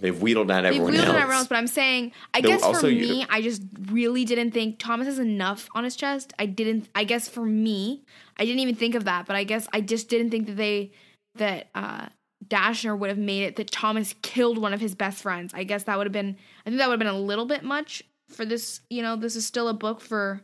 They've 0.00 0.20
wheedled 0.20 0.50
out 0.50 0.64
everyone 0.64 0.92
They've 0.92 1.00
wheedled 1.00 1.08
else. 1.08 1.16
out 1.16 1.22
everyone 1.22 1.38
else, 1.38 1.48
but 1.48 1.56
I'm 1.56 1.66
saying, 1.66 2.12
I 2.32 2.40
guess 2.40 2.62
for 2.64 2.86
me, 2.86 3.26
I 3.28 3.42
just 3.42 3.62
really 3.90 4.24
didn't 4.24 4.52
think 4.52 4.78
Thomas 4.78 5.06
has 5.06 5.18
enough 5.18 5.68
on 5.74 5.84
his 5.84 5.96
chest. 5.96 6.32
I 6.38 6.46
didn't. 6.46 6.88
I 6.94 7.04
guess 7.04 7.28
for 7.28 7.44
me, 7.44 8.04
I 8.36 8.44
didn't 8.44 8.60
even 8.60 8.76
think 8.76 8.94
of 8.94 9.04
that, 9.06 9.26
but 9.26 9.34
I 9.34 9.44
guess 9.44 9.66
I 9.72 9.80
just 9.80 10.08
didn't 10.08 10.30
think 10.30 10.46
that 10.46 10.56
they 10.56 10.92
that 11.34 11.68
uh 11.74 12.06
Dashner 12.46 12.98
would 12.98 13.08
have 13.08 13.18
made 13.18 13.42
it 13.42 13.56
that 13.56 13.70
Thomas 13.70 14.14
killed 14.22 14.58
one 14.58 14.72
of 14.72 14.80
his 14.80 14.94
best 14.94 15.22
friends. 15.22 15.52
I 15.54 15.64
guess 15.64 15.84
that 15.84 15.98
would 15.98 16.06
have 16.06 16.12
been. 16.12 16.36
I 16.64 16.70
think 16.70 16.78
that 16.78 16.88
would 16.88 17.00
have 17.00 17.06
been 17.06 17.08
a 17.08 17.18
little 17.18 17.46
bit 17.46 17.62
much 17.62 18.02
for 18.28 18.44
this. 18.44 18.80
You 18.90 19.02
know, 19.02 19.16
this 19.16 19.36
is 19.36 19.46
still 19.46 19.68
a 19.68 19.74
book 19.74 20.00
for 20.00 20.42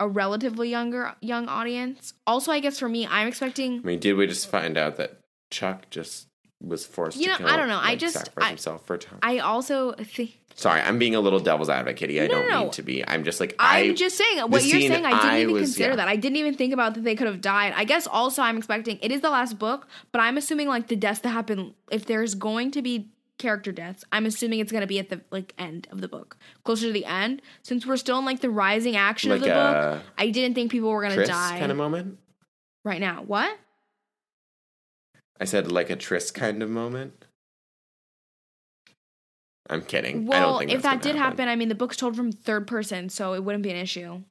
a 0.00 0.08
relatively 0.08 0.68
younger 0.68 1.14
young 1.20 1.48
audience. 1.48 2.14
Also, 2.26 2.52
I 2.52 2.60
guess 2.60 2.78
for 2.78 2.88
me, 2.88 3.06
I'm 3.06 3.28
expecting. 3.28 3.80
I 3.80 3.86
mean, 3.86 3.98
did 4.00 4.14
we 4.14 4.26
just 4.26 4.48
find 4.48 4.76
out 4.76 4.96
that 4.96 5.18
Chuck 5.50 5.90
just 5.90 6.26
was 6.60 6.86
forced 6.86 7.18
you 7.18 7.28
know, 7.28 7.36
kill. 7.36 7.48
I 7.48 7.56
don't 7.56 7.68
know. 7.68 7.76
Like, 7.76 7.90
I 7.90 7.96
just 7.96 8.14
sacrifice 8.14 8.44
I, 8.44 8.48
himself 8.48 8.86
for 8.86 8.94
a 8.94 8.98
time. 8.98 9.18
I 9.22 9.38
also 9.38 9.92
think. 9.92 10.38
Sorry, 10.56 10.80
I'm 10.80 10.98
being 10.98 11.16
a 11.16 11.20
little 11.20 11.40
devil's 11.40 11.68
advocate. 11.68 12.10
I 12.10 12.26
no, 12.26 12.28
don't 12.28 12.48
no. 12.48 12.60
mean 12.62 12.70
to 12.72 12.82
be. 12.82 13.06
I'm 13.06 13.24
just 13.24 13.40
like 13.40 13.56
I'm 13.58 13.90
I, 13.90 13.94
just 13.94 14.16
saying 14.16 14.38
what 14.38 14.64
you're 14.64 14.80
saying. 14.80 15.04
I 15.04 15.10
didn't 15.10 15.30
I 15.30 15.40
even 15.42 15.54
was, 15.54 15.62
consider 15.62 15.90
yeah. 15.90 15.96
that. 15.96 16.08
I 16.08 16.16
didn't 16.16 16.36
even 16.36 16.54
think 16.54 16.72
about 16.72 16.94
that 16.94 17.02
they 17.02 17.16
could 17.16 17.26
have 17.26 17.40
died. 17.40 17.72
I 17.76 17.84
guess 17.84 18.06
also 18.06 18.40
I'm 18.40 18.56
expecting 18.56 18.98
it 19.02 19.10
is 19.10 19.20
the 19.20 19.30
last 19.30 19.58
book, 19.58 19.88
but 20.12 20.20
I'm 20.20 20.36
assuming 20.36 20.68
like 20.68 20.86
the 20.86 20.96
deaths 20.96 21.20
that 21.20 21.30
happen 21.30 21.74
if 21.90 22.06
there's 22.06 22.36
going 22.36 22.70
to 22.72 22.82
be 22.82 23.10
character 23.38 23.72
deaths, 23.72 24.04
I'm 24.12 24.26
assuming 24.26 24.60
it's 24.60 24.72
going 24.72 24.82
to 24.82 24.86
be 24.86 24.98
at 24.98 25.08
the 25.08 25.20
like 25.30 25.54
end 25.58 25.88
of 25.90 26.00
the 26.00 26.08
book, 26.08 26.36
closer 26.62 26.86
to 26.86 26.92
the 26.92 27.04
end. 27.04 27.42
Since 27.62 27.86
we're 27.86 27.96
still 27.96 28.18
in 28.18 28.24
like 28.24 28.40
the 28.40 28.50
rising 28.50 28.96
action 28.96 29.30
like 29.30 29.40
of 29.40 29.44
the 29.44 29.50
book, 29.50 30.02
I 30.16 30.30
didn't 30.30 30.54
think 30.54 30.70
people 30.70 30.90
were 30.90 31.02
going 31.02 31.16
to 31.16 31.26
die. 31.26 31.58
Kind 31.58 31.72
of 31.72 31.78
moment. 31.78 32.18
Right 32.84 33.00
now, 33.00 33.22
what? 33.26 33.58
I 35.40 35.44
said 35.44 35.70
like 35.70 35.90
a 35.90 35.96
Tris 35.96 36.30
kind 36.30 36.62
of 36.62 36.70
moment. 36.70 37.26
I'm 39.68 39.82
kidding. 39.82 40.28
I 40.32 40.40
don't 40.40 40.52
Well, 40.56 40.58
if 40.60 40.82
that 40.82 41.02
did 41.02 41.16
happen, 41.16 41.48
I 41.48 41.56
mean, 41.56 41.68
the 41.68 41.74
book's 41.74 41.96
told 41.96 42.16
from 42.16 42.30
third 42.32 42.66
person, 42.66 43.08
so 43.08 43.32
it 43.32 43.42
wouldn't 43.42 43.64
be 43.64 43.70
an 43.70 43.76
issue. 43.76 44.22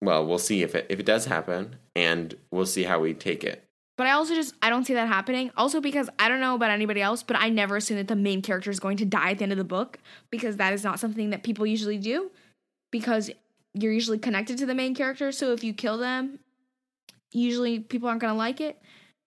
Well, 0.00 0.26
we'll 0.26 0.38
see 0.38 0.62
if 0.62 0.74
it 0.74 0.86
if 0.88 1.00
it 1.00 1.06
does 1.06 1.26
happen, 1.26 1.76
and 1.94 2.34
we'll 2.50 2.66
see 2.66 2.84
how 2.84 3.00
we 3.00 3.14
take 3.14 3.42
it. 3.42 3.64
But 3.96 4.06
I 4.06 4.12
also 4.12 4.34
just 4.34 4.54
I 4.62 4.70
don't 4.70 4.84
see 4.84 4.94
that 4.94 5.08
happening. 5.08 5.50
Also 5.56 5.80
because 5.80 6.08
I 6.18 6.28
don't 6.28 6.40
know 6.40 6.54
about 6.54 6.70
anybody 6.70 7.00
else, 7.00 7.22
but 7.22 7.36
I 7.36 7.48
never 7.48 7.76
assume 7.76 7.96
that 7.96 8.08
the 8.08 8.16
main 8.16 8.42
character 8.42 8.70
is 8.70 8.78
going 8.78 8.98
to 8.98 9.04
die 9.06 9.30
at 9.30 9.38
the 9.38 9.44
end 9.44 9.52
of 9.52 9.58
the 9.58 9.64
book 9.64 9.98
because 10.30 10.56
that 10.56 10.72
is 10.72 10.84
not 10.84 11.00
something 11.00 11.30
that 11.30 11.42
people 11.42 11.66
usually 11.66 11.98
do. 11.98 12.30
Because 12.92 13.30
you're 13.74 13.92
usually 13.92 14.18
connected 14.18 14.58
to 14.58 14.66
the 14.66 14.74
main 14.74 14.94
character, 14.94 15.32
so 15.32 15.52
if 15.52 15.64
you 15.64 15.72
kill 15.72 15.98
them, 15.98 16.38
usually 17.32 17.80
people 17.80 18.08
aren't 18.08 18.20
going 18.20 18.32
to 18.32 18.38
like 18.38 18.60
it. 18.60 18.80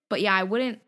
But 0.08 0.20
yeah, 0.20 0.34
I 0.34 0.42
wouldn't 0.42 0.80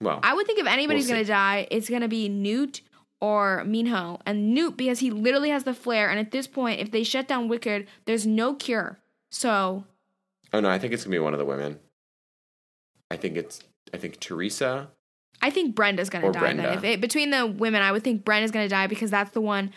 Well, 0.00 0.20
I 0.22 0.34
would 0.34 0.46
think 0.46 0.58
if 0.58 0.66
anybody's 0.66 1.06
We'll 1.06 1.16
going 1.16 1.24
to 1.24 1.32
die, 1.32 1.68
it's 1.70 1.88
going 1.88 2.02
to 2.02 2.08
be 2.08 2.28
Newt 2.28 2.82
or 3.20 3.64
Minho. 3.64 4.20
And 4.26 4.54
Newt 4.54 4.76
because 4.76 5.00
he 5.00 5.10
literally 5.10 5.50
has 5.50 5.64
the 5.64 5.74
flare 5.74 6.10
and 6.10 6.18
at 6.18 6.30
this 6.30 6.46
point 6.46 6.80
if 6.80 6.90
they 6.90 7.02
shut 7.02 7.28
down 7.28 7.48
Wicked, 7.48 7.86
there's 8.04 8.26
no 8.26 8.54
cure. 8.54 8.98
So, 9.30 9.84
oh 10.52 10.60
no, 10.60 10.70
I 10.70 10.78
think 10.78 10.92
it's 10.92 11.04
gonna 11.04 11.14
be 11.14 11.18
one 11.18 11.32
of 11.32 11.38
the 11.38 11.44
women. 11.44 11.78
I 13.10 13.16
think 13.16 13.36
it's 13.36 13.60
I 13.92 13.98
think 13.98 14.20
Teresa. 14.20 14.88
I 15.42 15.50
think 15.50 15.74
Brenda's 15.74 16.10
gonna 16.10 16.32
die. 16.32 16.40
Brenda. 16.40 16.62
Then, 16.62 16.78
if 16.78 16.84
it, 16.84 17.00
between 17.00 17.30
the 17.30 17.46
women, 17.46 17.82
I 17.82 17.92
would 17.92 18.04
think 18.04 18.24
Brenda's 18.24 18.50
gonna 18.50 18.68
die 18.68 18.86
because 18.86 19.10
that's 19.10 19.32
the 19.32 19.40
one 19.40 19.72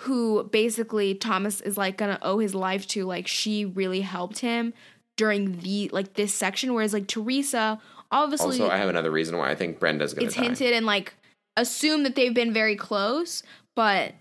who 0.00 0.44
basically 0.44 1.14
Thomas 1.14 1.60
is 1.60 1.76
like 1.76 1.96
gonna 1.96 2.18
owe 2.22 2.38
his 2.38 2.54
life 2.54 2.86
to. 2.88 3.04
Like 3.04 3.26
she 3.26 3.64
really 3.64 4.00
helped 4.00 4.38
him 4.38 4.72
during 5.16 5.60
the 5.60 5.88
like 5.92 6.14
this 6.14 6.34
section, 6.34 6.72
whereas 6.74 6.92
like 6.92 7.06
Teresa, 7.06 7.80
obviously, 8.10 8.60
Also, 8.60 8.70
I 8.70 8.78
have 8.78 8.88
another 8.88 9.10
reason 9.10 9.36
why 9.36 9.50
I 9.50 9.54
think 9.54 9.78
Brenda's 9.78 10.14
gonna 10.14 10.26
it's 10.26 10.36
die. 10.36 10.42
hinted 10.44 10.72
and 10.72 10.86
like 10.86 11.14
assume 11.56 12.04
that 12.04 12.14
they've 12.14 12.34
been 12.34 12.52
very 12.52 12.76
close, 12.76 13.42
but 13.76 14.14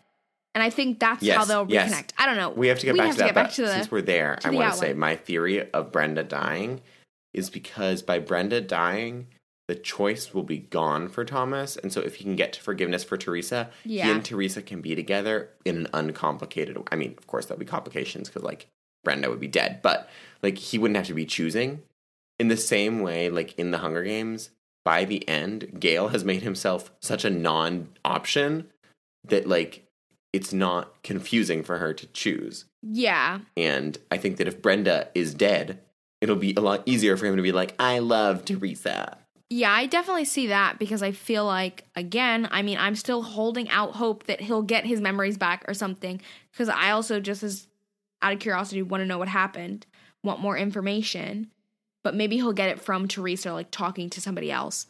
and 0.55 0.63
I 0.63 0.69
think 0.71 0.99
that's 0.99 1.25
how 1.27 1.45
they'll 1.45 1.67
yes. 1.69 1.93
reconnect. 1.93 2.11
I 2.17 2.25
don't 2.25 2.35
know. 2.37 2.49
We 2.49 2.67
have 2.67 2.79
to 2.79 2.85
get 2.85 2.93
We 2.93 2.99
back 2.99 3.07
have 3.07 3.15
to 3.15 3.19
to 3.19 3.23
that. 3.23 3.27
get 3.27 3.35
back 3.35 3.51
to 3.53 3.61
the- 3.61 3.73
since 3.73 3.91
we're 3.91 4.01
there, 4.01 4.37
I 4.43 4.49
the 4.49 4.55
want 4.57 4.73
to 4.73 4.79
say 4.79 4.93
my 4.93 5.15
theory 5.15 5.71
of 5.71 5.91
Brenda 5.91 6.23
dying 6.23 6.81
is 7.33 7.49
because 7.49 8.01
by 8.01 8.17
Brenda 8.19 8.59
dying, 8.59 9.27
the 9.67 9.75
choice 9.75 10.33
will 10.33 10.41
be 10.43 10.57
gone 10.57 11.07
for 11.07 11.23
Thomas, 11.23 11.77
and 11.77 11.93
so 11.93 12.01
if 12.01 12.15
he 12.15 12.23
can 12.23 12.35
get 12.35 12.53
to 12.53 12.61
forgiveness 12.61 13.03
for 13.03 13.15
Teresa, 13.17 13.69
yeah. 13.85 14.05
he 14.05 14.11
and 14.11 14.25
Teresa 14.25 14.63
can 14.63 14.81
be 14.81 14.95
together 14.95 15.51
in 15.63 15.77
an 15.77 15.87
uncomplicated. 15.93 16.75
I 16.91 16.95
mean, 16.95 17.13
of 17.19 17.27
course, 17.27 17.45
there'll 17.45 17.59
be 17.59 17.65
complications 17.67 18.27
because 18.27 18.41
like 18.41 18.65
Brenda 19.03 19.29
would 19.29 19.39
be 19.39 19.47
dead, 19.47 19.81
but 19.83 20.09
like 20.41 20.57
he 20.57 20.77
wouldn't 20.77 20.97
have 20.97 21.07
to 21.07 21.13
be 21.13 21.25
choosing. 21.25 21.81
In 22.39 22.47
the 22.47 22.57
same 22.57 23.01
way, 23.01 23.29
like 23.29 23.57
in 23.59 23.71
the 23.71 23.79
Hunger 23.79 24.03
Games, 24.03 24.51
by 24.85 25.03
the 25.05 25.27
end, 25.27 25.79
Gale 25.79 26.07
has 26.09 26.23
made 26.23 26.41
himself 26.41 26.91
such 27.01 27.25
a 27.25 27.29
non-option 27.29 28.67
that 29.27 29.47
like 29.47 29.85
it's 30.31 30.53
not 30.53 31.01
confusing 31.03 31.63
for 31.63 31.79
her 31.79 31.93
to 31.93 32.07
choose. 32.07 32.65
yeah, 32.81 33.39
And 33.57 33.97
I 34.11 34.17
think 34.17 34.37
that 34.37 34.47
if 34.47 34.61
Brenda 34.61 35.09
is 35.15 35.33
dead, 35.33 35.79
it'll 36.21 36.35
be 36.35 36.53
a 36.55 36.61
lot 36.61 36.83
easier 36.85 37.17
for 37.17 37.25
him 37.25 37.35
to 37.35 37.41
be 37.41 37.51
like, 37.51 37.73
I 37.79 37.99
love 37.99 38.45
Teresa. 38.45 39.17
Yeah, 39.49 39.71
I 39.71 39.87
definitely 39.87 40.25
see 40.25 40.47
that 40.47 40.77
because 40.77 41.01
I 41.01 41.11
feel 41.11 41.43
like 41.45 41.83
again, 41.95 42.47
I 42.51 42.61
mean, 42.61 42.77
I'm 42.77 42.95
still 42.95 43.23
holding 43.23 43.67
out 43.69 43.95
hope 43.95 44.25
that 44.25 44.41
he'll 44.41 44.61
get 44.61 44.85
his 44.85 45.01
memories 45.01 45.37
back 45.37 45.65
or 45.67 45.73
something 45.73 46.21
because 46.51 46.69
I 46.69 46.91
also 46.91 47.19
just 47.19 47.41
as 47.41 47.67
out 48.21 48.33
of 48.33 48.39
curiosity 48.39 48.83
want 48.83 49.01
to 49.01 49.07
know 49.07 49.17
what 49.17 49.27
happened, 49.27 49.87
want 50.23 50.39
more 50.39 50.57
information, 50.57 51.51
but 52.03 52.15
maybe 52.15 52.35
he'll 52.37 52.53
get 52.53 52.69
it 52.69 52.81
from 52.81 53.07
Teresa 53.07 53.53
like 53.53 53.71
talking 53.71 54.09
to 54.11 54.21
somebody 54.21 54.51
else. 54.51 54.87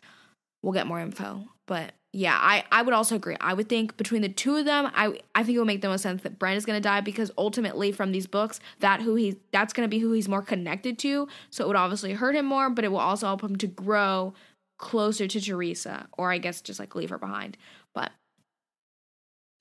We'll 0.62 0.74
get 0.74 0.88
more 0.88 1.00
info. 1.00 1.46
But 1.68 1.94
yeah, 2.12 2.36
I 2.36 2.64
I 2.72 2.82
would 2.82 2.94
also 2.94 3.16
agree. 3.16 3.38
I 3.40 3.54
would 3.54 3.70
think 3.70 3.96
between 3.96 4.24
the 4.24 4.30
two 4.30 4.58
of 4.58 4.66
them, 4.66 4.90
I 4.96 5.20
I 5.36 5.44
think 5.44 5.56
it 5.56 5.60
would 5.60 5.68
make 5.68 5.82
the 5.82 5.90
most 5.90 6.02
sense 6.02 6.24
that 6.24 6.40
Brent 6.40 6.58
is 6.58 6.66
to 6.66 6.80
die 6.80 7.02
because 7.02 7.32
ultimately 7.38 7.92
from 7.92 8.12
these 8.12 8.26
books, 8.26 8.60
that 8.80 9.02
who 9.02 9.16
he 9.16 9.38
that's 9.52 9.74
to 9.74 9.88
be 9.88 10.00
who 10.00 10.12
he's 10.12 10.28
more 10.28 10.42
connected 10.42 10.98
to, 11.00 11.28
so 11.52 11.64
it 11.64 11.68
would 11.68 11.76
obviously 11.76 12.14
hurt 12.14 12.36
him 12.36 12.46
more, 12.46 12.70
but 12.70 12.84
it 12.84 12.92
will 12.92 12.98
also 12.98 13.28
help 13.28 13.44
him 13.44 13.58
to 13.58 13.68
grow 13.68 14.34
closer 14.80 15.28
to 15.28 15.40
Teresa, 15.40 16.08
or 16.18 16.32
I 16.32 16.40
guess 16.40 16.62
just 16.62 16.80
like 16.80 16.96
leave 16.96 17.12
her 17.12 17.20
behind. 17.20 17.58
But 17.94 18.12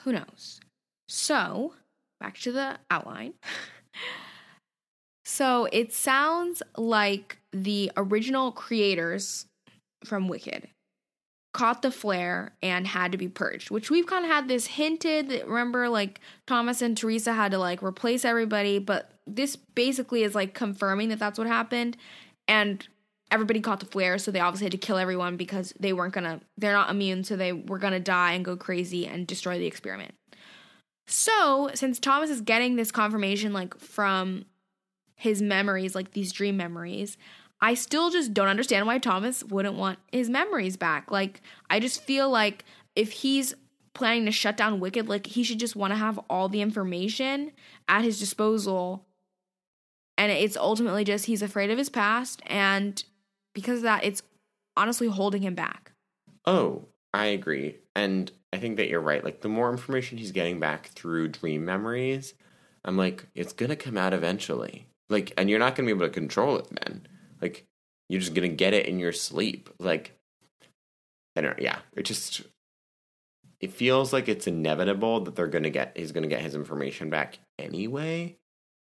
who 0.03 0.13
knows? 0.13 0.61
So, 1.09 1.75
back 2.21 2.39
to 2.39 2.53
the 2.53 2.79
outline. 2.91 3.35
so, 5.31 5.69
it 5.73 5.93
sounds 5.93 6.63
like 6.79 7.37
the 7.53 7.93
original 7.99 8.51
creators 8.51 9.45
from 10.03 10.27
Wicked 10.27 10.69
caught 11.53 11.83
the 11.83 11.91
flare 11.91 12.53
and 12.63 12.87
had 12.87 13.13
to 13.13 13.19
be 13.19 13.29
purged, 13.29 13.71
which 13.71 13.91
we've 13.91 14.07
kind 14.07 14.25
of 14.25 14.31
had 14.31 14.49
this 14.49 14.67
hinted 14.67 15.29
that 15.29 15.47
remember 15.47 15.91
like 15.91 16.21
Thomas 16.47 16.81
and 16.81 16.97
Teresa 16.97 17.35
had 17.35 17.51
to 17.51 17.59
like 17.59 17.83
replace 17.83 18.25
everybody, 18.25 18.79
but 18.79 19.11
this 19.27 19.55
basically 19.55 20.23
is 20.23 20.35
like 20.35 20.55
confirming 20.55 21.11
that 21.11 21.19
that's 21.19 21.39
what 21.39 21.47
happened 21.47 21.99
and 22.47 22.89
everybody 23.31 23.61
caught 23.61 23.81
the 23.81 23.87
flare 23.87 24.17
so 24.17 24.31
they 24.31 24.41
obviously 24.41 24.65
had 24.65 24.73
to 24.73 24.79
kill 24.79 24.97
everyone 24.97 25.37
because 25.37 25.75
they 25.79 25.93
weren't 25.93 26.15
gonna 26.15 26.41
they're 26.57 26.73
not 26.73 26.89
immune 26.89 27.23
so 27.23 27.37
they 27.37 27.53
were 27.53 27.77
gonna 27.77 28.01
die 28.01 28.33
and 28.33 28.47
go 28.47 28.57
crazy 28.57 29.07
and 29.07 29.27
destroy 29.27 29.59
the 29.59 29.67
experiment. 29.67 30.15
So 31.07 31.69
since 31.75 31.99
thomas 31.99 32.31
is 32.31 32.41
getting 32.41 32.77
this 32.77 32.91
confirmation 32.91 33.53
like 33.53 33.79
from 33.79 34.47
his 35.19 35.43
memories 35.43 35.95
like 35.95 36.13
these 36.13 36.33
dream 36.33 36.57
memories 36.57 37.17
i 37.61 37.75
still 37.75 38.11
just 38.11 38.33
don't 38.33 38.49
understand 38.49 38.87
why 38.87 38.99
thomas 38.99 39.45
wouldn't 39.45 39.75
want 39.75 39.99
his 40.11 40.31
memories 40.31 40.77
back 40.77 41.11
like 41.11 41.43
i 41.69 41.79
just 41.79 42.03
feel 42.03 42.31
like 42.31 42.65
if 42.97 43.13
he's 43.13 43.55
planning 43.95 44.25
to 44.25 44.33
shut 44.33 44.57
down 44.57 44.81
wicked 44.81 45.09
like 45.09 45.27
he 45.27 45.43
should 45.43 45.61
just 45.61 45.77
want 45.77 45.93
to 45.93 45.99
have 45.99 46.19
all 46.31 46.49
the 46.49 46.63
information 46.63 47.53
at 47.89 48.05
his 48.05 48.19
disposal 48.19 49.05
and 50.17 50.33
it's 50.33 50.57
ultimately 50.57 51.05
just 51.05 51.27
he's 51.27 51.43
afraid 51.43 51.71
of 51.71 51.79
his 51.79 51.91
past 51.91 52.41
and 52.47 53.05
because 53.55 53.79
of 53.79 53.83
that 53.83 54.05
it's 54.05 54.23
honestly 54.77 55.09
holding 55.09 55.43
him 55.43 55.55
back 55.55 55.93
Oh, 56.49 56.87
I 57.13 57.27
agree. 57.27 57.77
And 57.95 58.33
I 58.55 58.57
think 58.57 58.79
that 58.79 58.89
you're 58.89 59.03
right. 59.03 59.23
Like, 59.23 59.43
the 59.43 59.51
more 59.51 59.71
information 59.71 60.17
he's 60.17 60.33
getting 60.33 60.59
back 60.59 60.87
through 60.89 61.29
dream 61.29 61.67
memories, 61.67 62.33
I'm 62.87 62.97
like, 62.97 63.27
it's 63.35 63.53
going 63.53 63.69
to 63.69 63.77
come 63.77 63.99
out 63.99 64.15
eventually. 64.15 64.87
Like, 65.11 65.33
and 65.37 65.49
you're 65.49 65.59
not 65.59 65.75
going 65.75 65.89
to 65.89 65.95
be 65.95 65.99
able 65.99 66.09
to 66.09 66.13
control 66.15 66.57
it 66.59 66.67
then. 66.71 67.07
Like, 67.41 67.65
you're 68.09 68.21
just 68.21 68.35
going 68.35 68.49
to 68.51 68.57
get 68.57 68.75
it 68.75 68.87
in 68.87 68.99
your 68.99 69.13
sleep. 69.13 69.71
Like, 69.79 70.13
I 71.37 71.41
don't. 71.41 71.59
Yeah. 71.61 71.79
It 71.97 72.03
just, 72.05 72.43
it 73.61 73.73
feels 73.73 74.13
like 74.13 74.29
it's 74.29 74.47
inevitable 74.47 75.21
that 75.21 75.37
they're 75.37 75.47
going 75.47 75.65
to 75.65 75.71
get, 75.71 75.97
he's 75.97 76.13
going 76.13 76.23
to 76.23 76.29
get 76.29 76.43
his 76.43 76.55
information 76.55 77.11
back 77.11 77.39
anyway. 77.59 78.37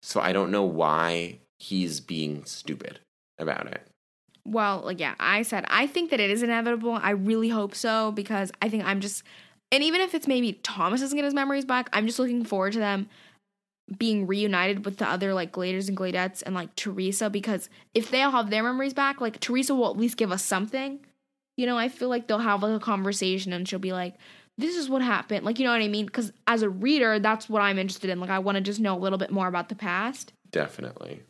So 0.01 0.20
I 0.22 0.34
don't 0.34 0.51
know 0.51 0.64
why 0.64 1.39
he's 1.59 1.99
being 1.99 2.43
stupid 2.45 2.99
about 3.39 3.68
it. 3.68 3.88
well 4.45 4.82
like 4.84 4.99
yeah 4.99 5.16
i 5.20 5.41
said 5.41 5.64
i 5.70 5.88
think 5.88 6.09
that 6.11 6.20
it 6.20 6.30
is 6.30 6.43
inevitable 6.43 6.99
i 7.01 7.11
really 7.11 7.47
hope 7.49 7.74
so 7.74 8.11
because 8.11 8.51
i 8.61 8.68
think 8.68 8.84
i'm 8.86 8.99
just 8.99 9.24
and 9.72 9.82
even 9.82 10.01
if 10.01 10.14
it's 10.14 10.28
maybe 10.28 10.53
thomas 10.61 10.99
doesn't 10.99 11.16
get 11.16 11.24
his 11.24 11.34
memories 11.34 11.64
back 11.66 11.89
i'm 11.93 12.05
just 12.05 12.20
looking 12.20 12.43
forward 12.43 12.74
to 12.74 12.80
them 12.80 13.07
being 13.98 14.26
reunited 14.26 14.86
with 14.86 14.98
the 14.98 15.08
other 15.08 15.34
like 15.34 15.52
gladers 15.52 15.90
and 15.90 15.98
gladettes 15.98 16.42
and 16.46 16.56
like 16.56 16.74
teresa 16.76 17.30
because 17.30 17.70
if 17.94 18.10
they 18.10 18.22
all 18.22 18.32
have 18.32 18.50
their 18.50 18.64
memories 18.64 18.94
back 18.94 19.20
like 19.20 19.40
teresa 19.40 19.76
will 19.76 19.90
at 19.90 19.98
least 19.98 20.18
give 20.18 20.32
us 20.32 20.44
something. 20.44 21.00
You 21.58 21.66
know 21.66 21.78
i 21.78 21.90
feel 21.90 22.10
like 22.10 22.28
they'll 22.28 22.40
have 22.40 22.64
like 22.64 22.76
a 22.76 22.80
conversation 22.80 23.54
and 23.54 23.68
she'll 23.68 23.80
be 23.80 23.94
like 23.94 24.16
this 24.56 24.76
is 24.76 24.88
what 24.88 25.02
happened. 25.02 25.46
Like 25.46 25.58
you 25.60 25.66
know 25.66 25.72
what 25.72 25.82
i 25.82 25.88
mean? 25.88 26.06
Because 26.06 26.32
as 26.48 26.62
a 26.62 26.70
reader 26.70 27.20
that's 27.20 27.50
what 27.50 27.62
i'm 27.62 27.78
interested 27.78 28.10
in. 28.10 28.20
Like 28.20 28.30
i 28.30 28.40
want 28.40 28.56
to 28.56 28.62
just 28.62 28.80
know 28.80 28.96
a 28.96 29.00
little 29.00 29.18
bit 29.18 29.32
more 29.32 29.48
about 29.48 29.70
the 29.70 29.76
past. 29.76 30.34
Definitely. 30.52 31.24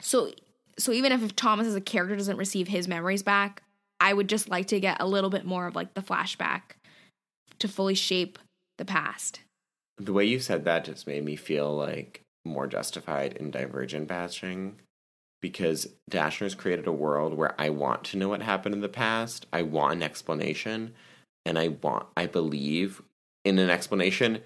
so 0.00 0.30
so 0.78 0.92
even 0.92 1.12
if, 1.12 1.22
if 1.22 1.36
Thomas 1.36 1.66
as 1.66 1.74
a 1.74 1.80
character 1.80 2.16
doesn't 2.16 2.36
receive 2.36 2.68
his 2.68 2.88
memories 2.88 3.22
back, 3.22 3.62
I 4.00 4.12
would 4.12 4.28
just 4.28 4.48
like 4.48 4.66
to 4.68 4.80
get 4.80 4.96
a 5.00 5.06
little 5.06 5.30
bit 5.30 5.44
more 5.44 5.66
of 5.66 5.76
like 5.76 5.94
the 5.94 6.00
flashback 6.00 6.62
to 7.58 7.68
fully 7.68 7.94
shape 7.94 8.38
the 8.78 8.84
past. 8.84 9.40
The 9.98 10.12
way 10.12 10.24
you 10.24 10.40
said 10.40 10.64
that 10.64 10.84
just 10.84 11.06
made 11.06 11.24
me 11.24 11.36
feel 11.36 11.74
like 11.74 12.22
more 12.44 12.66
justified 12.66 13.34
in 13.34 13.50
Divergent 13.50 14.08
bashing 14.08 14.76
because 15.40 15.88
Dashner's 16.10 16.54
created 16.54 16.86
a 16.86 16.92
world 16.92 17.34
where 17.34 17.54
I 17.60 17.68
want 17.68 18.04
to 18.04 18.16
know 18.16 18.28
what 18.28 18.42
happened 18.42 18.74
in 18.74 18.80
the 18.80 18.88
past. 18.88 19.46
I 19.52 19.62
want 19.62 19.94
an 19.94 20.02
explanation, 20.02 20.94
and 21.44 21.58
I 21.58 21.68
want, 21.68 22.06
I 22.16 22.26
believe 22.26 23.02
in 23.44 23.58
an 23.58 23.68
explanation. 23.68 24.40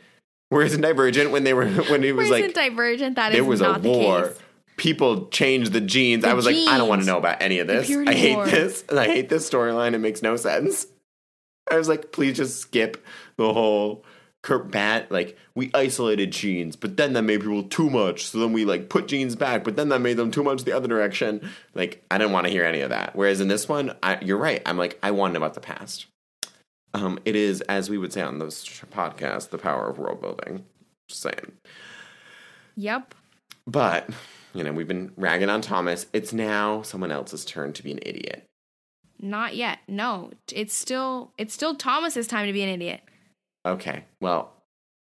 Whereas 0.48 0.74
in 0.74 0.80
Divergent, 0.80 1.30
when 1.30 1.44
they 1.44 1.54
were, 1.54 1.66
when 1.90 2.02
it 2.02 2.16
was 2.16 2.30
Whereas 2.30 2.44
like 2.44 2.54
Divergent, 2.54 3.16
that 3.16 3.32
is 3.32 3.36
there 3.36 3.44
was 3.44 3.60
a 3.60 3.78
the 3.80 3.88
war, 3.88 4.28
case. 4.28 4.38
people 4.76 5.26
changed 5.28 5.72
the 5.72 5.80
genes. 5.80 6.22
The 6.22 6.30
I 6.30 6.34
was 6.34 6.46
like, 6.46 6.56
I 6.56 6.78
don't 6.78 6.88
want 6.88 7.02
to 7.02 7.06
know 7.06 7.18
about 7.18 7.42
any 7.42 7.58
of 7.58 7.66
this. 7.66 7.90
I 7.90 8.14
hate 8.14 8.36
war. 8.36 8.46
this, 8.46 8.84
and 8.88 8.98
I 8.98 9.06
hate 9.06 9.28
this 9.28 9.48
storyline. 9.48 9.94
It 9.94 9.98
makes 9.98 10.22
no 10.22 10.36
sense. 10.36 10.86
I 11.70 11.76
was 11.76 11.88
like, 11.88 12.12
please 12.12 12.36
just 12.36 12.60
skip 12.60 13.04
the 13.36 13.52
whole 13.52 14.04
Kurt 14.46 14.70
Bat, 14.70 15.10
like 15.10 15.36
we 15.56 15.72
isolated 15.74 16.30
genes, 16.30 16.76
but 16.76 16.96
then 16.96 17.14
that 17.14 17.22
made 17.22 17.40
people 17.40 17.64
too 17.64 17.90
much. 17.90 18.26
So 18.26 18.38
then 18.38 18.52
we 18.52 18.64
like 18.64 18.88
put 18.88 19.08
genes 19.08 19.34
back, 19.34 19.64
but 19.64 19.74
then 19.74 19.88
that 19.88 19.98
made 19.98 20.16
them 20.18 20.30
too 20.30 20.44
much 20.44 20.62
the 20.62 20.70
other 20.70 20.86
direction. 20.86 21.50
Like 21.74 22.04
I 22.12 22.16
didn't 22.16 22.32
want 22.32 22.46
to 22.46 22.52
hear 22.52 22.64
any 22.64 22.80
of 22.80 22.90
that. 22.90 23.16
Whereas 23.16 23.40
in 23.40 23.48
this 23.48 23.68
one, 23.68 23.96
I, 24.04 24.20
you're 24.22 24.38
right. 24.38 24.62
I'm 24.64 24.78
like 24.78 25.00
I 25.02 25.10
want 25.10 25.36
about 25.36 25.54
the 25.54 25.60
past. 25.60 26.06
Um, 26.94 27.18
it 27.24 27.34
is 27.34 27.60
as 27.62 27.90
we 27.90 27.98
would 27.98 28.12
say 28.12 28.22
on 28.22 28.38
this 28.38 28.64
podcast, 28.92 29.50
the 29.50 29.58
power 29.58 29.90
of 29.90 29.98
world 29.98 30.20
building. 30.20 30.64
Just 31.08 31.22
saying. 31.22 31.50
Yep. 32.76 33.16
But 33.66 34.08
you 34.54 34.62
know 34.62 34.72
we've 34.72 34.86
been 34.86 35.10
ragging 35.16 35.50
on 35.50 35.60
Thomas. 35.60 36.06
It's 36.12 36.32
now 36.32 36.82
someone 36.82 37.10
else's 37.10 37.44
turn 37.44 37.72
to 37.72 37.82
be 37.82 37.90
an 37.90 37.98
idiot. 38.02 38.44
Not 39.18 39.56
yet. 39.56 39.80
No, 39.88 40.30
it's 40.52 40.74
still 40.74 41.32
it's 41.36 41.52
still 41.52 41.74
Thomas's 41.74 42.28
time 42.28 42.46
to 42.46 42.52
be 42.52 42.62
an 42.62 42.68
idiot. 42.68 43.00
Okay. 43.66 44.04
Well, 44.20 44.52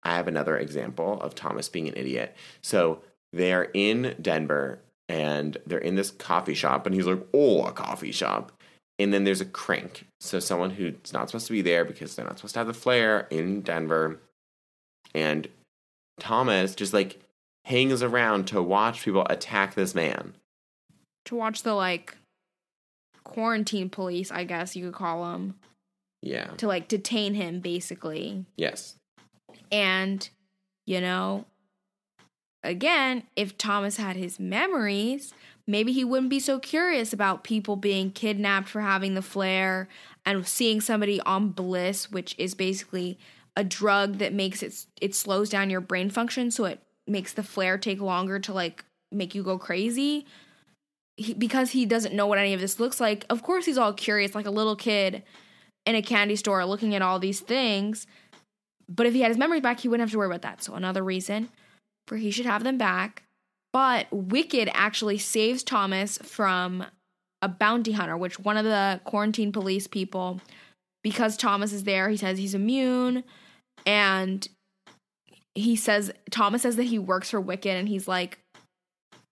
I 0.03 0.15
have 0.15 0.29
another 0.29 0.57
example 0.57 1.21
of 1.21 1.35
Thomas 1.35 1.69
being 1.69 1.89
an 1.89 1.97
idiot. 1.97 2.35
So 2.63 3.03
they're 3.33 3.71
in 3.75 4.15
Denver 4.21 4.81
and 5.09 5.57
they're 5.67 5.79
in 5.79 5.95
this 5.95 6.11
coffee 6.11 6.55
shop, 6.55 6.85
and 6.85 6.95
he's 6.95 7.07
like, 7.07 7.25
Oh, 7.33 7.65
a 7.65 7.73
coffee 7.73 8.13
shop. 8.13 8.53
And 8.99 9.13
then 9.13 9.25
there's 9.25 9.43
a 9.43 9.47
crank. 9.47 10.07
So 10.21 10.41
someone 10.41 10.71
who's 10.71 11.13
not 11.13 11.29
supposed 11.29 11.47
to 11.49 11.53
be 11.53 11.63
there 11.63 11.85
because 11.85 12.17
they're 12.17 12.25
not 12.25 12.39
supposed 12.39 12.55
to 12.55 12.61
have 12.61 12.67
the 12.67 12.75
flare 12.75 13.29
in 13.31 13.61
Denver. 13.61 14.21
And 15.15 15.47
Thomas 16.19 16.75
just 16.75 16.95
like 16.95 17.21
hangs 17.67 18.03
around 18.03 18.47
to 18.49 18.63
watch 18.63 19.05
people 19.05 19.27
attack 19.29 19.75
this 19.75 19.95
man. 19.95 20.35
To 21.27 21.37
watch 21.37 21.63
the 21.63 21.75
like 21.75 22.17
quarantine 23.25 23.91
police, 23.91 24.31
I 24.31 24.45
guess 24.45 24.75
you 24.75 24.87
could 24.87 24.95
call 24.95 25.31
them, 25.31 25.57
Yeah. 26.27 26.47
to 26.57 26.67
like 26.67 26.89
detain 26.89 27.35
him 27.35 27.61
basically. 27.61 28.45
Yes. 28.57 28.97
And, 29.71 30.29
you 30.85 31.01
know, 31.01 31.45
again, 32.63 33.23
if 33.37 33.57
Thomas 33.57 33.97
had 33.97 34.17
his 34.17 34.41
memories, 34.41 35.33
maybe 35.67 35.93
he 35.93 36.05
wouldn't 36.05 36.31
be 36.31 36.41
so 36.41 36.59
curious 36.59 37.13
about 37.13 37.45
people 37.45 37.77
being 37.77 38.11
kidnapped 38.11 38.69
for 38.69 38.81
having 38.81 39.15
the 39.15 39.23
flare 39.23 39.89
and 40.25 40.47
seeing 40.47 40.81
somebody 40.81 41.21
on 41.21 41.51
bliss, 41.51 42.11
which 42.11 42.35
is 42.39 42.55
basically 42.55 43.19
a 43.57 43.65
drug 43.65 44.19
that 44.19 44.35
makes 44.35 44.63
it 44.63 44.85
it 45.01 45.15
slows 45.15 45.49
down 45.49 45.71
your 45.71 45.81
brain 45.81 46.11
function 46.11 46.51
so 46.51 46.65
it 46.65 46.81
makes 47.07 47.33
the 47.33 47.43
flare 47.43 47.79
take 47.79 48.01
longer 48.01 48.39
to 48.39 48.53
like 48.53 48.85
make 49.13 49.35
you 49.35 49.43
go 49.43 49.59
crazy. 49.59 50.27
He, 51.17 51.33
because 51.33 51.71
he 51.71 51.87
doesn't 51.87 52.15
know 52.15 52.27
what 52.27 52.39
any 52.39 52.53
of 52.53 52.61
this 52.61 52.79
looks 52.79 53.01
like, 53.01 53.25
of 53.31 53.43
course 53.43 53.65
he's 53.65 53.79
all 53.79 53.95
curious 53.95 54.35
like 54.35 54.47
a 54.47 54.51
little 54.51 54.77
kid 54.77 55.23
in 55.87 55.95
a 55.95 56.03
candy 56.03 56.37
store 56.37 56.65
looking 56.67 56.95
at 56.95 57.03
all 57.03 57.19
these 57.19 57.41
things. 57.41 58.07
But 58.89 59.07
if 59.07 59.15
he 59.15 59.23
had 59.23 59.31
his 59.31 59.39
memories 59.39 59.63
back, 59.63 59.81
he 59.81 59.89
wouldn't 59.89 60.07
have 60.07 60.13
to 60.13 60.19
worry 60.19 60.27
about 60.27 60.43
that. 60.43 60.63
So 60.63 60.75
another 60.75 61.03
reason 61.03 61.49
for 62.07 62.17
he 62.17 62.31
should 62.31 62.47
have 62.47 62.65
them 62.65 62.79
back. 62.79 63.23
But 63.73 64.07
Wicked 64.11 64.71
actually 64.73 65.19
saves 65.19 65.63
Thomas 65.63 66.19
from 66.19 66.87
a 67.43 67.49
bounty 67.49 67.93
hunter, 67.93 68.17
which 68.17 68.39
one 68.39 68.57
of 68.57 68.65
the 68.65 69.01
quarantine 69.05 69.53
police 69.53 69.87
people, 69.87 70.41
because 71.03 71.37
Thomas 71.37 71.73
is 71.73 71.85
there, 71.85 72.09
he 72.09 72.17
says 72.17 72.39
he's 72.39 72.55
immune. 72.55 73.25
And 73.85 74.49
he 75.55 75.77
says, 75.77 76.13
Thomas 76.31 76.63
says 76.63 76.77
that 76.77 76.85
he 76.85 76.99
works 76.99 77.31
for 77.31 77.41
Wicked, 77.41 77.77
and 77.77 77.89
he's 77.89 78.09
like, 78.09 78.39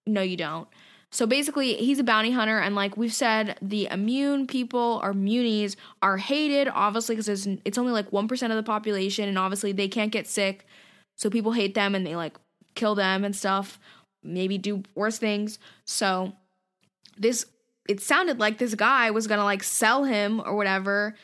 no, 0.07 0.21
you 0.21 0.37
don't. 0.37 0.69
So 1.15 1.29
basically, 1.29 1.75
he's 1.75 2.01
a 2.01 2.03
bounty 2.03 2.33
hunter, 2.33 2.59
and 2.59 2.75
like 2.75 2.97
we've 2.97 3.15
said, 3.15 3.57
the 3.63 3.87
immune 3.89 4.49
people 4.49 4.99
or 5.01 5.13
munies 5.15 5.77
are 6.03 6.17
hated, 6.17 6.67
obviously, 6.67 7.15
because 7.15 7.47
it's 7.47 7.79
only 7.79 7.93
like 7.93 8.11
1% 8.11 8.51
of 8.51 8.57
the 8.57 8.65
population, 8.65 9.29
and 9.29 9.39
obviously 9.39 9.71
they 9.71 9.87
can't 9.87 10.11
get 10.11 10.27
sick. 10.27 10.67
So 11.15 11.31
people 11.31 11.53
hate 11.53 11.77
them 11.77 11.95
and 11.95 12.05
they 12.05 12.17
like 12.17 12.37
kill 12.75 12.97
them 12.97 13.25
and 13.25 13.37
stuff, 13.37 13.79
maybe 14.25 14.59
do 14.59 14.83
worse 14.97 15.17
things. 15.19 15.61
So 15.87 16.33
this, 17.17 17.47
it 17.89 18.01
sounded 18.01 18.41
like 18.41 18.59
this 18.59 18.75
guy 18.75 19.13
was 19.13 19.29
gonna 19.29 19.45
like 19.45 19.63
sell 19.63 20.03
him 20.03 20.41
or 20.45 20.57
whatever 20.57 21.15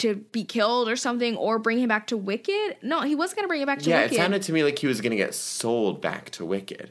to 0.00 0.16
be 0.16 0.44
killed 0.44 0.86
or 0.86 0.96
something 0.96 1.34
or 1.38 1.58
bring 1.58 1.78
him 1.78 1.88
back 1.88 2.08
to 2.08 2.18
Wicked. 2.18 2.76
No, 2.82 3.00
he 3.00 3.14
wasn't 3.14 3.38
gonna 3.38 3.48
bring 3.48 3.62
him 3.62 3.66
back 3.66 3.78
to 3.78 3.88
Yeah, 3.88 4.02
Wicked. 4.02 4.12
it 4.12 4.16
sounded 4.16 4.42
to 4.42 4.52
me 4.52 4.64
like 4.64 4.78
he 4.78 4.86
was 4.86 5.00
to 5.00 5.08
get 5.08 5.34
sold 5.34 6.02
back 6.02 6.28
to 6.32 6.44
Wicked. 6.44 6.90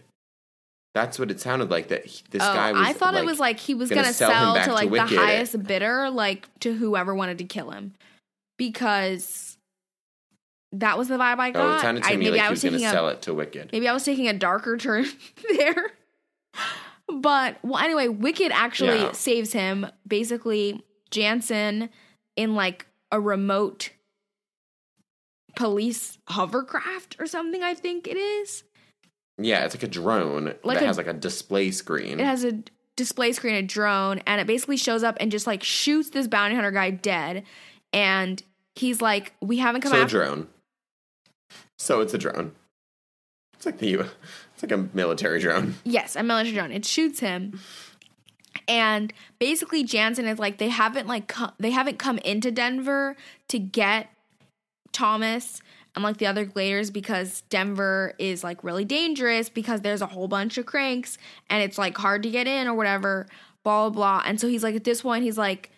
That's 0.97 1.19
what 1.19 1.29
it 1.31 1.39
sounded 1.39 1.69
like. 1.69 1.89
That 1.89 2.05
he, 2.05 2.23
this 2.31 2.41
Oh, 2.43 2.53
guy 2.53 2.71
was. 2.71 2.81
I 2.81 2.93
thought 2.93 3.13
like, 3.13 3.23
it 3.23 3.25
was 3.25 3.39
like 3.39 3.59
he 3.59 3.73
was 3.75 3.89
gonna 3.89 4.01
gonna, 4.01 4.13
sell 4.13 4.55
to 4.55 4.63
to 4.63 4.73
like 4.73 4.85
the 4.87 4.91
Wicked. 4.91 5.17
highest 5.17 5.63
bidder, 5.63 6.09
like 6.09 6.47
to 6.61 6.73
whoever 6.73 7.13
wanted 7.13 7.37
to 7.37 7.43
kill 7.43 7.71
him, 7.71 7.93
because 8.57 9.57
that 10.73 10.97
was 10.97 11.07
the 11.07 11.17
vibe 11.17 11.39
I 11.39 11.51
got. 11.51 11.63
Oh, 11.63 11.75
it 11.77 11.81
sounded 11.81 12.03
to 12.03 12.09
I, 12.09 12.11
me 12.13 12.17
maybe 12.25 12.31
like 12.31 12.41
I 12.41 12.43
he 12.45 12.49
was 12.49 12.63
was 12.63 12.71
going 12.71 12.81
to 12.83 12.89
sell 12.89 13.09
it 13.09 13.21
to 13.23 13.33
Wicked. 13.33 13.69
maybe 13.71 13.87
I 13.87 13.93
was 13.93 14.03
taking 14.03 14.27
a 14.27 14.33
darker 14.33 14.75
turn 14.77 15.05
there. 15.57 15.91
But 17.07 17.57
well, 17.63 17.81
anyway, 17.81 18.07
Wicked 18.09 18.51
actually 18.51 18.97
Yeah. 18.97 19.11
saves 19.13 19.53
him. 19.53 19.87
Basically, 20.07 20.83
Janson 21.09 21.89
in 22.35 22.53
like 22.55 22.85
a 23.11 23.19
remote 23.21 23.91
police 25.55 26.17
hovercraft 26.27 27.15
or 27.19 27.25
something. 27.25 27.63
I 27.63 27.73
think 27.73 28.07
it 28.07 28.17
is. 28.17 28.63
Yeah, 29.37 29.65
it's 29.65 29.75
like 29.75 29.83
a 29.83 29.87
drone 29.87 30.55
Like 30.63 30.79
that 30.79 30.83
a- 30.83 30.87
has 30.87 30.97
like 30.97 31.07
a 31.07 31.13
display 31.13 31.71
screen. 31.71 32.19
It 32.19 32.25
has 32.25 32.43
a 32.43 32.59
display 32.95 33.31
screen, 33.33 33.55
a 33.55 33.61
drone, 33.61 34.19
and 34.25 34.41
it 34.41 34.47
basically 34.47 34.77
shows 34.77 35.03
up 35.03 35.17
and 35.19 35.31
just 35.31 35.45
like 35.47 35.63
shoots 35.63 36.09
this 36.09 36.27
bounty 36.27 36.55
hunter 36.55 36.71
guy 36.71 36.89
dead. 36.89 37.43
And 37.93 38.41
he's 38.75 39.01
like, 39.01 39.33
"We 39.41 39.57
haven't 39.57 39.81
come 39.81 39.91
so 39.91 39.99
a 39.99 40.03
after." 40.03 40.17
drone. 40.25 40.47
So 41.77 42.01
it's 42.01 42.13
a 42.13 42.17
drone. 42.17 42.53
It's 43.55 43.65
like 43.65 43.77
the 43.79 43.93
it's 44.53 44.63
like 44.63 44.71
a 44.71 44.89
military 44.93 45.39
drone. 45.39 45.75
Yes, 45.83 46.15
a 46.15 46.23
military 46.23 46.55
drone. 46.55 46.71
It 46.71 46.85
shoots 46.85 47.19
him. 47.19 47.59
And 48.67 49.13
basically 49.39 49.83
Janson 49.83 50.25
is 50.25 50.39
like 50.39 50.57
they 50.57 50.69
haven't 50.69 51.07
like 51.07 51.27
co- 51.27 51.51
they 51.59 51.71
haven't 51.71 51.99
come 51.99 52.17
into 52.19 52.49
Denver 52.51 53.15
to 53.49 53.59
get 53.59 54.09
Thomas 54.91 55.61
and 55.97 56.03
like 56.03 56.17
the 56.17 56.27
other 56.27 56.45
gladers 56.45 56.91
because 56.91 57.41
Denver 57.49 58.13
is 58.17 58.43
like 58.43 58.63
really 58.63 58.85
dangerous 58.85 59.49
because 59.49 59.81
there's 59.81 60.01
a 60.01 60.07
whole 60.07 60.27
bunch 60.27 60.57
of 60.57 60.65
cranks 60.65 61.17
and 61.49 61.61
it's 61.61 61.77
like 61.77 61.97
hard 61.97 62.23
to 62.23 62.29
get 62.29 62.47
in 62.47 62.67
or 62.67 62.73
whatever, 62.73 63.27
blah 63.63 63.89
blah 63.89 64.21
blah. 64.21 64.23
And 64.25 64.39
so 64.39 64.47
he's 64.47 64.63
like 64.63 64.75
at 64.75 64.83
this 64.83 65.01
point 65.01 65.23
he's 65.23 65.37
like 65.37 65.71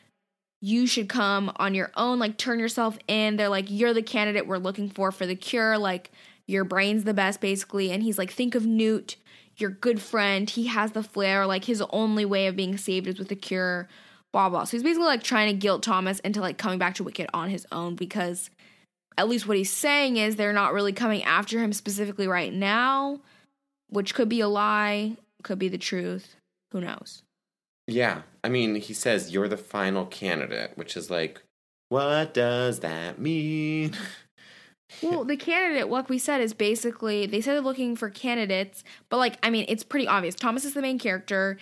you 0.61 0.88
should 0.88 1.07
come 1.07 1.51
on 1.55 1.74
your 1.74 1.91
own, 1.95 2.20
like 2.20 2.38
turn 2.38 2.59
yourself 2.59 2.97
in. 3.07 3.38
They're 3.38 3.49
like, 3.49 3.65
you're 3.70 3.93
the 3.93 4.01
candidate 4.01 4.47
we're 4.47 4.57
looking 4.57 4.89
for 4.89 5.11
for 5.11 5.26
the 5.26 5.36
cure. 5.36 5.78
Like, 5.78 6.11
your 6.47 6.63
brain's 6.63 7.03
the 7.03 7.13
best, 7.13 7.39
basically. 7.39 7.91
And 7.91 8.03
he's 8.03 8.17
like, 8.17 8.32
think 8.32 8.55
of 8.55 8.65
Newt, 8.65 9.15
your 9.57 9.70
good 9.70 10.01
friend. 10.01 10.49
He 10.49 10.67
has 10.67 10.91
the 10.91 11.03
flare. 11.03 11.45
Like, 11.45 11.65
his 11.65 11.82
only 11.91 12.26
way 12.26 12.47
of 12.47 12.55
being 12.55 12.76
saved 12.76 13.07
is 13.07 13.20
with 13.20 13.30
the 13.30 13.36
cure, 13.36 13.88
blah, 14.34 14.49
blah. 14.49 14.65
So 14.65 14.72
he's 14.72 14.84
basically 14.84 15.05
like 15.05 15.24
trying 15.24 15.47
to 15.47 15.57
guilt 15.57 15.84
Thomas 15.84 16.20
into 16.20 16.41
like 16.41 16.57
coming 16.57 16.80
back 16.80 16.95
to 16.95 17.03
Wicked 17.03 17.30
on 17.34 17.49
his 17.49 17.65
own 17.72 17.95
because 17.95 18.49
at 19.18 19.28
least 19.30 19.47
what 19.47 19.57
he's 19.57 19.72
saying 19.72 20.18
is 20.18 20.36
they're 20.36 20.53
not 20.53 20.74
really 20.74 20.93
coming 20.93 21.24
after 21.24 21.60
him 21.60 21.74
specifically 21.74 22.28
right 22.28 22.53
now, 22.53 23.20
which 23.89 24.14
could 24.16 24.30
be 24.30 24.39
a 24.39 24.47
lie, 24.47 25.18
could 25.43 25.60
be 25.60 25.68
the 25.68 25.78
truth. 25.78 26.36
Who 26.72 26.82
knows? 26.82 27.24
Yeah, 27.88 28.22
I 28.43 28.49
mean, 28.49 28.76
he 28.76 28.93
says 28.93 29.32
you're 29.32 29.47
the 29.47 29.57
final 29.57 30.05
candidate, 30.05 30.74
which 30.76 30.95
is 30.95 31.10
like, 31.10 31.41
what 31.89 32.34
does 32.34 32.80
that 32.82 33.20
mean? 33.20 33.95
Well, 35.03 35.24
the 35.24 35.38
candidate, 35.38 35.88
like 35.88 36.10
we 36.10 36.18
said, 36.18 36.41
is 36.41 36.55
basically 36.55 37.28
they 37.28 37.41
said 37.41 37.53
they're 37.53 37.62
looking 37.62 37.95
for 37.95 38.10
candidates, 38.10 38.84
but 39.10 39.18
like 39.18 39.38
I 39.43 39.51
mean, 39.51 39.66
it's 39.68 39.84
pretty 39.84 40.07
obvious. 40.07 40.34
Thomas 40.34 40.66
is 40.66 40.74
the 40.74 40.82
main 40.82 40.97
character. 40.97 41.57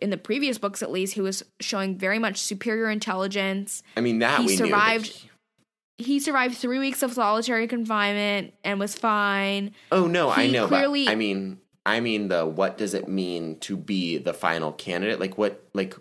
In 0.00 0.10
the 0.10 0.16
previous 0.16 0.56
books, 0.56 0.84
at 0.84 0.92
least, 0.92 1.14
he 1.14 1.20
was 1.20 1.42
showing 1.58 1.96
very 1.96 2.20
much 2.20 2.38
superior 2.38 2.90
intelligence. 2.90 3.82
I 3.96 4.02
mean, 4.02 4.20
that 4.20 4.38
He 4.42 4.46
we 4.46 4.56
survived- 4.56 5.06
knew. 5.06 5.12
He 5.12 5.30
survived 6.20 6.56
three 6.56 6.78
weeks 6.78 7.02
of 7.02 7.12
solitary 7.12 7.66
confinement 7.66 8.54
and 8.64 8.78
was 8.78 8.94
fine. 8.94 9.72
oh 9.92 10.06
no, 10.06 10.30
I 10.30 10.46
know. 10.46 10.68
clearly- 10.68 11.06
but 11.06 11.12
I 11.12 11.14
mean, 11.14 11.58
I 11.84 12.00
mean 12.00 12.28
the 12.28 12.44
what 12.44 12.78
does 12.78 12.94
it 12.94 13.08
mean 13.08 13.58
to 13.60 13.76
be 13.76 14.18
the 14.18 14.34
final 14.34 14.72
candidate? 14.72 15.20
Like 15.20 15.38
what? 15.38 15.62
Like 15.72 15.94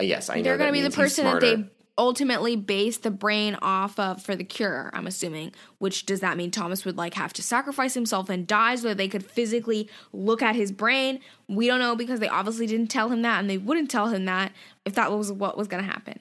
yes, 0.00 0.28
I 0.30 0.36
know. 0.36 0.42
They're 0.42 0.58
going 0.58 0.68
to 0.68 0.72
be 0.72 0.82
the 0.82 0.90
person 0.90 1.24
that 1.24 1.40
they 1.40 1.64
ultimately 1.98 2.56
base 2.56 2.98
the 2.98 3.10
brain 3.10 3.56
off 3.62 3.98
of 3.98 4.22
for 4.22 4.36
the 4.36 4.44
cure. 4.44 4.90
I'm 4.92 5.06
assuming. 5.06 5.52
Which 5.78 6.06
does 6.06 6.20
that 6.20 6.36
mean 6.36 6.50
Thomas 6.50 6.84
would 6.84 6.96
like 6.96 7.14
have 7.14 7.32
to 7.34 7.42
sacrifice 7.42 7.94
himself 7.94 8.28
and 8.28 8.46
die 8.46 8.76
so 8.76 8.88
that 8.88 8.96
they 8.96 9.08
could 9.08 9.24
physically 9.24 9.88
look 10.12 10.42
at 10.42 10.54
his 10.54 10.72
brain? 10.72 11.20
We 11.48 11.66
don't 11.66 11.78
know 11.80 11.96
because 11.96 12.20
they 12.20 12.28
obviously 12.28 12.66
didn't 12.66 12.88
tell 12.88 13.08
him 13.08 13.22
that, 13.22 13.40
and 13.40 13.48
they 13.48 13.58
wouldn't 13.58 13.90
tell 13.90 14.08
him 14.08 14.24
that 14.26 14.52
if 14.84 14.94
that 14.94 15.10
was 15.10 15.32
what 15.32 15.56
was 15.56 15.68
going 15.68 15.82
to 15.82 15.90
happen. 15.90 16.20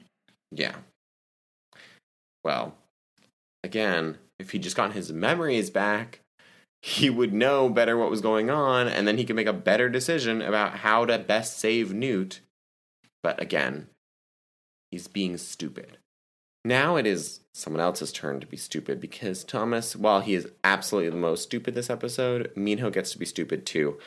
Yeah. 0.51 0.75
Well, 2.43 2.75
again, 3.65 4.17
if 4.39 4.51
he 4.51 4.59
just 4.59 4.77
got 4.77 4.93
his 4.93 5.11
memories 5.11 5.69
back, 5.69 6.21
he 6.81 7.09
would 7.09 7.33
know 7.33 7.67
better 7.67 7.97
what 7.97 8.11
was 8.11 8.21
going 8.21 8.49
on, 8.49 8.87
and 8.87 9.07
then 9.07 9.17
he 9.17 9.25
could 9.25 9.35
make 9.35 9.47
a 9.47 9.53
better 9.53 9.89
decision 9.89 10.41
about 10.41 10.77
how 10.77 11.03
to 11.05 11.17
best 11.17 11.57
save 11.57 11.93
Newt. 11.93 12.41
But 13.23 13.41
again, 13.41 13.87
he's 14.91 15.07
being 15.07 15.37
stupid. 15.37 15.97
Now 16.63 16.95
it 16.95 17.07
is 17.07 17.41
someone 17.53 17.81
else's 17.81 18.11
turn 18.11 18.39
to 18.39 18.47
be 18.47 18.57
stupid 18.57 19.01
because 19.01 19.43
Thomas, 19.43 19.95
while 19.95 20.21
he 20.21 20.35
is 20.35 20.47
absolutely 20.63 21.09
the 21.09 21.17
most 21.17 21.43
stupid 21.43 21.73
this 21.73 21.89
episode, 21.89 22.51
Minho 22.55 22.89
gets 22.91 23.11
to 23.11 23.19
be 23.19 23.25
stupid 23.25 23.65
too. 23.65 23.97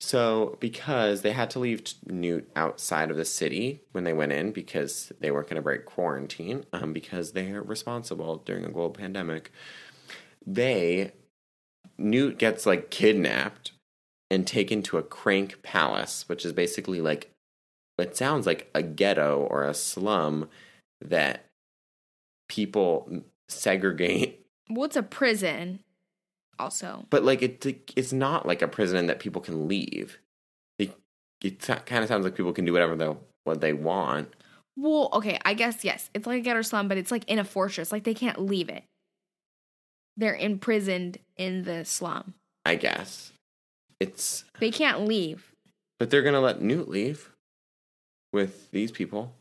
So, 0.00 0.58
because 0.60 1.22
they 1.22 1.32
had 1.32 1.50
to 1.50 1.58
leave 1.58 1.82
Newt 2.06 2.50
outside 2.54 3.10
of 3.10 3.16
the 3.16 3.24
city 3.24 3.80
when 3.92 4.04
they 4.04 4.12
went 4.12 4.32
in 4.32 4.52
because 4.52 5.12
they 5.20 5.30
weren't 5.30 5.48
going 5.48 5.56
to 5.56 5.62
break 5.62 5.86
quarantine, 5.86 6.64
um, 6.72 6.92
because 6.92 7.32
they're 7.32 7.62
responsible 7.62 8.36
during 8.36 8.64
a 8.64 8.70
global 8.70 8.90
pandemic, 8.90 9.50
they, 10.46 11.12
Newt 11.96 12.38
gets 12.38 12.66
like 12.66 12.90
kidnapped 12.90 13.72
and 14.30 14.46
taken 14.46 14.82
to 14.82 14.98
a 14.98 15.02
crank 15.02 15.62
palace, 15.62 16.28
which 16.28 16.44
is 16.44 16.52
basically 16.52 17.00
like, 17.00 17.30
it 17.96 18.16
sounds 18.16 18.46
like 18.46 18.68
a 18.74 18.82
ghetto 18.82 19.46
or 19.48 19.64
a 19.64 19.72
slum 19.72 20.48
that 21.00 21.46
people 22.48 23.22
segregate. 23.48 24.44
Well, 24.68 24.84
it's 24.84 24.96
a 24.96 25.02
prison, 25.02 25.80
also. 26.58 27.06
But 27.10 27.24
like 27.24 27.42
it, 27.42 27.64
it's 27.96 28.12
not 28.12 28.46
like 28.46 28.62
a 28.62 28.68
prison 28.68 29.06
that 29.06 29.18
people 29.18 29.40
can 29.40 29.68
leave. 29.68 30.18
It, 30.78 30.96
it 31.42 31.60
kind 31.60 32.02
of 32.02 32.08
sounds 32.08 32.24
like 32.24 32.34
people 32.34 32.52
can 32.52 32.64
do 32.64 32.72
whatever 32.72 32.96
they 32.96 33.14
what 33.44 33.60
they 33.60 33.72
want. 33.72 34.34
Well, 34.76 35.08
okay, 35.12 35.38
I 35.44 35.54
guess 35.54 35.84
yes. 35.84 36.10
It's 36.14 36.26
like 36.26 36.38
a 36.38 36.42
ghetto 36.42 36.62
slum, 36.62 36.88
but 36.88 36.98
it's 36.98 37.10
like 37.10 37.24
in 37.28 37.38
a 37.38 37.44
fortress. 37.44 37.92
Like 37.92 38.04
they 38.04 38.14
can't 38.14 38.40
leave 38.40 38.68
it. 38.68 38.84
They're 40.16 40.34
imprisoned 40.34 41.18
in 41.36 41.64
the 41.64 41.84
slum. 41.84 42.34
I 42.64 42.76
guess 42.76 43.32
it's 44.00 44.44
they 44.58 44.70
can't 44.70 45.06
leave. 45.06 45.52
But 45.98 46.10
they're 46.10 46.22
gonna 46.22 46.40
let 46.40 46.60
Newt 46.60 46.88
leave 46.88 47.30
with 48.32 48.70
these 48.70 48.90
people. 48.90 49.34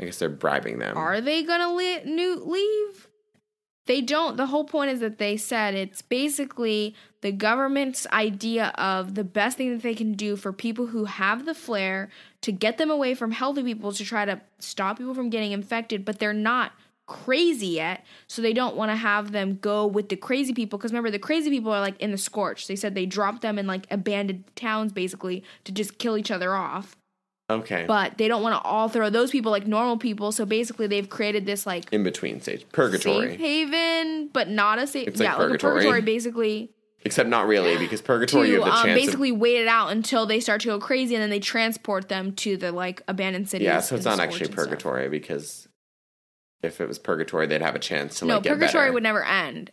I 0.00 0.04
guess 0.04 0.18
they're 0.18 0.28
bribing 0.28 0.78
them. 0.78 0.96
Are 0.96 1.20
they 1.20 1.42
gonna 1.42 1.72
let 1.72 2.06
Newt 2.06 2.46
leave? 2.46 3.08
They 3.86 4.00
don't. 4.00 4.36
The 4.36 4.46
whole 4.46 4.64
point 4.64 4.90
is 4.90 5.00
that 5.00 5.18
they 5.18 5.36
said 5.36 5.74
it's 5.74 6.02
basically 6.02 6.94
the 7.20 7.32
government's 7.32 8.06
idea 8.12 8.68
of 8.76 9.14
the 9.14 9.24
best 9.24 9.56
thing 9.56 9.72
that 9.72 9.82
they 9.82 9.94
can 9.94 10.12
do 10.12 10.36
for 10.36 10.52
people 10.52 10.86
who 10.86 11.06
have 11.06 11.46
the 11.46 11.54
flare 11.54 12.08
to 12.42 12.52
get 12.52 12.78
them 12.78 12.90
away 12.90 13.14
from 13.14 13.32
healthy 13.32 13.62
people 13.62 13.92
to 13.92 14.04
try 14.04 14.24
to 14.24 14.40
stop 14.60 14.98
people 14.98 15.14
from 15.14 15.30
getting 15.30 15.52
infected, 15.52 16.04
but 16.04 16.20
they're 16.20 16.32
not 16.32 16.72
crazy 17.06 17.66
yet, 17.66 18.04
so 18.28 18.40
they 18.40 18.52
don't 18.52 18.76
want 18.76 18.90
to 18.90 18.96
have 18.96 19.32
them 19.32 19.58
go 19.60 19.86
with 19.86 20.08
the 20.08 20.16
crazy 20.16 20.54
people. 20.54 20.78
Because 20.78 20.92
remember, 20.92 21.10
the 21.10 21.18
crazy 21.18 21.50
people 21.50 21.72
are 21.72 21.80
like 21.80 22.00
in 22.00 22.12
the 22.12 22.18
scorch. 22.18 22.68
They 22.68 22.76
said 22.76 22.94
they 22.94 23.06
dropped 23.06 23.42
them 23.42 23.58
in 23.58 23.66
like 23.66 23.86
abandoned 23.90 24.44
towns 24.54 24.92
basically 24.92 25.42
to 25.64 25.72
just 25.72 25.98
kill 25.98 26.16
each 26.16 26.30
other 26.30 26.54
off. 26.54 26.96
Okay. 27.60 27.84
But 27.86 28.18
they 28.18 28.28
don't 28.28 28.42
want 28.42 28.54
to 28.54 28.60
all 28.68 28.88
throw 28.88 29.10
those 29.10 29.30
people 29.30 29.50
like 29.52 29.66
normal 29.66 29.96
people. 29.98 30.32
So 30.32 30.44
basically, 30.44 30.86
they've 30.86 31.08
created 31.08 31.46
this 31.46 31.66
like 31.66 31.92
in 31.92 32.02
between 32.02 32.40
stage 32.40 32.66
purgatory 32.72 33.30
safe 33.30 33.40
haven, 33.40 34.28
but 34.32 34.48
not 34.48 34.78
a 34.78 34.86
safe. 34.86 35.08
It's 35.08 35.20
yeah, 35.20 35.30
like 35.30 35.38
like 35.38 35.46
a 35.46 35.50
purgatory. 35.52 35.74
purgatory 35.74 36.00
basically. 36.02 36.70
Except 37.04 37.28
not 37.28 37.48
really, 37.48 37.76
because 37.78 38.00
purgatory 38.00 38.46
To 38.46 38.52
you 38.52 38.62
have 38.62 38.72
the 38.72 38.78
um, 38.78 38.84
chance. 38.86 39.00
basically 39.06 39.30
of, 39.32 39.38
wait 39.38 39.56
it 39.60 39.66
out 39.66 39.88
until 39.90 40.24
they 40.24 40.38
start 40.38 40.60
to 40.60 40.68
go 40.68 40.78
crazy, 40.78 41.16
and 41.16 41.22
then 41.22 41.30
they 41.30 41.40
transport 41.40 42.08
them 42.08 42.32
to 42.36 42.56
the 42.56 42.70
like 42.70 43.02
abandoned 43.08 43.48
cities. 43.48 43.64
yeah, 43.64 43.80
so 43.80 43.96
it's 43.96 44.04
not 44.04 44.20
actually 44.20 44.48
purgatory 44.50 45.08
because 45.08 45.66
if 46.62 46.80
it 46.80 46.86
was 46.86 47.00
purgatory, 47.00 47.48
they'd 47.48 47.60
have 47.60 47.74
a 47.74 47.80
chance 47.80 48.20
to 48.20 48.24
No, 48.24 48.34
like 48.34 48.44
get 48.44 48.52
purgatory 48.52 48.84
better. 48.84 48.92
would 48.92 49.02
never 49.02 49.24
end. 49.24 49.72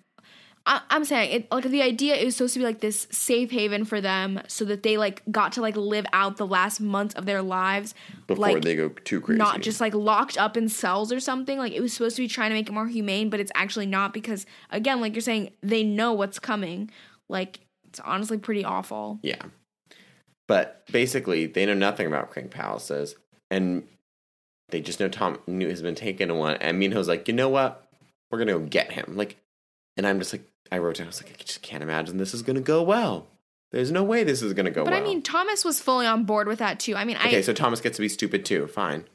I, 0.69 0.81
I'm 0.91 1.03
saying 1.03 1.31
it 1.31 1.51
like 1.51 1.63
the 1.63 1.81
idea 1.81 2.13
is 2.13 2.35
supposed 2.35 2.53
to 2.53 2.59
be 2.59 2.65
like 2.65 2.79
this 2.79 3.07
safe 3.09 3.49
haven 3.49 3.85
for 3.85 3.99
them, 3.99 4.39
so 4.47 4.63
that 4.65 4.83
they 4.83 4.97
like 4.97 5.23
got 5.31 5.51
to 5.53 5.61
like 5.61 5.75
live 5.75 6.05
out 6.13 6.37
the 6.37 6.45
last 6.45 6.79
months 6.79 7.15
of 7.15 7.25
their 7.25 7.41
lives 7.41 7.95
before 8.27 8.53
like, 8.53 8.61
they 8.61 8.75
go 8.75 8.89
too 8.89 9.19
crazy. 9.19 9.39
not 9.39 9.61
just 9.61 9.81
like 9.81 9.95
locked 9.95 10.37
up 10.37 10.55
in 10.55 10.69
cells 10.69 11.11
or 11.11 11.19
something. 11.19 11.57
Like 11.57 11.73
it 11.73 11.81
was 11.81 11.91
supposed 11.91 12.15
to 12.17 12.21
be 12.21 12.27
trying 12.27 12.51
to 12.51 12.53
make 12.53 12.69
it 12.69 12.71
more 12.71 12.87
humane, 12.87 13.31
but 13.31 13.39
it's 13.39 13.51
actually 13.55 13.87
not 13.87 14.13
because 14.13 14.45
again, 14.69 15.01
like 15.01 15.13
you're 15.15 15.21
saying, 15.21 15.49
they 15.61 15.83
know 15.83 16.13
what's 16.13 16.37
coming. 16.37 16.91
Like 17.27 17.61
it's 17.87 17.99
honestly 18.01 18.37
pretty 18.37 18.63
awful. 18.63 19.19
Yeah. 19.23 19.41
But 20.47 20.83
basically, 20.91 21.47
they 21.47 21.65
know 21.65 21.73
nothing 21.73 22.05
about 22.05 22.29
crank 22.29 22.51
palaces, 22.51 23.15
and 23.49 23.87
they 24.69 24.81
just 24.81 24.99
know 24.99 25.09
Tom 25.09 25.39
Newt 25.47 25.71
has 25.71 25.81
been 25.81 25.95
taken 25.95 26.29
to 26.29 26.35
one. 26.35 26.57
And 26.57 26.79
Minho's 26.79 27.07
like, 27.07 27.27
you 27.27 27.33
know 27.33 27.49
what? 27.49 27.87
We're 28.29 28.37
gonna 28.37 28.53
go 28.53 28.59
get 28.59 28.91
him. 28.91 29.13
Like, 29.15 29.37
and 29.97 30.05
I'm 30.05 30.19
just 30.19 30.33
like, 30.33 30.48
I 30.71 30.77
wrote 30.77 30.97
down, 30.97 31.07
I 31.07 31.09
was 31.09 31.23
like, 31.23 31.31
I 31.31 31.43
just 31.43 31.61
can't 31.61 31.83
imagine 31.83 32.17
this 32.17 32.33
is 32.33 32.41
gonna 32.41 32.61
go 32.61 32.83
well. 32.83 33.27
There's 33.71 33.91
no 33.91 34.03
way 34.03 34.23
this 34.23 34.41
is 34.41 34.53
gonna 34.53 34.71
go 34.71 34.81
well. 34.81 34.85
But 34.85 34.93
well. 34.93 35.01
I 35.01 35.05
mean, 35.05 35.21
Thomas 35.21 35.63
was 35.63 35.79
fully 35.79 36.05
on 36.05 36.25
board 36.25 36.47
with 36.47 36.59
that 36.59 36.79
too. 36.79 36.95
I 36.95 37.05
mean, 37.05 37.17
okay, 37.17 37.37
I 37.37 37.41
so 37.41 37.53
Thomas 37.53 37.81
gets 37.81 37.97
to 37.97 38.01
be 38.01 38.09
stupid 38.09 38.45
too. 38.45 38.67
Fine. 38.67 39.05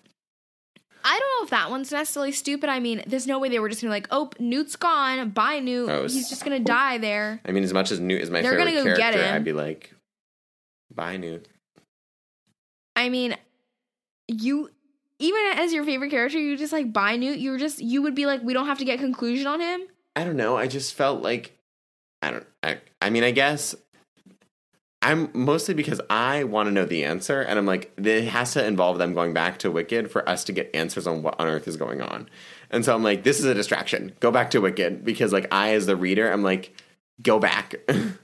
I 1.07 1.19
don't 1.19 1.41
know 1.41 1.45
if 1.45 1.51
that 1.51 1.71
one's 1.71 1.93
necessarily 1.93 2.33
stupid. 2.33 2.71
I 2.71 2.81
mean, 2.81 3.03
there's 3.07 3.27
no 3.27 3.39
way 3.39 3.51
they 3.51 3.59
were 3.59 3.69
just 3.69 3.83
gonna 3.83 3.91
be 3.91 3.97
like, 3.97 4.09
oh, 4.11 4.31
Newt's 4.39 4.75
gone. 4.77 5.31
Bye, 5.31 5.61
Newt. 5.61 5.91
Oh, 5.91 6.03
He's 6.05 6.31
just 6.31 6.43
gonna 6.45 6.61
die 6.61 6.99
there. 6.99 7.41
I 7.45 7.53
mean, 7.53 7.63
as 7.63 7.75
much 7.75 7.91
as 7.91 8.01
Newt 8.01 8.23
is 8.23 8.31
my 8.31 8.41
They're 8.41 8.53
favorite 8.53 8.73
gonna 8.73 8.85
go 8.85 8.97
get 8.97 9.13
character, 9.13 9.23
him. 9.23 9.35
I'd 9.35 9.45
be 9.45 9.53
like, 9.53 9.95
bye, 10.93 11.17
Newt. 11.19 11.47
I 12.97 13.11
mean, 13.11 13.37
you 14.29 14.71
even 15.19 15.41
as 15.57 15.73
your 15.73 15.85
favorite 15.85 16.11
character, 16.11 16.39
you 16.39 16.57
just 16.57 16.73
like 16.73 16.93
buy 16.93 17.17
Newt. 17.17 17.39
You're 17.39 17.59
just 17.59 17.81
you 17.81 18.01
would 18.03 18.15
be 18.15 18.25
like, 18.27 18.43
we 18.43 18.55
don't 18.55 18.67
have 18.67 18.79
to 18.79 18.85
get 18.85 18.99
conclusion 18.99 19.47
on 19.47 19.61
him. 19.61 19.83
I 20.17 20.25
don't 20.25 20.37
know. 20.37 20.57
I 20.57 20.67
just 20.67 20.95
felt 20.95 21.23
like 21.23 21.59
I 22.23 22.31
don't. 22.31 22.47
I, 22.63 22.79
I 23.03 23.11
mean, 23.11 23.25
I 23.25 23.31
guess 23.31 23.75
I'm 25.03 25.29
mostly 25.35 25.75
because 25.75 26.01
I 26.09 26.45
want 26.45 26.69
to 26.69 26.73
know 26.73 26.87
the 26.87 27.05
answer, 27.05 27.43
and 27.43 27.59
I'm 27.59 27.67
like, 27.67 27.93
it 27.99 28.25
has 28.29 28.53
to 28.55 28.65
involve 28.65 28.97
them 28.97 29.13
going 29.13 29.35
back 29.35 29.59
to 29.59 29.71
Wicked 29.71 30.11
for 30.11 30.27
us 30.27 30.45
to 30.45 30.53
get 30.53 30.75
answers 30.75 31.07
on 31.07 31.23
what 31.23 31.39
on 31.39 31.47
earth 31.47 31.69
is 31.69 31.77
going 31.77 32.01
on. 32.01 32.29
And 32.71 32.85
so 32.85 32.95
I'm 32.95 33.03
like, 33.03 33.23
this 33.23 33.39
is 33.39 33.45
a 33.45 33.53
distraction. 33.53 34.13
Go 34.21 34.31
back 34.31 34.51
to 34.53 34.61
Wicked 34.61 35.05
because, 35.05 35.33
like, 35.33 35.47
I 35.53 35.75
as 35.75 35.85
the 35.85 35.95
reader, 35.95 36.33
I'm 36.33 36.43
like, 36.43 36.75
go 37.21 37.39
back. 37.39 37.75